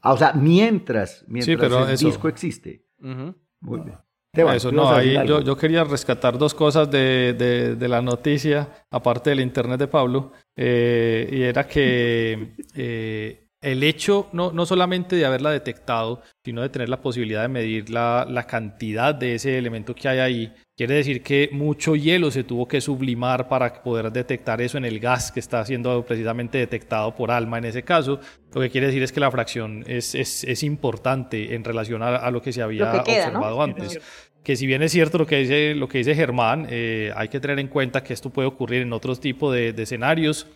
ah, 0.00 0.12
o 0.12 0.16
sea, 0.16 0.32
mientras, 0.32 1.24
mientras 1.28 1.88
el 1.88 2.08
disco 2.08 2.26
existe. 2.26 2.86
Muy 2.98 3.82
bien. 3.82 3.98
Eso, 4.36 4.70
no, 4.70 4.88
ahí 4.88 5.14
yo, 5.26 5.40
yo, 5.40 5.56
quería 5.56 5.84
rescatar 5.84 6.36
dos 6.36 6.54
cosas 6.54 6.90
de, 6.90 7.34
de, 7.34 7.76
de, 7.76 7.88
la 7.88 8.02
noticia, 8.02 8.68
aparte 8.90 9.30
del 9.30 9.40
internet 9.40 9.78
de 9.80 9.88
Pablo, 9.88 10.32
eh, 10.54 11.28
y 11.32 11.42
era 11.42 11.66
que 11.66 12.54
eh, 12.74 13.46
el 13.66 13.82
hecho 13.82 14.28
no, 14.32 14.52
no 14.52 14.66
solamente 14.66 15.16
de 15.16 15.24
haberla 15.24 15.50
detectado, 15.50 16.22
sino 16.44 16.62
de 16.62 16.68
tener 16.68 16.88
la 16.88 17.00
posibilidad 17.00 17.42
de 17.42 17.48
medir 17.48 17.90
la, 17.90 18.26
la, 18.28 18.46
cantidad 18.46 19.14
de 19.14 19.34
ese 19.34 19.58
elemento 19.58 19.94
que 19.94 20.08
hay 20.08 20.18
ahí, 20.18 20.54
quiere 20.76 20.94
decir 20.94 21.22
que 21.22 21.48
mucho 21.52 21.96
hielo 21.96 22.30
se 22.30 22.44
tuvo 22.44 22.68
que 22.68 22.80
sublimar 22.80 23.48
para 23.48 23.82
poder 23.82 24.12
detectar 24.12 24.60
eso 24.60 24.78
en 24.78 24.84
el 24.84 25.00
gas 25.00 25.32
que 25.32 25.40
está 25.40 25.64
siendo 25.64 26.04
precisamente 26.04 26.58
detectado 26.58 27.14
por 27.14 27.30
ALMA 27.30 27.58
en 27.58 27.64
ese 27.64 27.82
caso. 27.82 28.20
Lo 28.52 28.60
que 28.60 28.70
quiere 28.70 28.86
decir 28.88 29.02
es 29.02 29.10
que 29.10 29.20
la 29.20 29.30
fracción 29.30 29.82
es, 29.86 30.14
es, 30.14 30.44
es 30.44 30.62
importante 30.62 31.54
en 31.54 31.64
relación 31.64 32.02
a, 32.02 32.30
lo 32.30 32.40
que 32.40 32.52
se 32.52 32.62
había 32.62 32.92
observado 32.92 33.62
antes 33.62 33.98
que 34.46 34.54
si 34.54 34.64
bien 34.64 34.80
es 34.80 34.92
cierto 34.92 35.18
lo 35.18 35.26
que 35.26 35.38
dice, 35.38 35.74
lo 35.74 35.88
que 35.88 35.98
dice 35.98 36.14
Germán, 36.14 36.68
eh, 36.70 37.10
hay 37.16 37.26
que 37.26 37.40
tener 37.40 37.58
en 37.58 37.66
cuenta 37.66 38.04
que 38.04 38.12
esto 38.12 38.30
puede 38.30 38.46
ocurrir 38.46 38.82
en 38.82 38.92
otros 38.92 39.18
tipos 39.18 39.52
de, 39.52 39.72
de 39.72 39.82
escenarios. 39.82 40.46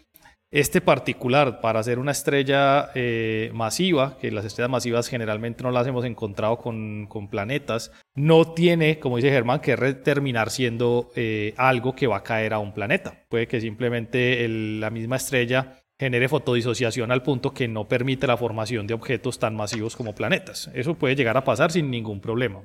Este 0.53 0.80
particular, 0.80 1.61
para 1.61 1.80
hacer 1.80 1.99
una 1.99 2.12
estrella 2.12 2.91
eh, 2.95 3.51
masiva, 3.53 4.16
que 4.20 4.30
las 4.30 4.45
estrellas 4.45 4.70
masivas 4.70 5.09
generalmente 5.09 5.64
no 5.64 5.72
las 5.72 5.88
hemos 5.88 6.05
encontrado 6.05 6.59
con, 6.59 7.09
con 7.09 7.28
planetas, 7.28 7.91
no 8.14 8.53
tiene, 8.55 9.01
como 9.01 9.16
dice 9.16 9.30
Germán, 9.30 9.59
que 9.59 9.76
terminar 10.05 10.51
siendo 10.51 11.11
eh, 11.16 11.53
algo 11.57 11.93
que 11.97 12.07
va 12.07 12.18
a 12.18 12.22
caer 12.22 12.53
a 12.53 12.61
un 12.61 12.72
planeta. 12.72 13.24
Puede 13.28 13.49
que 13.49 13.61
simplemente 13.61 14.47
la 14.47 14.91
misma 14.91 15.16
estrella 15.16 15.80
genere 15.99 16.28
fotodisociación 16.28 17.11
al 17.11 17.24
punto 17.24 17.53
que 17.53 17.66
no 17.66 17.88
permite 17.88 18.28
la 18.28 18.36
formación 18.36 18.86
de 18.86 18.95
objetos 18.95 19.41
tan 19.41 19.57
masivos 19.57 19.97
como 19.97 20.14
planetas. 20.14 20.70
Eso 20.74 20.95
puede 20.95 21.16
llegar 21.16 21.36
a 21.36 21.43
pasar 21.43 21.72
sin 21.72 21.91
ningún 21.91 22.20
problema. 22.20 22.62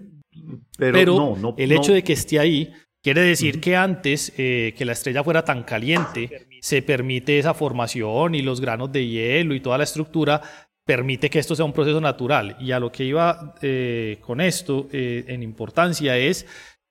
Pero, 0.78 1.56
el 1.58 1.72
hecho 1.72 1.94
de 1.94 2.04
que 2.04 2.14
esté 2.14 2.40
ahí 2.40 2.74
Quiere 3.06 3.22
decir 3.22 3.62
que 3.62 3.76
antes 3.76 4.34
eh, 4.36 4.74
que 4.76 4.84
la 4.84 4.94
estrella 4.94 5.24
fuera 5.24 5.46
tan 5.46 5.62
caliente, 5.62 6.48
se 6.60 6.82
permite 6.82 7.38
esa 7.38 7.54
formación 7.54 8.34
y 8.34 8.42
los 8.42 8.60
granos 8.60 8.92
de 8.92 9.08
hielo 9.08 9.54
y 9.54 9.60
toda 9.60 9.78
la 9.78 9.84
estructura 9.84 10.42
permite 10.84 11.30
que 11.30 11.38
esto 11.38 11.56
sea 11.56 11.66
un 11.66 11.72
proceso 11.72 12.02
natural. 12.02 12.58
Y 12.60 12.72
a 12.72 12.80
lo 12.80 12.92
que 12.92 13.04
iba 13.04 13.54
eh, 13.62 14.18
con 14.22 14.42
esto 14.42 14.88
eh, 14.92 15.24
en 15.28 15.44
importancia 15.44 16.18
es, 16.18 16.48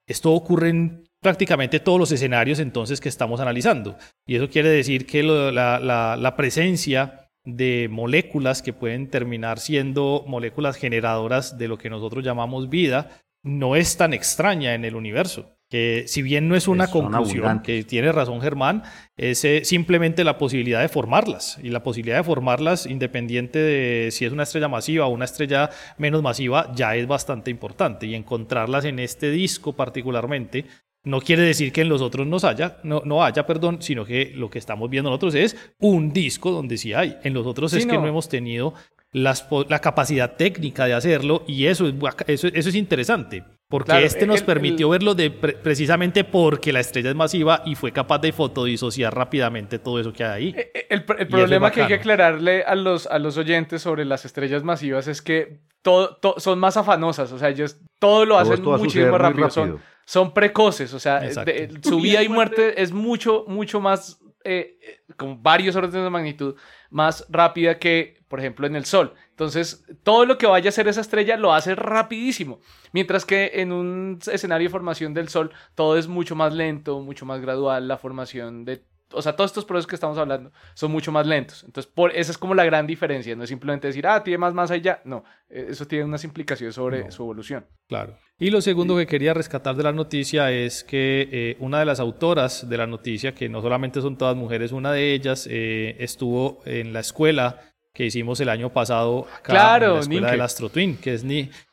esto 0.07 0.31
ocurre 0.31 0.69
en 0.69 1.05
prácticamente 1.21 1.81
todos 1.81 1.99
los 1.99 2.13
escenarios 2.13 2.61
entonces 2.61 3.01
que 3.01 3.09
estamos 3.09 3.41
analizando. 3.41 3.97
Y 4.25 4.37
eso 4.37 4.49
quiere 4.49 4.69
decir 4.69 5.07
que 5.07 5.25
la, 5.25 6.35
presencia 6.37 7.29
de 7.45 7.89
moléculas 7.91 8.63
que 8.63 8.73
pueden 8.73 9.11
terminar 9.11 9.59
siendo 9.59 10.23
moléculas 10.29 10.77
generadoras 10.77 11.59
de 11.59 11.67
lo 11.67 11.77
que 11.77 11.91
nosotros 11.91 12.23
llamamos 12.23 12.69
vida 12.69 13.24
no 13.45 13.77
es 13.77 13.97
tan 13.97 14.13
extraña 14.13 14.75
en 14.75 14.85
el 14.85 14.97
universo. 14.97 15.51
Que 15.71 16.05
si 16.07 16.23
bien 16.23 16.49
no 16.49 16.57
es 16.57 16.69
una 16.69 16.89
conclusión, 16.89 17.61
que 17.61 17.85
tiene 17.85 18.13
razón 18.13 18.41
Germán, 18.41 18.83
es 19.17 19.45
eh, 19.45 19.65
simplemente 19.65 20.23
la 20.23 20.39
posibilidad 20.39 20.81
de 20.81 20.89
formarlas. 20.89 21.59
Y 21.63 21.71
la 21.71 21.83
posibilidad 21.83 22.19
de 22.19 22.25
formarlas, 22.25 22.87
independiente 22.87 23.59
de 23.59 24.11
si 24.11 24.25
es 24.25 24.33
una 24.33 24.45
estrella 24.45 24.69
masiva 24.69 25.07
o 25.07 25.11
una 25.11 25.25
estrella 25.25 25.71
menos 25.99 26.23
masiva, 26.23 26.71
ya 26.75 26.95
es 26.97 27.07
bastante 27.07 27.51
importante. 27.51 28.07
Y 28.07 28.15
encontrarlas 28.15 28.85
en 28.85 28.99
este 28.99 29.31
disco 29.31 29.73
particularmente, 29.73 30.67
no 31.05 31.21
quiere 31.21 31.43
decir 31.43 31.73
que 31.73 31.83
en 31.83 31.89
los 31.89 32.01
otros 32.01 32.27
no 32.27 32.39
haya, 32.43 32.79
no, 32.83 33.03
no 33.05 33.23
haya, 33.23 33.47
perdón, 33.47 33.81
sino 33.81 34.05
que 34.05 34.33
lo 34.35 34.51
que 34.51 34.59
estamos 34.59 34.89
viendo 34.91 35.11
nosotros 35.11 35.35
es 35.35 35.57
un 35.79 36.13
disco 36.13 36.51
donde 36.51 36.79
sí 36.79 36.95
hay. 36.95 37.19
En 37.23 37.35
los 37.35 37.47
otros 37.47 37.73
es 37.75 37.87
que 37.87 37.99
no 37.99 38.07
hemos 38.07 38.29
tenido 38.29 38.75
las, 39.13 39.47
la 39.69 39.81
capacidad 39.81 40.37
técnica 40.37 40.87
de 40.87 40.95
hacerlo 40.95 41.45
y 41.47 41.67
eso 41.67 41.87
es, 41.87 41.95
eso, 42.27 42.49
eso 42.49 42.69
es 42.69 42.75
interesante. 42.75 43.45
Porque 43.69 44.05
este 44.05 44.27
nos 44.27 44.43
permitió 44.43 44.89
verlo 44.89 45.15
de, 45.15 45.31
precisamente 45.31 46.25
porque 46.25 46.73
la 46.73 46.81
estrella 46.81 47.11
es 47.11 47.17
masiva 47.17 47.63
y 47.65 47.75
fue 47.75 47.93
capaz 47.93 48.19
de 48.19 48.33
fotodisociar 48.33 49.15
rápidamente 49.15 49.79
todo 49.79 49.99
eso 49.99 50.13
que 50.13 50.25
hay 50.25 50.31
ahí. 50.31 50.55
Eh, 50.57 50.71
eh, 50.75 50.87
el, 50.91 51.05
el 51.19 51.29
problema 51.29 51.71
que 51.71 51.83
hay 51.83 51.89
que 51.89 51.95
aclararle 51.95 52.63
a 52.63 52.75
los, 52.75 53.07
a 53.07 53.19
los 53.19 53.37
oyentes 53.37 53.83
sobre 53.83 54.05
las 54.05 54.25
estrellas 54.25 54.63
masivas 54.63 55.09
es 55.09 55.23
que 55.23 55.61
todo, 55.83 56.19
son 56.39 56.59
más 56.59 56.77
afanosas, 56.77 57.31
o 57.33 57.39
sea, 57.39 57.51
ellos 57.51 57.79
todo 57.99 58.25
lo 58.25 58.39
hacen 58.39 58.63
muchísimo 58.63 59.19
rápido. 59.19 59.51
Son, 59.51 59.81
son 60.05 60.35
precoces, 60.35 60.93
o 60.95 61.01
sea, 61.01 61.23
su 61.83 62.01
vida 62.01 62.23
y 62.23 62.29
muerte 62.29 62.83
es 62.83 62.93
mucho, 62.93 63.45
mucho 63.47 63.81
más, 63.81 64.21
eh, 64.45 64.79
con 65.17 65.43
varios 65.43 65.77
órdenes 65.77 66.05
de 66.05 66.11
magnitud, 66.11 66.57
más 66.91 67.27
rápida 67.29 67.79
que, 67.79 68.23
por 68.29 68.41
ejemplo, 68.41 68.67
en 68.67 68.77
el 68.77 68.85
Sol. 68.85 69.15
Entonces, 69.31 69.85
todo 70.03 70.27
lo 70.27 70.39
que 70.39 70.47
vaya 70.47 70.69
a 70.69 70.71
hacer 70.71 70.87
esa 70.87 71.01
estrella 71.01 71.37
lo 71.37 71.53
hace 71.53 71.75
rapidísimo. 71.75 72.61
Mientras 72.93 73.25
que 73.25 73.53
en 73.55 73.73
un 73.73 74.19
escenario 74.31 74.69
de 74.69 74.73
formación 74.73 75.15
del 75.15 75.29
Sol, 75.29 75.51
todo 75.75 75.99
es 75.99 76.07
mucho 76.07 76.37
más 76.37 76.55
lento, 76.55 77.01
mucho 77.01 77.27
más 77.27 77.41
gradual, 77.41 77.89
la 77.89 77.99
formación 77.99 78.65
de 78.65 78.85
o 79.15 79.23
sea, 79.23 79.37
todos 79.37 79.51
estos 79.51 79.65
procesos 79.65 79.87
que 79.87 79.95
estamos 79.95 80.19
hablando 80.19 80.53
son 80.75 80.91
mucho 80.91 81.13
más 81.13 81.27
lentos. 81.27 81.65
Entonces, 81.65 81.91
por, 81.93 82.15
esa 82.15 82.33
es 82.33 82.39
como 82.39 82.55
la 82.55 82.65
gran 82.65 82.87
diferencia. 82.87 83.35
No 83.37 83.45
es 83.45 83.49
simplemente 83.49 83.87
decir, 83.87 84.07
ah, 84.07 84.23
tiene 84.23 84.39
más 84.39 84.55
masa 84.55 84.77
y 84.77 84.81
ya. 84.81 85.01
No, 85.05 85.25
eh, 85.49 85.67
eso 85.71 85.87
tiene 85.87 86.05
unas 86.05 86.25
implicaciones 86.25 86.75
sobre 86.75 87.11
su 87.11 87.23
evolución. 87.23 87.67
Claro. 87.89 88.17
Y 88.39 88.51
lo 88.51 88.61
segundo 88.61 88.97
que 88.97 89.07
quería 89.07 89.33
rescatar 89.35 89.77
de 89.77 89.85
la 89.85 89.93
noticia 89.93 90.51
es 90.51 90.83
que 90.85 91.29
eh, 91.31 91.57
una 91.61 91.79
de 91.79 91.85
las 91.85 92.01
autoras 92.01 92.69
de 92.69 92.77
la 92.77 92.87
noticia, 92.87 93.35
que 93.35 93.49
no 93.49 93.63
solamente 93.63 94.01
son 94.01 94.19
todas 94.19 94.37
mujeres, 94.37 94.73
una 94.73 94.93
de 94.93 95.15
ellas 95.15 95.49
eh, 95.51 95.97
estuvo 96.01 96.61
en 96.65 96.93
la 96.93 97.01
escuela 97.01 97.61
que 97.93 98.07
hicimos 98.07 98.41
el 98.41 98.49
año 98.49 98.73
pasado 98.73 99.29
acá 99.39 99.53
claro, 99.53 99.87
en 99.87 99.95
la 99.95 100.01
escuela 100.01 100.31
del 100.33 100.41
Astro 100.41 100.69
Twin, 100.69 100.97
que 100.97 101.15
es 101.15 101.25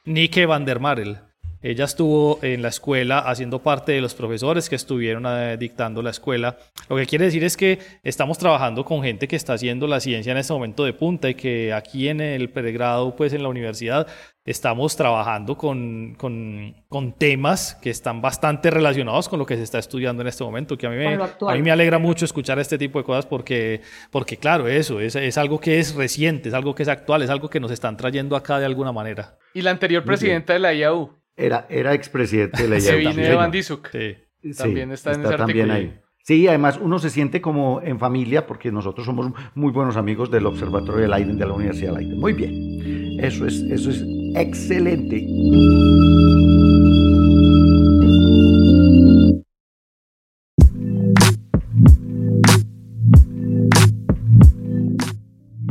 Nike 0.06 0.46
van 0.46 0.66
der 0.66 0.80
Marel. 0.80 1.18
Ella 1.64 1.86
estuvo 1.86 2.39
en 2.41 2.64
la 2.64 2.70
escuela 2.70 3.20
haciendo 3.20 3.59
parte 3.59 3.91
de 3.91 4.01
los 4.01 4.16
profesores 4.16 4.68
que 4.68 4.76
estuvieron 4.76 5.26
eh, 5.28 5.57
dictando 5.57 6.01
la 6.01 6.09
escuela. 6.09 6.57
Lo 6.89 6.95
que 6.95 7.05
quiere 7.05 7.26
decir 7.26 7.43
es 7.43 7.55
que 7.55 7.78
estamos 8.03 8.39
trabajando 8.39 8.84
con 8.84 9.03
gente 9.03 9.28
que 9.28 9.36
está 9.36 9.53
haciendo 9.53 9.86
la 9.86 9.99
ciencia 9.99 10.32
en 10.32 10.38
este 10.38 10.53
momento 10.53 10.84
de 10.86 10.93
punta 10.93 11.30
y 11.30 11.36
que 11.36 11.72
aquí 11.72 12.07
en 12.07 12.20
el 12.20 12.49
pregrado, 12.49 13.16
pues 13.16 13.34
en 13.34 13.43
la 13.43 13.49
universidad, 13.49 14.07
estamos 14.43 14.95
trabajando 14.95 15.55
con, 15.55 16.16
con, 16.18 16.74
con, 16.89 17.14
temas 17.14 17.76
que 17.76 17.91
están 17.91 18.22
bastante 18.22 18.72
relacionados 18.72 19.30
con 19.30 19.38
lo 19.38 19.45
que 19.45 19.55
se 19.55 19.62
está 19.62 19.78
estudiando 19.78 20.24
en 20.24 20.30
este 20.30 20.43
momento, 20.43 20.78
que 20.78 20.88
a 20.88 20.89
mí 20.89 20.95
me, 20.95 21.14
a 21.14 21.53
mí 21.53 21.62
me 21.62 21.70
alegra 21.70 21.99
mucho 21.99 22.26
escuchar 22.26 22.57
este 22.57 22.80
tipo 22.80 22.97
de 22.97 23.05
cosas 23.05 23.28
porque, 23.28 23.82
porque 24.09 24.38
claro, 24.38 24.68
eso 24.68 24.99
es, 24.99 25.16
es, 25.16 25.38
algo 25.38 25.59
que 25.59 25.80
es 25.80 25.93
reciente, 25.93 26.49
es 26.49 26.55
algo 26.55 26.74
que 26.74 26.82
es 26.82 26.89
actual, 26.89 27.22
es 27.22 27.30
algo 27.30 27.51
que 27.51 27.59
nos 27.59 27.70
están 27.70 27.97
trayendo 27.97 28.36
acá 28.36 28.57
de 28.57 28.66
alguna 28.66 28.91
manera. 28.91 29.38
Y 29.53 29.62
la 29.62 29.70
anterior 29.70 30.03
presidenta 30.03 30.53
de 30.53 30.59
la 30.59 30.74
IAU. 30.74 31.20
Era, 31.36 31.65
era 31.69 31.93
expresidente 31.93 32.63
de 32.63 32.69
la 32.69 32.79
Se 32.79 32.95
viene 32.95 33.23
de 33.23 33.36
Van 33.36 33.51
Sí. 33.53 34.53
También 34.57 34.91
está, 34.91 35.13
en 35.13 35.23
ese 35.23 35.38
también 35.38 35.71
ahí. 35.71 36.01
Sí, 36.23 36.47
además 36.47 36.79
uno 36.82 36.99
se 36.99 37.09
siente 37.09 37.41
como 37.41 37.82
en 37.82 37.97
familia 37.99 38.45
porque 38.45 38.71
nosotros 38.71 39.05
somos 39.05 39.32
muy 39.55 39.71
buenos 39.71 39.97
amigos 39.97 40.29
del 40.29 40.45
Observatorio 40.45 41.01
de 41.01 41.07
Leiden 41.07 41.38
de 41.38 41.45
la 41.45 41.53
Universidad 41.53 41.93
de 41.93 41.99
Leiden. 41.99 42.19
Muy 42.19 42.34
bien, 42.34 43.19
eso 43.19 43.45
es, 43.45 43.55
eso 43.61 43.89
es 43.89 44.03
excelente. 44.36 45.25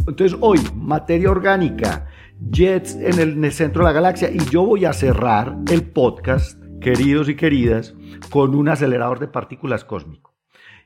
Entonces 0.06 0.36
hoy, 0.40 0.58
materia 0.74 1.30
orgánica, 1.30 2.06
jets 2.48 2.94
en 2.94 3.18
el, 3.18 3.52
centro 3.52 3.82
de 3.82 3.88
la 3.90 3.92
galaxia 3.92 4.30
y 4.30 4.38
yo 4.50 4.64
voy 4.64 4.84
a 4.84 4.92
cerrar 4.92 5.56
el 5.70 5.82
podcast, 5.82 6.60
queridos 6.80 7.28
y 7.28 7.36
queridas, 7.36 7.94
con 8.30 8.54
un 8.54 8.68
acelerador 8.68 9.18
de 9.18 9.28
partículas 9.28 9.84
cósmico. 9.84 10.34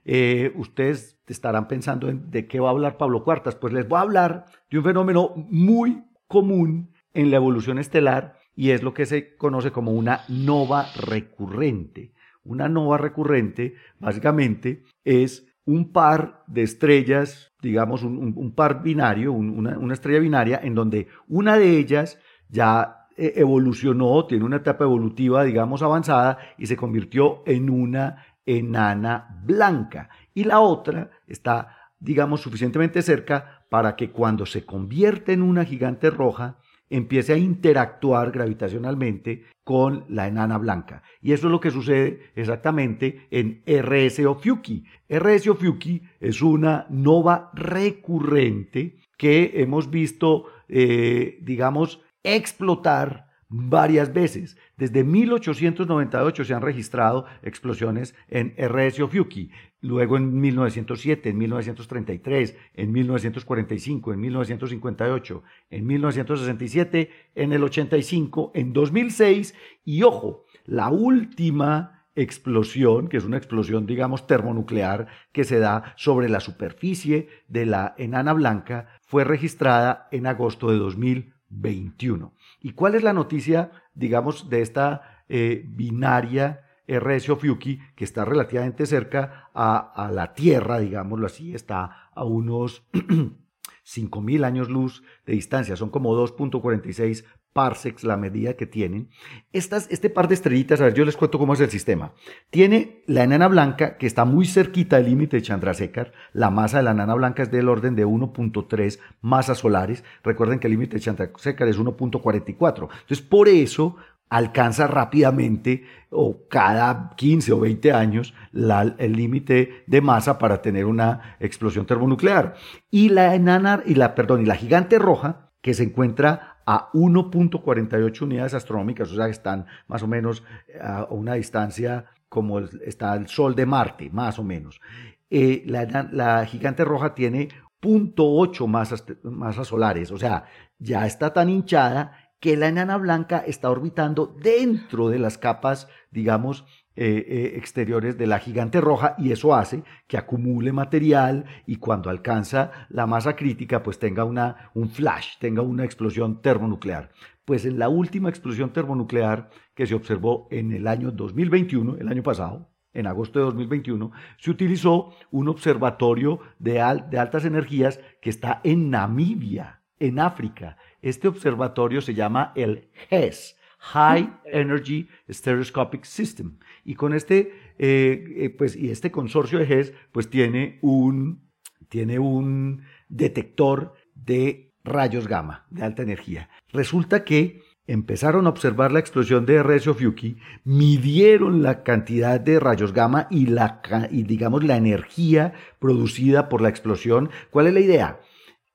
Eh, 0.04 0.52
ustedes 0.56 1.18
estarán 1.26 1.68
pensando 1.68 2.08
en 2.08 2.30
de 2.30 2.46
qué 2.46 2.60
va 2.60 2.68
a 2.68 2.72
hablar 2.72 2.98
Pablo 2.98 3.24
Cuartas. 3.24 3.54
Pues 3.54 3.72
les 3.72 3.88
voy 3.88 3.98
a 3.98 4.02
hablar 4.02 4.46
de 4.70 4.78
un 4.78 4.84
fenómeno 4.84 5.32
muy 5.36 6.04
común 6.26 6.92
en 7.14 7.30
la 7.30 7.36
evolución 7.36 7.78
estelar 7.78 8.36
y 8.56 8.70
es 8.70 8.82
lo 8.82 8.92
que 8.92 9.06
se 9.06 9.36
conoce 9.36 9.70
como 9.70 9.92
una 9.92 10.22
nova 10.28 10.86
recurrente. 10.96 12.12
Una 12.44 12.68
nova 12.68 12.98
recurrente 12.98 13.74
básicamente 13.98 14.82
es 15.04 15.46
un 15.64 15.92
par 15.92 16.44
de 16.46 16.62
estrellas, 16.62 17.53
digamos 17.64 18.02
un, 18.02 18.52
par 18.54 18.82
binario, 18.82 19.32
una, 19.32 19.92
estrella 19.92 20.20
binaria, 20.20 20.60
en 20.62 20.74
donde 20.74 21.08
una 21.28 21.56
de 21.56 21.78
ellas 21.78 22.18
ya 22.48 23.08
eh, 23.16 23.32
evolucionó, 23.36 24.26
tiene 24.26 24.44
una 24.44 24.56
etapa 24.56 24.84
evolutiva, 24.84 25.44
digamos, 25.44 25.82
avanzada 25.82 26.38
y 26.58 26.66
se 26.66 26.76
convirtió 26.76 27.42
en 27.46 27.70
una 27.70 28.24
enana 28.46 29.40
blanca. 29.44 30.10
Y 30.34 30.44
la 30.44 30.60
otra 30.60 31.10
está, 31.26 31.90
digamos, 31.98 32.42
suficientemente 32.42 33.02
cerca 33.02 33.64
para 33.68 33.96
que 33.96 34.10
cuando 34.10 34.46
se 34.46 34.64
convierte 34.64 35.32
en 35.32 35.42
una 35.42 35.64
gigante 35.64 36.10
roja, 36.10 36.58
empiece 36.90 37.32
a 37.32 37.38
interactuar 37.38 38.30
gravitacionalmente 38.30 39.44
con 39.64 40.04
la 40.08 40.28
enana 40.28 40.58
blanca. 40.58 41.02
Y 41.20 41.32
eso 41.32 41.46
es 41.46 41.50
lo 41.50 41.60
que 41.60 41.70
sucede 41.70 42.32
exactamente 42.34 43.26
en 43.30 43.62
RS 43.66 44.20
Ophiuchi. 44.26 44.84
RS 45.08 45.48
Ophiuchi 45.48 46.02
es 46.20 46.42
una 46.42 46.86
nova 46.90 47.50
recurrente 47.54 48.96
que 49.16 49.52
hemos 49.54 49.90
visto, 49.90 50.46
eh, 50.68 51.38
digamos, 51.42 52.00
explotar 52.22 53.33
varias 53.48 54.12
veces. 54.12 54.56
Desde 54.76 55.04
1898 55.04 56.44
se 56.44 56.54
han 56.54 56.62
registrado 56.62 57.26
explosiones 57.42 58.14
en 58.28 58.54
RS 58.56 59.00
Ophiuchi, 59.00 59.50
luego 59.80 60.16
en 60.16 60.40
1907, 60.40 61.28
en 61.28 61.38
1933, 61.38 62.56
en 62.74 62.92
1945, 62.92 64.12
en 64.12 64.20
1958, 64.20 65.42
en 65.70 65.86
1967, 65.86 67.10
en 67.34 67.52
el 67.52 67.62
85, 67.62 68.52
en 68.54 68.72
2006 68.72 69.54
y 69.84 70.02
ojo, 70.02 70.44
la 70.64 70.90
última 70.90 71.94
explosión, 72.16 73.08
que 73.08 73.16
es 73.16 73.24
una 73.24 73.36
explosión, 73.36 73.86
digamos, 73.86 74.26
termonuclear 74.26 75.08
que 75.32 75.44
se 75.44 75.58
da 75.58 75.94
sobre 75.96 76.28
la 76.28 76.40
superficie 76.40 77.28
de 77.48 77.66
la 77.66 77.94
enana 77.98 78.32
blanca, 78.32 79.00
fue 79.02 79.24
registrada 79.24 80.08
en 80.12 80.26
agosto 80.26 80.70
de 80.70 80.78
2021. 80.78 82.32
¿Y 82.64 82.72
cuál 82.72 82.94
es 82.94 83.02
la 83.02 83.12
noticia, 83.12 83.72
digamos, 83.92 84.48
de 84.48 84.62
esta 84.62 85.22
eh, 85.28 85.66
binaria 85.68 86.64
RS 86.88 87.36
Fiuki, 87.38 87.78
que 87.94 88.04
está 88.04 88.24
relativamente 88.24 88.86
cerca 88.86 89.50
a, 89.52 90.10
la 90.10 90.32
Tierra, 90.32 90.78
digámoslo 90.78 91.26
así, 91.26 91.54
está 91.54 92.08
a 92.14 92.24
unos 92.24 92.88
5.000 92.92 94.44
años 94.46 94.70
luz 94.70 95.02
de 95.26 95.34
distancia, 95.34 95.76
son 95.76 95.90
como 95.90 96.16
2.46 96.16 97.26
parsecs 97.54 98.04
la 98.04 98.18
medida 98.18 98.54
que 98.54 98.66
tienen. 98.66 99.08
Estas, 99.52 99.86
este 99.90 100.10
par 100.10 100.28
de 100.28 100.34
estrellitas, 100.34 100.80
a 100.80 100.84
ver, 100.84 100.94
yo 100.94 101.06
les 101.06 101.16
cuento 101.16 101.38
cómo 101.38 101.54
es 101.54 101.60
el 101.60 101.70
sistema. 101.70 102.12
Tiene 102.50 103.02
la 103.06 103.24
enana 103.24 103.48
blanca, 103.48 103.96
que 103.96 104.06
está 104.06 104.26
muy 104.26 104.44
cerquita 104.44 104.96
del 104.96 105.06
límite 105.06 105.38
de 105.38 105.42
Chandrasekhar. 105.42 106.12
La 106.34 106.50
masa 106.50 106.78
de 106.78 106.82
la 106.82 106.90
enana 106.90 107.14
blanca 107.14 107.44
es 107.44 107.50
del 107.50 107.70
orden 107.70 107.94
de 107.94 108.04
1.3 108.04 108.98
masas 109.22 109.58
solares. 109.58 110.04
Recuerden 110.22 110.58
que 110.58 110.66
el 110.66 110.72
límite 110.72 110.96
de 110.96 111.00
Chandrasekhar 111.00 111.68
es 111.68 111.78
1.44. 111.78 112.88
Entonces, 112.90 113.22
por 113.22 113.48
eso 113.48 113.96
alcanza 114.28 114.88
rápidamente 114.88 115.84
o 116.10 116.48
cada 116.48 117.10
15 117.16 117.52
o 117.52 117.60
20 117.60 117.92
años 117.92 118.34
el 118.52 119.12
límite 119.12 119.84
de 119.86 120.00
masa 120.00 120.38
para 120.38 120.60
tener 120.60 120.86
una 120.86 121.36
explosión 121.38 121.86
termonuclear. 121.86 122.56
Y 122.90 123.10
la 123.10 123.34
enana, 123.36 123.82
y 123.86 123.94
la, 123.94 124.16
perdón, 124.16 124.42
y 124.42 124.46
la 124.46 124.56
gigante 124.56 124.98
roja, 124.98 125.43
que 125.64 125.72
se 125.72 125.82
encuentra 125.82 126.58
a 126.66 126.92
1.48 126.92 128.20
unidades 128.20 128.52
astronómicas, 128.52 129.10
o 129.10 129.16
sea, 129.16 129.28
están 129.28 129.64
más 129.86 130.02
o 130.02 130.06
menos 130.06 130.44
a 130.78 131.04
una 131.04 131.34
distancia 131.34 132.04
como 132.28 132.58
está 132.58 133.14
el 133.14 133.28
Sol 133.28 133.54
de 133.54 133.64
Marte, 133.64 134.10
más 134.10 134.38
o 134.38 134.44
menos. 134.44 134.82
Eh, 135.30 135.64
la, 135.64 136.44
gigante 136.44 136.84
roja 136.84 137.14
tiene 137.14 137.48
0.8 137.80 138.66
masas, 138.66 139.06
masas 139.22 139.68
solares, 139.68 140.10
o 140.10 140.18
sea, 140.18 140.44
ya 140.78 141.06
está 141.06 141.32
tan 141.32 141.48
hinchada 141.48 142.12
que 142.40 142.58
la 142.58 142.68
enana 142.68 142.98
blanca 142.98 143.38
está 143.38 143.70
orbitando 143.70 144.36
dentro 144.38 145.08
de 145.08 145.18
las 145.18 145.38
capas, 145.38 145.88
digamos, 146.10 146.66
eh, 146.96 147.24
eh, 147.26 147.52
exteriores 147.56 148.16
de 148.16 148.28
la 148.28 148.38
gigante 148.38 148.80
roja 148.80 149.16
y 149.18 149.32
eso 149.32 149.52
hace 149.52 149.82
que 150.06 150.16
acumule 150.16 150.72
material 150.72 151.44
y 151.66 151.76
cuando 151.76 152.08
alcanza 152.08 152.86
la 152.88 153.06
masa 153.06 153.34
crítica 153.34 153.82
pues 153.82 153.98
tenga 153.98 154.24
una, 154.24 154.70
un 154.74 154.90
flash, 154.90 155.38
tenga 155.40 155.62
una 155.62 155.84
explosión 155.84 156.40
termonuclear. 156.40 157.10
Pues 157.44 157.64
en 157.64 157.80
la 157.80 157.88
última 157.88 158.28
explosión 158.28 158.72
termonuclear 158.72 159.50
que 159.74 159.86
se 159.86 159.94
observó 159.94 160.46
en 160.52 160.72
el 160.72 160.86
año 160.86 161.10
2021, 161.10 161.96
el 161.96 162.08
año 162.08 162.22
pasado, 162.22 162.70
en 162.92 163.08
agosto 163.08 163.40
de 163.40 163.46
2021, 163.46 164.12
se 164.38 164.50
utilizó 164.52 165.14
un 165.32 165.48
observatorio 165.48 166.38
de, 166.60 166.74
de 167.10 167.18
altas 167.18 167.44
energías 167.44 167.98
que 168.22 168.30
está 168.30 168.60
en 168.62 168.90
Namibia, 168.90 169.82
en 169.98 170.20
África. 170.20 170.76
Este 171.02 171.26
observatorio 171.26 172.00
se 172.00 172.14
llama 172.14 172.52
el 172.54 172.88
HES, 173.10 173.56
High 173.78 174.40
Energy 174.46 175.08
Stereoscopic 175.28 176.04
System. 176.04 176.58
Y 176.84 176.94
con 176.94 177.14
este, 177.14 177.52
eh, 177.78 178.24
eh, 178.36 178.50
pues, 178.50 178.76
y 178.76 178.90
este 178.90 179.10
consorcio 179.10 179.58
de 179.58 179.66
GES, 179.66 179.92
pues 180.12 180.28
tiene 180.28 180.78
un, 180.82 181.50
tiene 181.88 182.18
un 182.18 182.82
detector 183.08 183.94
de 184.14 184.74
rayos 184.84 185.26
gamma 185.28 185.66
de 185.70 185.82
alta 185.82 186.02
energía. 186.02 186.50
Resulta 186.72 187.24
que 187.24 187.62
empezaron 187.86 188.46
a 188.46 188.50
observar 188.50 188.92
la 188.92 188.98
explosión 188.98 189.44
de 189.46 189.62
RS 189.62 189.84
Fuki, 189.96 190.36
midieron 190.64 191.62
la 191.62 191.82
cantidad 191.82 192.40
de 192.40 192.60
rayos 192.60 192.92
gamma 192.92 193.26
y, 193.30 193.46
la, 193.46 193.80
y 194.10 194.22
digamos 194.22 194.64
la 194.64 194.76
energía 194.76 195.52
producida 195.78 196.48
por 196.48 196.60
la 196.60 196.68
explosión. 196.68 197.30
¿Cuál 197.50 197.66
es 197.66 197.74
la 197.74 197.80
idea? 197.80 198.20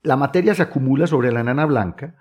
La 0.02 0.16
materia 0.16 0.56
se 0.56 0.62
acumula 0.62 1.08
sobre 1.08 1.32
la 1.32 1.44
nana 1.44 1.66
blanca, 1.66 2.16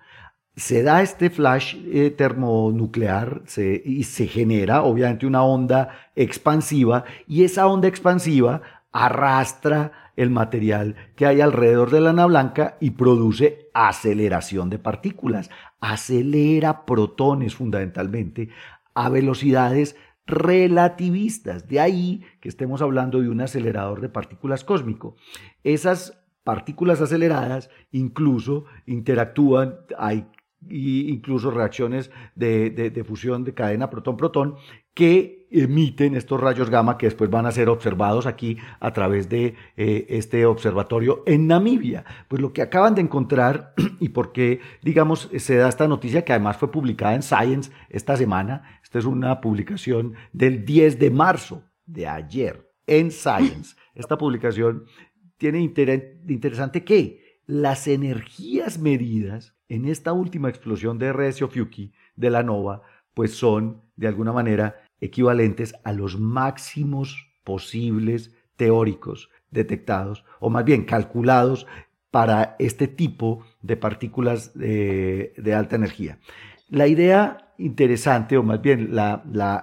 se 0.58 0.82
da 0.82 1.02
este 1.02 1.30
flash 1.30 1.76
termonuclear 2.16 3.42
y 3.84 4.02
se 4.02 4.26
genera 4.26 4.82
obviamente 4.82 5.24
una 5.24 5.44
onda 5.44 6.10
expansiva 6.16 7.04
y 7.28 7.44
esa 7.44 7.68
onda 7.68 7.86
expansiva 7.86 8.62
arrastra 8.90 9.92
el 10.16 10.30
material 10.30 10.96
que 11.14 11.26
hay 11.26 11.40
alrededor 11.40 11.90
de 11.90 12.00
la 12.00 12.12
nana 12.12 12.26
blanca 12.26 12.76
y 12.80 12.90
produce 12.90 13.70
aceleración 13.72 14.68
de 14.68 14.80
partículas, 14.80 15.48
acelera 15.80 16.84
protones 16.84 17.54
fundamentalmente 17.54 18.48
a 18.94 19.10
velocidades 19.10 19.94
relativistas. 20.26 21.68
De 21.68 21.78
ahí 21.78 22.24
que 22.40 22.48
estemos 22.48 22.82
hablando 22.82 23.20
de 23.20 23.28
un 23.28 23.40
acelerador 23.40 24.00
de 24.00 24.08
partículas 24.08 24.64
cósmico. 24.64 25.14
Esas 25.62 26.20
partículas 26.42 27.00
aceleradas 27.00 27.70
incluso 27.92 28.64
interactúan, 28.86 29.76
hay 29.96 30.26
incluso 30.68 31.50
reacciones 31.50 32.10
de, 32.34 33.04
fusión 33.06 33.44
de 33.44 33.54
cadena 33.54 33.90
protón-protón 33.90 34.56
que 34.94 35.46
emiten 35.50 36.14
estos 36.16 36.40
rayos 36.40 36.68
gamma 36.68 36.98
que 36.98 37.06
después 37.06 37.30
van 37.30 37.46
a 37.46 37.52
ser 37.52 37.68
observados 37.68 38.26
aquí 38.26 38.58
a 38.80 38.92
través 38.92 39.28
de 39.28 39.54
eh, 39.76 40.06
este 40.08 40.44
observatorio 40.44 41.22
en 41.26 41.46
Namibia. 41.46 42.04
Pues 42.26 42.42
lo 42.42 42.52
que 42.52 42.62
acaban 42.62 42.94
de 42.94 43.02
encontrar 43.02 43.74
y 44.00 44.10
por 44.10 44.32
qué, 44.32 44.60
digamos, 44.82 45.30
se 45.36 45.56
da 45.56 45.68
esta 45.68 45.88
noticia 45.88 46.24
que 46.24 46.32
además 46.32 46.56
fue 46.56 46.70
publicada 46.70 47.14
en 47.14 47.22
Science 47.22 47.70
esta 47.88 48.16
semana, 48.16 48.80
esta 48.82 48.98
es 48.98 49.04
una 49.04 49.40
publicación 49.40 50.14
del 50.32 50.64
10 50.64 50.98
de 50.98 51.10
marzo 51.10 51.62
de 51.86 52.08
ayer 52.08 52.68
en 52.86 53.10
Science. 53.10 53.76
Esta 53.94 54.16
publicación 54.16 54.84
tiene 55.38 55.60
interesante 55.60 56.84
que 56.84 57.40
las 57.46 57.88
energías 57.88 58.78
medidas 58.78 59.57
en 59.68 59.84
esta 59.84 60.12
última 60.12 60.48
explosión 60.48 60.98
de 60.98 61.12
RS 61.12 61.40
Fuki 61.40 61.92
de 62.16 62.30
la 62.30 62.42
nova, 62.42 62.82
pues 63.14 63.34
son 63.34 63.82
de 63.96 64.08
alguna 64.08 64.32
manera 64.32 64.82
equivalentes 65.00 65.74
a 65.84 65.92
los 65.92 66.18
máximos 66.18 67.28
posibles 67.44 68.34
teóricos 68.56 69.30
detectados, 69.50 70.24
o 70.40 70.50
más 70.50 70.64
bien 70.64 70.84
calculados 70.84 71.66
para 72.10 72.56
este 72.58 72.88
tipo 72.88 73.44
de 73.62 73.76
partículas 73.76 74.52
de, 74.54 75.54
alta 75.56 75.76
energía. 75.76 76.18
La 76.68 76.86
idea 76.86 77.54
interesante, 77.58 78.36
o 78.36 78.42
más 78.42 78.60
bien 78.60 78.90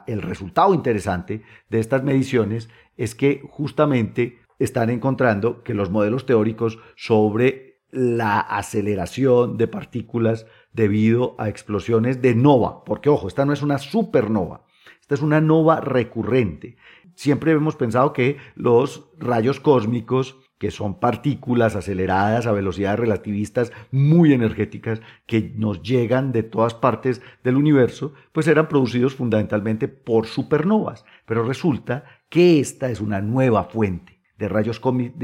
el 0.08 0.22
resultado 0.22 0.74
interesante 0.74 1.41
de 1.70 1.80
estas 1.80 2.03
mediciones 2.03 2.70
es 2.97 3.16
que 3.16 3.41
justamente 3.49 4.39
están 4.60 4.89
encontrando 4.89 5.64
que 5.64 5.74
los 5.74 5.89
modelos 5.89 6.26
teóricos 6.26 6.80
sobre 6.95 7.64
la 7.96 8.39
aceleración 8.41 9.58
de 9.58 9.68
partículas 9.68 10.46
debido 10.74 11.36
a 11.39 11.48
explosiones 11.48 12.22
de 12.22 12.36
nova, 12.36 12.84
porque 12.84 13.10
ojo, 13.10 13.28
esta 13.28 13.46
no 13.46 13.54
es 13.54 13.62
una 13.62 13.78
supernova, 13.78 14.66
esta 15.00 15.16
es 15.16 15.22
una 15.22 15.39
nova 15.39 15.80
recurrente. 15.80 16.78
Siempre 17.16 17.54
hemos 17.54 17.78
pensado 17.78 18.12
que 18.12 18.38
los 18.56 19.10
rayos 19.18 19.62
cósmicos, 19.62 20.38
que 20.58 20.72
son 20.72 21.00
partículas 21.00 21.78
aceleradas 21.78 22.48
a 22.48 22.52
velocidades 22.52 23.00
relativistas 23.00 23.72
muy 23.91 24.34
energéticas 24.34 25.02
que 25.26 25.54
nos 25.56 25.82
llegan 25.82 26.34
de 26.34 26.43
todas 26.43 26.74
partes 26.74 27.22
del 27.43 27.56
universo, 27.56 28.14
pues 28.34 28.48
eran 28.48 28.68
producidos 28.68 29.16
fundamentalmente 29.16 29.88
por 29.88 30.28
supernovas. 30.28 31.06
Pero 31.26 31.43
resulta 31.43 32.04
que 32.30 32.60
esta 32.60 32.89
es 32.89 33.00
una 33.00 33.22
nueva 33.22 33.64
fuente 33.66 34.14
de 34.38 34.48
rayos, 34.50 34.82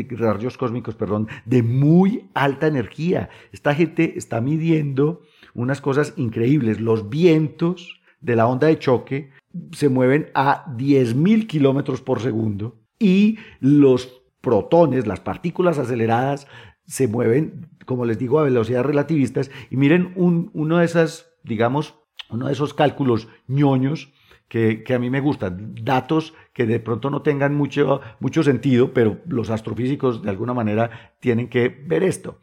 rayos 0.10 0.58
cósmicos, 0.58 0.96
perdón, 0.96 1.28
de 1.46 1.64
muy 1.64 2.30
alta 2.34 2.68
energía. 2.68 3.30
Esta 3.52 3.76
gente 3.76 4.18
está 4.18 4.42
midiendo 4.42 5.22
unas 5.54 5.82
cosas 5.82 6.14
increíbles. 6.16 6.80
Los 6.80 7.10
vientos 7.10 8.02
de 8.22 8.36
la 8.36 8.48
onda 8.48 8.68
de 8.68 8.80
choque 8.80 9.32
se 9.74 9.90
mueven 9.90 10.30
a 10.34 10.66
10.000 10.78 11.48
kilómetros 11.48 12.02
por 12.02 12.22
segundo 12.22 12.80
y 13.00 13.38
los 13.60 14.22
protones, 14.42 15.08
las 15.08 15.20
partículas 15.20 15.78
aceleradas, 15.78 16.48
se 16.86 17.08
mueven, 17.08 17.70
como 17.86 18.06
les 18.06 18.18
digo, 18.18 18.40
a 18.40 18.44
velocidades 18.44 18.86
relativistas. 18.86 19.52
Y 19.70 19.78
miren 19.78 20.14
uno 20.16 20.78
de 20.78 20.86
esas, 20.86 21.32
digamos, 21.44 21.96
uno 22.30 22.48
de 22.48 22.54
esos 22.54 22.74
cálculos 22.74 23.28
ñoños 23.48 24.14
que, 24.48 24.84
a 24.94 25.00
mí 25.00 25.10
me 25.10 25.22
gustan, 25.22 25.76
datos 25.82 26.34
que 26.54 26.66
de 26.66 26.80
pronto 26.80 27.10
no 27.10 27.22
tengan 27.22 27.56
mucho, 27.56 28.02
mucho 28.20 28.44
sentido, 28.44 28.94
pero 28.94 29.20
los 29.28 29.50
astrofísicos 29.50 30.22
de 30.22 30.30
alguna 30.30 30.54
manera 30.54 31.14
tienen 31.20 31.48
que 31.48 31.70
ver 31.70 32.04
esto. 32.04 32.40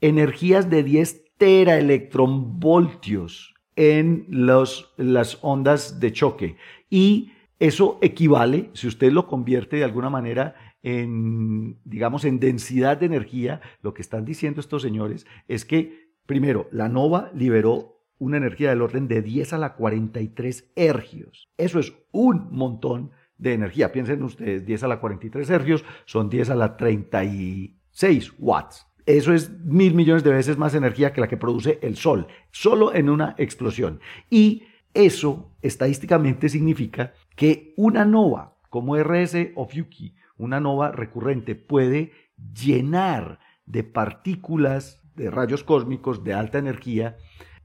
Energías 0.00 0.70
de 0.70 0.82
10 0.82 1.36
teraelectronvoltios 1.38 3.54
en 3.76 4.26
los, 4.28 4.92
las 4.96 5.38
ondas 5.42 6.00
de 6.00 6.12
choque. 6.12 6.56
Y 6.90 7.32
eso 7.58 7.98
equivale, 8.02 8.70
si 8.74 8.86
usted 8.86 9.12
lo 9.12 9.26
convierte 9.26 9.76
de 9.76 9.84
alguna 9.84 10.10
manera 10.10 10.54
en, 10.82 11.78
digamos, 11.84 12.24
en 12.24 12.38
densidad 12.38 12.98
de 12.98 13.06
energía, 13.06 13.60
lo 13.82 13.94
que 13.94 14.02
están 14.02 14.24
diciendo 14.24 14.60
estos 14.60 14.82
señores 14.82 15.26
es 15.48 15.64
que, 15.64 16.10
primero, 16.26 16.68
la 16.70 16.88
nova 16.88 17.30
liberó 17.34 18.02
una 18.18 18.36
energía 18.36 18.70
del 18.70 18.82
orden 18.82 19.08
de 19.08 19.22
10 19.22 19.54
a 19.54 19.58
la 19.58 19.74
43 19.74 20.72
ergios. 20.74 21.48
Eso 21.56 21.78
es 21.78 21.94
un 22.12 22.48
montón 22.50 23.10
de 23.38 23.52
energía. 23.52 23.92
Piensen 23.92 24.22
ustedes, 24.22 24.64
10 24.64 24.84
a 24.84 24.88
la 24.88 25.00
43 25.00 25.48
ergios 25.50 25.84
son 26.04 26.28
10 26.30 26.50
a 26.50 26.54
la 26.54 26.76
36 26.76 28.32
watts. 28.38 28.86
Eso 29.06 29.32
es 29.32 29.50
mil 29.64 29.94
millones 29.94 30.24
de 30.24 30.30
veces 30.30 30.58
más 30.58 30.74
energía 30.74 31.12
que 31.12 31.20
la 31.20 31.28
que 31.28 31.36
produce 31.36 31.78
el 31.82 31.96
Sol, 31.96 32.26
solo 32.50 32.92
en 32.92 33.08
una 33.08 33.36
explosión. 33.38 34.00
Y 34.30 34.64
eso 34.94 35.52
estadísticamente 35.62 36.48
significa 36.48 37.12
que 37.36 37.72
una 37.76 38.04
nova 38.04 38.56
como 38.68 38.96
RS 38.96 39.52
o 39.54 39.66
Fuki, 39.68 40.14
una 40.38 40.60
nova 40.60 40.90
recurrente, 40.90 41.54
puede 41.54 42.12
llenar 42.54 43.38
de 43.64 43.84
partículas 43.84 45.02
de 45.14 45.30
rayos 45.30 45.64
cósmicos 45.64 46.24
de 46.24 46.34
alta 46.34 46.58
energía 46.58 47.16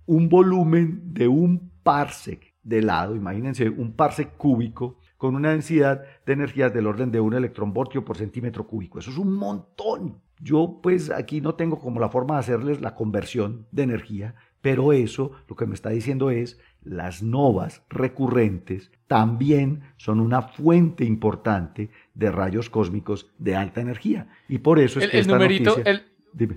un 0.06 0.30
volumen 0.30 1.14
de 1.14 1.28
un 1.28 1.72
parsec 1.84 2.54
de 2.64 2.82
lado, 2.82 3.16
imagínense 3.16 3.70
un 3.70 3.94
parsec 3.94 4.38
cúbico 4.38 5.00
con 5.22 5.36
una 5.36 5.52
densidad 5.52 6.04
de 6.26 6.34
energías 6.34 6.74
del 6.74 6.88
orden 6.88 7.12
de 7.12 7.20
un 7.20 7.36
electronvoltio 7.36 8.04
por 8.04 8.18
centímetro 8.18 8.66
cúbico. 8.66 8.98
Eso 8.98 9.12
es 9.12 9.20
un 9.20 9.36
montón. 9.36 10.20
Yo 10.40 10.80
pues 10.82 11.12
aquí 11.12 11.42
no 11.42 11.54
tengo 11.54 11.78
como 11.78 12.00
la 12.00 12.10
forma 12.10 12.34
de 12.34 12.40
hacerles 12.40 12.82
la 12.82 12.96
conversión 12.96 13.68
de 13.72 13.84
energía, 13.84 14.34
pero 14.62 14.94
eso 14.94 15.34
lo 15.48 15.56
que 15.56 15.68
me 15.68 15.76
está 15.76 15.92
diciendo 15.92 16.32
es 16.32 16.60
las 16.84 17.22
novas 17.22 17.84
recurrentes 17.88 18.90
también 19.06 19.84
son 19.98 20.22
una 20.22 20.42
fuente 20.42 21.06
importante 21.06 21.92
de 22.16 22.32
rayos 22.32 22.72
cósmicos 22.72 23.30
de 23.38 23.56
alta 23.56 23.80
energía. 23.80 24.28
Y 24.50 24.58
por 24.58 24.80
eso 24.80 24.98
es 24.98 25.06
el, 25.06 25.12
que 25.12 25.24
numerito, 25.24 25.78
el, 25.86 26.02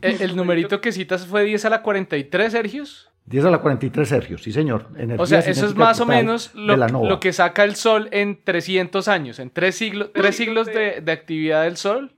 el, 0.00 0.36
numerito 0.36 0.80
que 0.80 0.90
citas 0.90 1.26
fue 1.26 1.44
10 1.44 1.66
a 1.66 1.68
la 1.68 1.82
43, 1.82 2.50
Sergios. 2.50 3.10
10 3.26 3.46
a 3.46 3.50
la 3.50 3.58
43 3.58 4.08
Sergio, 4.08 4.38
sí 4.38 4.52
señor. 4.52 4.88
o 5.18 5.26
sea, 5.26 5.38
eso 5.40 5.66
es 5.66 5.74
más 5.74 6.00
o 6.00 6.06
menos 6.06 6.52
lo, 6.54 7.20
que 7.20 7.32
saca 7.32 7.64
el 7.64 7.74
Sol 7.74 8.08
en 8.12 8.38
300 8.44 9.08
años, 9.08 9.38
en 9.38 9.50
tres 9.50 9.76
siglos, 9.76 10.10
tres 10.12 10.36
siglos 10.36 10.66
de, 10.66 11.02
actividad 11.10 11.64
del 11.64 11.76
Sol. 11.76 12.12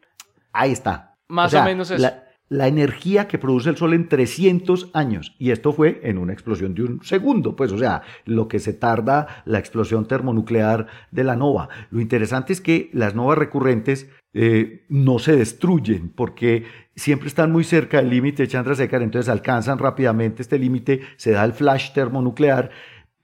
Ahí 0.53 0.73
está. 0.73 1.15
Más 1.29 1.55
o, 1.55 1.63
menos 1.63 1.91
eso. 1.91 2.09
La, 2.49 2.67
energía 2.67 3.29
que 3.29 3.39
produce 3.39 3.71
el 3.71 3.77
Sol 3.77 3.95
en 3.95 4.09
300 4.09 4.91
años. 4.95 5.37
Y 5.39 5.51
esto 5.51 5.73
fue 5.73 6.01
en 6.03 6.19
una 6.19 6.33
explosión 6.33 6.75
de 6.75 6.83
un 6.83 7.05
segundo, 7.05 7.55
pues, 7.55 7.71
o 7.73 7.79
sea, 7.79 8.03
lo 8.25 8.49
que 8.49 8.59
se 8.59 8.73
tarda 8.73 9.43
la 9.45 9.59
explosión 9.59 10.07
termonuclear 10.07 10.87
de 11.13 11.25
la 11.25 11.37
nova. 11.37 11.69
Lo 11.91 12.01
interesante 12.01 12.53
es 12.53 12.61
que 12.61 12.91
las 12.93 13.15
novas 13.15 13.39
recurrentes 13.39 14.09
eh, 14.35 14.85
no 14.89 15.19
se 15.19 15.37
destruyen 15.37 16.11
porque 16.11 16.65
siempre 16.97 17.29
están 17.29 17.53
muy 17.53 17.63
cerca 17.63 17.99
del 17.99 18.11
límite 18.11 18.43
de 18.43 18.49
Chandrasekhar, 18.49 19.03
entonces 19.03 19.29
alcanzan 19.29 19.79
rápidamente 19.79 20.43
este 20.43 20.59
límite, 20.59 21.03
se 21.17 21.33
da 21.33 21.45
el 21.45 21.53
flash 21.53 21.93
termonuclear 21.93 22.71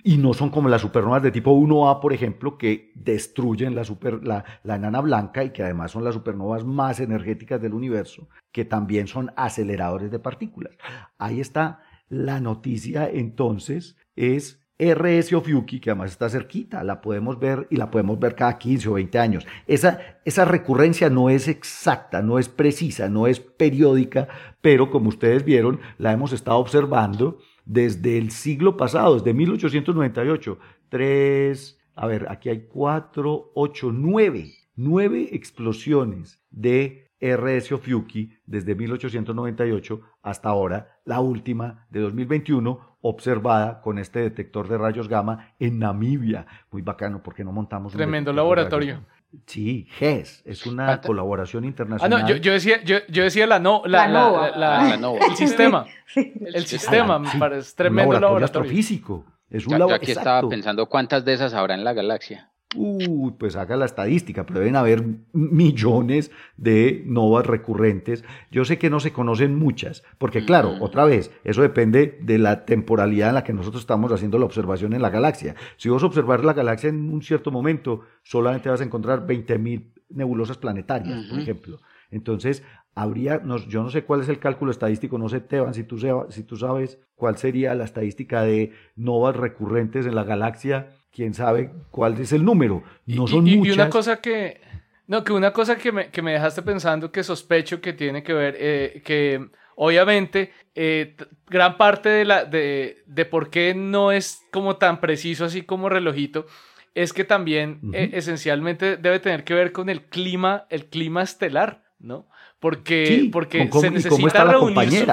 y 0.04 0.18
no 0.18 0.34
son 0.34 0.50
como 0.50 0.68
las 0.68 0.82
supernovas 0.82 1.22
de 1.22 1.30
tipo 1.30 1.52
1A, 1.52 2.00
por 2.00 2.12
ejemplo, 2.12 2.58
que 2.58 2.92
destruyen 2.94 3.74
la, 3.74 3.84
super, 3.84 4.24
la, 4.24 4.44
la, 4.64 4.76
enana 4.76 5.00
blanca 5.00 5.44
y 5.44 5.50
que 5.50 5.62
además 5.62 5.92
son 5.92 6.04
las 6.04 6.14
supernovas 6.14 6.64
más 6.64 7.00
energéticas 7.00 7.60
del 7.62 7.72
universo, 7.72 8.28
que 8.50 8.64
también 8.64 9.06
son 9.06 9.32
aceleradores 9.36 10.10
de 10.10 10.18
partículas. 10.18 10.76
Ahí 11.18 11.40
está 11.40 11.80
la 12.08 12.40
noticia 12.40 13.08
entonces, 13.08 13.96
es 14.16 14.61
RS 14.82 15.32
Ophiuchi, 15.32 15.78
que 15.78 15.90
además 15.90 16.10
está 16.10 16.28
cerquita, 16.28 16.82
la 16.82 17.00
podemos 17.00 17.38
ver 17.38 17.68
y 17.70 17.76
la 17.76 17.90
podemos 17.90 18.18
ver 18.18 18.34
cada 18.34 18.58
15 18.58 18.88
o 18.88 18.92
20 18.94 19.18
años. 19.18 19.46
Esa, 19.66 20.00
esa 20.24 20.44
recurrencia 20.44 21.08
no 21.08 21.30
es 21.30 21.46
exacta, 21.46 22.20
no 22.20 22.38
es 22.38 22.48
precisa, 22.48 23.08
no 23.08 23.28
es 23.28 23.38
periódica, 23.38 24.28
pero 24.60 24.90
como 24.90 25.08
ustedes 25.08 25.44
vieron, 25.44 25.80
la 25.98 26.12
hemos 26.12 26.32
estado 26.32 26.58
observando 26.58 27.38
desde 27.64 28.18
el 28.18 28.32
siglo 28.32 28.76
pasado, 28.76 29.14
desde 29.14 29.34
1898. 29.34 30.58
Tres, 30.88 31.78
a 31.94 32.06
ver, 32.06 32.26
aquí 32.28 32.48
hay 32.48 32.66
cuatro, 32.66 33.52
ocho, 33.54 33.92
nueve, 33.92 34.52
nueve 34.74 35.28
explosiones 35.32 36.40
de 36.50 37.11
RS 37.22 37.72
Ophiuchi 37.72 38.36
desde 38.44 38.74
1898 38.74 40.00
hasta 40.22 40.48
ahora, 40.48 40.98
la 41.04 41.20
última 41.20 41.86
de 41.90 42.00
2021 42.00 42.98
observada 43.00 43.80
con 43.80 43.98
este 43.98 44.20
detector 44.20 44.68
de 44.68 44.78
rayos 44.78 45.08
gamma 45.08 45.54
en 45.58 45.78
Namibia. 45.78 46.46
Muy 46.70 46.82
bacano, 46.82 47.22
porque 47.22 47.44
no 47.44 47.52
montamos 47.52 47.92
Tremendo 47.92 48.32
laboratorio. 48.32 49.04
Sí, 49.46 49.86
GES, 49.98 50.42
es 50.44 50.66
una 50.66 51.00
colaboración 51.00 51.64
internacional. 51.64 52.20
Ah, 52.20 52.28
no, 52.28 52.36
yo, 52.36 52.52
decía, 52.52 52.82
yo, 52.82 52.98
decía 53.08 53.46
la 53.46 53.58
no, 53.58 53.82
la, 53.86 54.06
la, 54.06 54.96
nova. 54.98 55.26
el 55.26 55.36
sistema. 55.36 55.86
El 56.14 56.66
sistema, 56.66 57.18
me 57.18 57.30
parece 57.38 57.74
tremendo 57.74 58.12
laboratorio. 58.12 58.44
astrofísico. 58.44 59.24
Es 59.48 59.66
un 59.66 59.78
yo, 59.78 59.88
yo 59.88 59.94
aquí 59.94 60.12
estaba 60.12 60.46
pensando 60.48 60.86
cuántas 60.86 61.24
de 61.24 61.32
esas 61.32 61.54
habrá 61.54 61.74
en 61.74 61.84
la 61.84 61.94
galaxia. 61.94 62.51
Uy, 62.74 63.34
pues 63.38 63.56
haga 63.56 63.76
la 63.76 63.84
estadística, 63.84 64.46
pero 64.46 64.60
deben 64.60 64.76
haber 64.76 65.04
millones 65.32 66.30
de 66.56 67.02
novas 67.06 67.46
recurrentes. 67.46 68.24
Yo 68.50 68.64
sé 68.64 68.78
que 68.78 68.90
no 68.90 69.00
se 69.00 69.12
conocen 69.12 69.58
muchas, 69.58 70.02
porque 70.18 70.44
claro, 70.44 70.76
otra 70.80 71.04
vez, 71.04 71.30
eso 71.44 71.62
depende 71.62 72.18
de 72.22 72.38
la 72.38 72.64
temporalidad 72.64 73.28
en 73.28 73.34
la 73.34 73.44
que 73.44 73.52
nosotros 73.52 73.82
estamos 73.82 74.10
haciendo 74.12 74.38
la 74.38 74.46
observación 74.46 74.94
en 74.94 75.02
la 75.02 75.10
galaxia. 75.10 75.54
Si 75.76 75.88
vos 75.88 76.02
observar 76.02 76.44
la 76.44 76.54
galaxia 76.54 76.88
en 76.88 77.12
un 77.12 77.22
cierto 77.22 77.50
momento, 77.50 78.02
solamente 78.22 78.70
vas 78.70 78.80
a 78.80 78.84
encontrar 78.84 79.26
20.000 79.26 79.92
nebulosas 80.10 80.56
planetarias, 80.58 81.26
por 81.26 81.38
ejemplo. 81.38 81.78
Entonces, 82.10 82.62
habría, 82.94 83.38
no, 83.38 83.56
yo 83.56 83.82
no 83.82 83.90
sé 83.90 84.04
cuál 84.04 84.20
es 84.20 84.28
el 84.28 84.38
cálculo 84.38 84.70
estadístico, 84.70 85.18
no 85.18 85.28
sé, 85.28 85.40
Teban, 85.40 85.74
si 85.74 85.84
tú, 85.84 85.98
si 86.28 86.42
tú 86.42 86.56
sabes 86.56 86.98
cuál 87.14 87.38
sería 87.38 87.74
la 87.74 87.84
estadística 87.84 88.42
de 88.42 88.72
novas 88.96 89.36
recurrentes 89.36 90.06
en 90.06 90.14
la 90.14 90.24
galaxia 90.24 90.88
quién 91.12 91.34
sabe 91.34 91.70
cuál 91.90 92.18
es 92.20 92.32
el 92.32 92.44
número. 92.44 92.82
No 93.06 93.26
son 93.26 93.46
y, 93.46 93.56
muchas. 93.56 93.76
Y 93.76 93.78
una 93.78 93.90
cosa 93.90 94.20
que, 94.20 94.60
no, 95.06 95.22
que 95.22 95.32
una 95.32 95.52
cosa 95.52 95.76
que 95.76 95.92
me, 95.92 96.10
que 96.10 96.22
me 96.22 96.32
dejaste 96.32 96.62
pensando 96.62 97.12
que 97.12 97.22
sospecho 97.22 97.80
que 97.80 97.92
tiene 97.92 98.22
que 98.22 98.32
ver, 98.32 98.56
eh, 98.58 99.02
que 99.04 99.48
obviamente 99.76 100.52
eh, 100.74 101.16
gran 101.46 101.76
parte 101.76 102.08
de, 102.08 102.24
la, 102.24 102.44
de, 102.44 103.02
de, 103.06 103.24
por 103.24 103.50
qué 103.50 103.74
no 103.74 104.10
es 104.12 104.42
como 104.50 104.76
tan 104.76 105.00
preciso 105.00 105.44
así 105.44 105.62
como 105.62 105.88
relojito, 105.88 106.46
es 106.94 107.12
que 107.12 107.24
también 107.24 107.80
eh, 107.92 108.10
esencialmente 108.14 108.96
debe 108.96 109.18
tener 109.18 109.44
que 109.44 109.54
ver 109.54 109.72
con 109.72 109.88
el 109.88 110.02
clima, 110.02 110.66
el 110.68 110.86
clima 110.86 111.22
estelar, 111.22 111.84
¿no? 111.98 112.26
Porque, 112.60 113.28
porque 113.32 113.68
se 113.72 113.90
necesita 113.90 114.44
reunir 114.44 115.06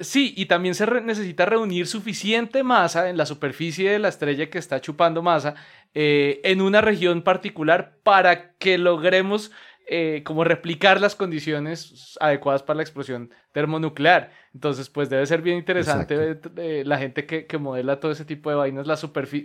sí, 0.00 0.34
y 0.36 0.46
también 0.46 0.74
se 0.74 0.86
necesita 1.00 1.46
reunir 1.46 1.86
suficiente 1.86 2.62
masa 2.62 3.08
en 3.08 3.16
la 3.16 3.26
superficie 3.26 3.90
de 3.90 3.98
la 3.98 4.08
estrella 4.08 4.50
que 4.50 4.58
está 4.58 4.80
chupando 4.80 5.22
masa 5.22 5.54
eh, 5.94 6.40
en 6.44 6.60
una 6.60 6.80
región 6.80 7.22
particular 7.22 7.96
para 8.02 8.52
que 8.54 8.78
logremos 8.78 9.52
eh, 9.92 10.22
como 10.24 10.44
replicar 10.44 11.00
las 11.00 11.16
condiciones 11.16 12.16
adecuadas 12.20 12.62
para 12.62 12.76
la 12.76 12.82
explosión 12.82 13.30
termonuclear. 13.52 14.30
Entonces, 14.54 14.88
pues 14.88 15.10
debe 15.10 15.26
ser 15.26 15.42
bien 15.42 15.56
interesante 15.56 16.38
eh, 16.56 16.84
la 16.86 16.98
gente 16.98 17.26
que, 17.26 17.46
que, 17.46 17.58
modela 17.58 17.98
todo 17.98 18.12
ese 18.12 18.24
tipo 18.24 18.50
de 18.50 18.56
vainas, 18.56 18.86
la 18.86 18.96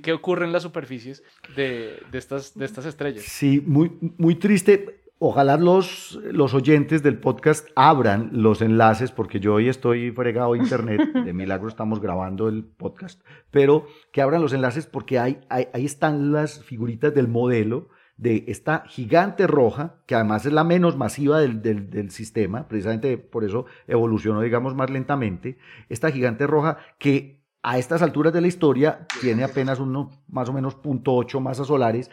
qué 0.03 0.13
ocurre 0.13 0.45
en 0.45 0.51
las 0.51 0.61
superficies 0.63 1.23
de, 1.55 1.99
de, 2.11 2.17
estas, 2.17 2.55
de 2.55 2.65
estas 2.65 2.86
estrellas. 2.86 3.23
Sí, 3.23 3.61
muy, 3.65 3.91
muy 4.17 4.36
triste 4.36 5.04
Ojalá 5.28 5.57
los, 5.57 6.19
los 6.32 6.53
oyentes 6.53 7.01
del 7.01 7.17
podcast 7.17 7.67
abran 7.76 8.30
los 8.32 8.61
enlaces, 8.61 9.11
porque 9.11 9.39
yo 9.39 9.55
hoy 9.55 9.69
estoy 9.69 10.11
fregado 10.11 10.53
a 10.53 10.57
internet, 10.57 11.01
de 11.26 11.34
milagro 11.34 11.67
estamos 11.67 11.99
grabando 11.99 12.47
el 12.47 12.63
podcast, 12.63 13.23
pero 13.49 13.88
que 14.11 14.21
abran 14.21 14.43
los 14.43 14.53
enlaces 14.53 14.86
porque 14.86 15.17
ahí, 15.17 15.41
ahí 15.49 15.84
están 15.84 16.32
las 16.32 16.63
figuritas 16.63 17.11
del 17.15 17.28
modelo 17.28 17.89
de 18.17 18.43
esta 18.49 18.84
gigante 18.86 19.47
roja, 19.47 19.95
que 20.05 20.13
además 20.13 20.45
es 20.45 20.53
la 20.53 20.63
menos 20.63 20.95
masiva 20.95 21.39
del, 21.39 21.63
del, 21.63 21.89
del, 21.89 22.11
sistema, 22.11 22.67
precisamente 22.67 23.17
por 23.17 23.43
eso 23.43 23.65
evolucionó, 23.88 24.41
digamos, 24.41 24.76
más 24.76 24.91
lentamente, 24.91 25.57
esta 25.89 26.11
gigante 26.11 26.45
roja 26.45 26.78
que 26.99 27.43
a 27.63 27.80
estas 27.80 28.03
alturas 28.03 28.32
de 28.32 28.41
la 28.41 28.47
historia 28.47 29.07
tiene 29.21 29.43
apenas 29.43 29.80
uno, 29.80 30.11
más 30.28 30.47
o 30.49 30.53
menos 30.53 30.78
0.8 30.84 31.39
masas 31.39 31.65
solares 31.65 32.11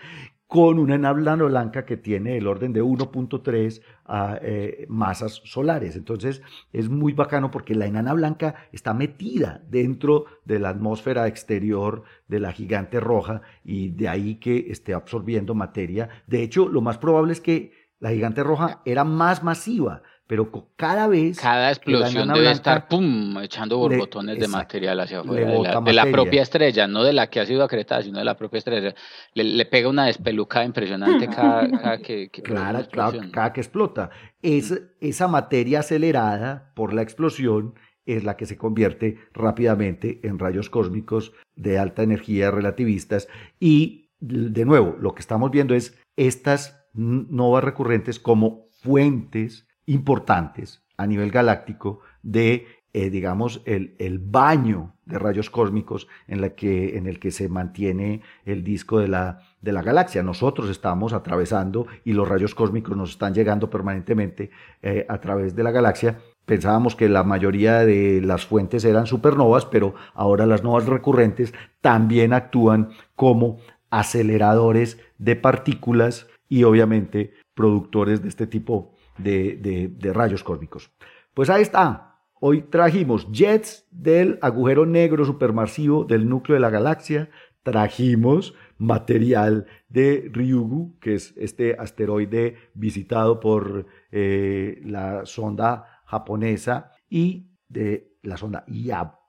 con 0.53 0.79
una 0.79 0.97
enana 0.97 1.45
blanca 1.45 1.87
que 1.87 1.97
tiene 1.97 2.37
el 2.37 2.47
orden 2.47 2.75
de 2.75 2.83
1.3 2.83 3.81
ah, 4.05 4.39
eh, 4.43 4.85
masas 4.87 5.41
solares. 5.47 5.97
Entonces 5.97 6.43
es 6.75 6.91
muy 6.91 7.15
bacano 7.15 7.51
porque 7.51 7.75
la 7.75 7.87
enana 7.87 8.13
blanca 8.13 8.57
está 8.71 8.93
metida 8.93 9.63
dentro 9.71 10.27
de 10.45 10.59
la 10.59 10.69
atmósfera 10.69 11.27
exterior 11.27 12.03
de 12.29 12.41
la 12.41 12.53
gigante 12.53 13.01
roja 13.01 13.41
y 13.65 13.93
de 13.93 14.11
ahí 14.11 14.35
que 14.35 14.67
esté 14.69 14.93
absorbiendo 14.93 15.55
materia. 15.55 16.11
De 16.27 16.43
hecho, 16.43 16.69
lo 16.69 16.83
más 16.83 16.99
probable 16.99 17.33
es 17.33 17.41
que 17.41 17.73
la 17.99 18.11
gigante 18.11 18.43
roja 18.43 18.83
era 18.85 19.05
más 19.05 19.43
masiva 19.43 20.03
pero 20.33 20.51
cada 20.77 21.09
vez... 21.09 21.39
Cada 21.39 21.69
explosión 21.69 22.33
debe 22.33 22.51
estar, 22.51 22.89
pum, 22.89 23.37
echando 23.43 23.77
borbotones 23.77 24.39
de 24.39 24.49
material 24.49 24.99
hacia 25.01 25.21
afuera, 25.21 25.81
de 25.83 25.93
la, 25.93 26.07
propia 26.07 26.41
estrella, 26.41 26.87
no 26.87 27.05
de 27.05 27.13
la 27.13 27.27
que 27.27 27.39
ha 27.39 27.45
sido 27.45 27.63
acretada, 27.63 28.01
sino 28.03 28.19
de 28.19 28.25
la 28.25 28.35
propia 28.35 28.57
estrella. 28.57 28.95
Le, 29.35 29.67
pega 29.67 29.91
una 29.91 30.07
despelucada 30.07 30.65
impresionante 30.65 31.29
cada, 31.37 31.99
que, 31.99 32.31
claro, 32.31 32.83
cada 33.31 33.53
que 33.53 33.61
explota. 33.61 34.09
Es, 34.41 34.73
esa 35.03 35.29
materia 35.29 35.81
acelerada 35.81 36.73
por 36.75 36.95
la 36.95 37.03
explosión 37.03 37.75
es 38.07 38.25
la 38.25 38.39
que 38.39 38.47
se 38.47 38.57
convierte 38.57 39.19
rápidamente 39.35 40.21
en 40.23 40.39
rayos 40.39 40.71
cósmicos 40.71 41.35
de 41.57 41.79
alta 41.79 42.05
energía 42.05 42.51
relativistas 42.51 43.29
y 43.61 44.09
de 44.19 44.65
nuevo, 44.65 44.97
lo 44.99 45.15
que 45.15 45.21
estamos 45.21 45.51
viendo 45.51 45.75
es 45.75 46.01
estas 46.17 46.83
novas 46.95 47.63
recurrentes 47.63 48.19
como 48.19 48.71
fuentes 48.71 49.67
importantes 49.93 50.83
a 50.97 51.07
nivel 51.07 51.31
galáctico 51.31 52.01
de, 52.23 52.67
eh, 52.93 53.11
digamos, 53.11 53.63
el, 53.65 53.95
el, 53.99 54.19
baño 54.19 54.95
de 55.05 55.19
rayos 55.19 55.51
cósmicos 55.51 56.09
en, 56.29 56.41
la 56.41 56.51
que, 56.51 56.97
en 56.97 57.07
el 57.07 57.19
que 57.19 57.31
se 57.31 57.49
mantiene 57.49 58.23
el 58.45 58.63
disco 58.63 58.99
de 58.99 59.09
la, 59.09 59.41
de 59.61 59.73
la 59.73 59.83
galaxia. 59.83 60.23
Nosotros 60.23 60.71
estamos 60.71 61.13
atravesando 61.13 61.87
y 62.05 62.13
los 62.13 62.29
rayos 62.29 62.55
cósmicos 62.55 62.97
nos 62.97 63.11
están 63.11 63.35
llegando 63.35 63.71
permanentemente 63.71 64.51
eh, 64.83 65.07
a 65.09 65.19
través 65.19 65.57
de 65.57 65.63
la 65.63 65.71
galaxia. 65.71 66.21
Pensábamos 66.45 66.97
que 66.97 67.09
la 67.09 67.25
mayoría 67.25 67.81
de 67.81 68.21
las 68.21 68.47
fuentes 68.47 68.85
eran 68.85 69.07
supernovas, 69.07 69.65
pero 69.65 69.95
ahora 70.15 70.47
las 70.47 70.63
novas 70.63 70.87
recurrentes 70.87 71.55
también 71.81 72.33
actúan 72.33 72.91
como 73.15 73.59
aceleradores 73.91 74.99
de 75.19 75.37
partículas 75.37 76.27
y 76.49 76.65
obviamente 76.65 77.35
productores 77.55 78.23
de 78.23 78.29
este 78.29 78.47
tipo 78.47 78.92
de, 79.19 80.13
rayos 80.13 80.43
cósmicos. 80.43 80.91
Pues 81.35 81.51
ahí 81.51 81.63
está. 81.63 82.19
Hoy 82.41 82.63
trajimos 82.63 83.31
jets 83.31 83.87
del 83.91 84.39
agujero 84.43 84.85
negro 84.85 85.25
supermasivo 85.25 86.05
del 86.05 86.29
núcleo 86.29 86.55
de 86.55 86.61
la 86.61 86.71
galaxia. 86.71 87.31
Trajimos 87.63 88.55
material 88.79 89.67
de 89.89 90.29
Ryugu, 90.33 90.99
que 90.99 91.15
es 91.15 91.35
este 91.37 91.77
asteroide 91.79 92.57
visitado 92.75 93.39
por 93.39 93.87
eh, 94.11 94.81
la 94.85 95.25
sonda 95.25 96.03
japonesa 96.05 96.91
y 97.09 97.47
de 97.69 98.17
la 98.23 98.37
sonda 98.37 98.65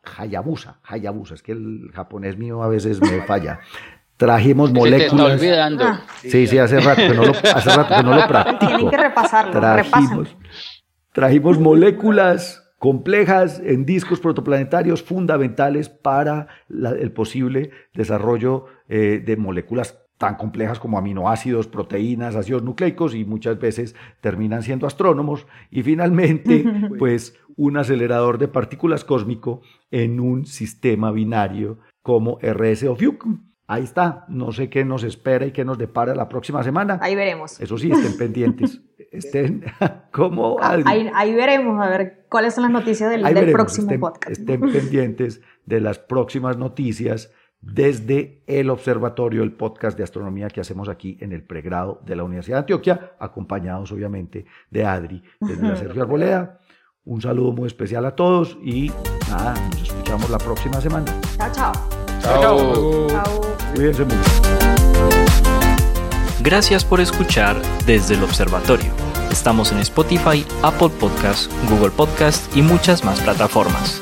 Hayabusa, 0.03 0.79
Hayabusa, 0.83 1.35
es 1.35 1.43
que 1.43 1.53
el 1.53 1.91
japonés 1.93 2.37
mío 2.37 2.63
a 2.63 2.67
veces 2.67 2.99
me 2.99 3.21
falla. 3.21 3.59
Trajimos 4.23 4.71
moléculas. 4.71 5.01
Se 5.01 5.15
te 5.15 5.15
está 5.15 5.33
olvidando. 5.33 5.83
Ah. 5.83 6.01
Sí, 6.21 6.47
sí, 6.47 6.57
hace 6.57 6.79
rato 6.79 7.01
que 7.01 7.13
no 7.13 7.25
lo, 7.25 7.31
hace 7.31 7.69
rato 7.69 7.93
que 7.93 8.03
no 8.03 8.15
lo 8.15 8.25
practico. 8.25 8.59
Tienen 8.67 8.89
que 8.89 8.97
repasarlo. 8.97 9.51
Trajimos, 9.51 10.37
trajimos 11.11 11.59
moléculas 11.59 12.73
complejas 12.79 13.61
en 13.65 13.85
discos 13.85 14.21
protoplanetarios 14.21 15.03
fundamentales 15.03 15.89
para 15.89 16.47
el 16.69 17.11
posible 17.11 17.71
desarrollo 17.93 18.67
eh, 18.87 19.21
de 19.25 19.35
moléculas 19.35 19.99
tan 20.17 20.35
complejas 20.35 20.79
como 20.79 20.97
aminoácidos, 20.97 21.67
proteínas, 21.67 22.37
ácidos 22.37 22.63
nucleicos 22.63 23.15
y 23.15 23.25
muchas 23.25 23.59
veces 23.59 23.93
terminan 24.21 24.63
siendo 24.63 24.87
astrónomos 24.87 25.47
y 25.69 25.83
finalmente 25.83 26.63
pues 26.97 27.37
un 27.57 27.75
acelerador 27.75 28.37
de 28.37 28.47
partículas 28.47 29.03
cósmico 29.03 29.63
en 29.91 30.21
un 30.21 30.45
sistema 30.45 31.11
binario 31.11 31.79
como 32.01 32.39
RS 32.41 32.85
o 32.85 32.95
Fuke. 32.95 33.52
Ahí 33.73 33.83
está, 33.83 34.25
no 34.27 34.51
sé 34.51 34.69
qué 34.69 34.85
nos 34.85 35.03
espera 35.03 35.47
y 35.47 35.51
qué 35.51 35.65
nos 35.65 35.79
depara 35.79 36.13
la 36.13 36.29
próxima 36.29 36.61
semana. 36.61 36.99
Ahí 37.01 37.15
veremos. 37.15 37.59
Eso 37.59 37.75
sí, 37.75 37.91
estén 37.91 38.15
pendientes. 38.17 38.81
Estén 39.11 39.63
como... 40.11 40.57
Ah, 40.59 40.77
ahí, 40.85 41.09
ahí, 41.13 41.33
veremos, 41.33 41.79
a 41.83 41.87
ver 41.87 42.25
cuáles 42.29 42.53
son 42.53 42.63
las 42.63 42.71
noticias 42.71 43.09
del, 43.09 43.51
próximo 43.51 43.99
podcast. 43.99 44.31
Estén 44.39 44.59
pendientes 44.59 45.41
de 45.65 45.79
las 45.81 45.97
próximas 45.97 46.57
noticias 46.57 47.31
desde 47.61 48.43
el 48.45 48.69
observatorio, 48.69 49.41
el 49.41 49.53
podcast 49.53 49.97
de 49.97 50.03
astronomía 50.03 50.49
que 50.49 50.61
hacemos 50.61 50.87
aquí 50.89 51.17
en 51.19 51.31
el 51.31 51.43
pregrado 51.43 51.99
de 52.05 52.15
la 52.15 52.23
Universidad 52.23 52.57
de 52.57 52.59
Antioquia, 52.59 53.13
acompañados 53.19 53.91
obviamente 53.91 54.45
de 54.69 54.85
Adri 54.85 55.23
desde 55.39 55.67
la 55.67 55.75
Sergio 55.77 56.03
Arboleda. 56.03 56.59
Un 57.05 57.21
saludo 57.21 57.53
muy 57.53 57.67
especial 57.67 58.05
a 58.05 58.15
todos 58.15 58.57
y 58.63 58.91
nada, 59.29 59.55
nos 59.69 59.81
escuchamos 59.81 60.29
la 60.29 60.37
próxima 60.37 60.79
semana. 60.79 61.11
Chao, 61.37 61.51
chao. 61.51 61.73
Chao. 62.21 63.07
chao. 63.09 63.42
Cuídense 63.75 64.03
mucho. 64.05 64.17
Gracias 66.41 66.83
por 66.83 66.99
escuchar 66.99 67.61
desde 67.85 68.15
el 68.15 68.23
observatorio. 68.23 68.93
Estamos 69.31 69.71
en 69.71 69.79
Spotify, 69.79 70.45
Apple 70.61 70.89
Podcasts, 70.99 71.49
Google 71.69 71.91
Podcasts 71.91 72.49
y 72.55 72.61
muchas 72.61 73.03
más 73.03 73.19
plataformas. 73.21 74.01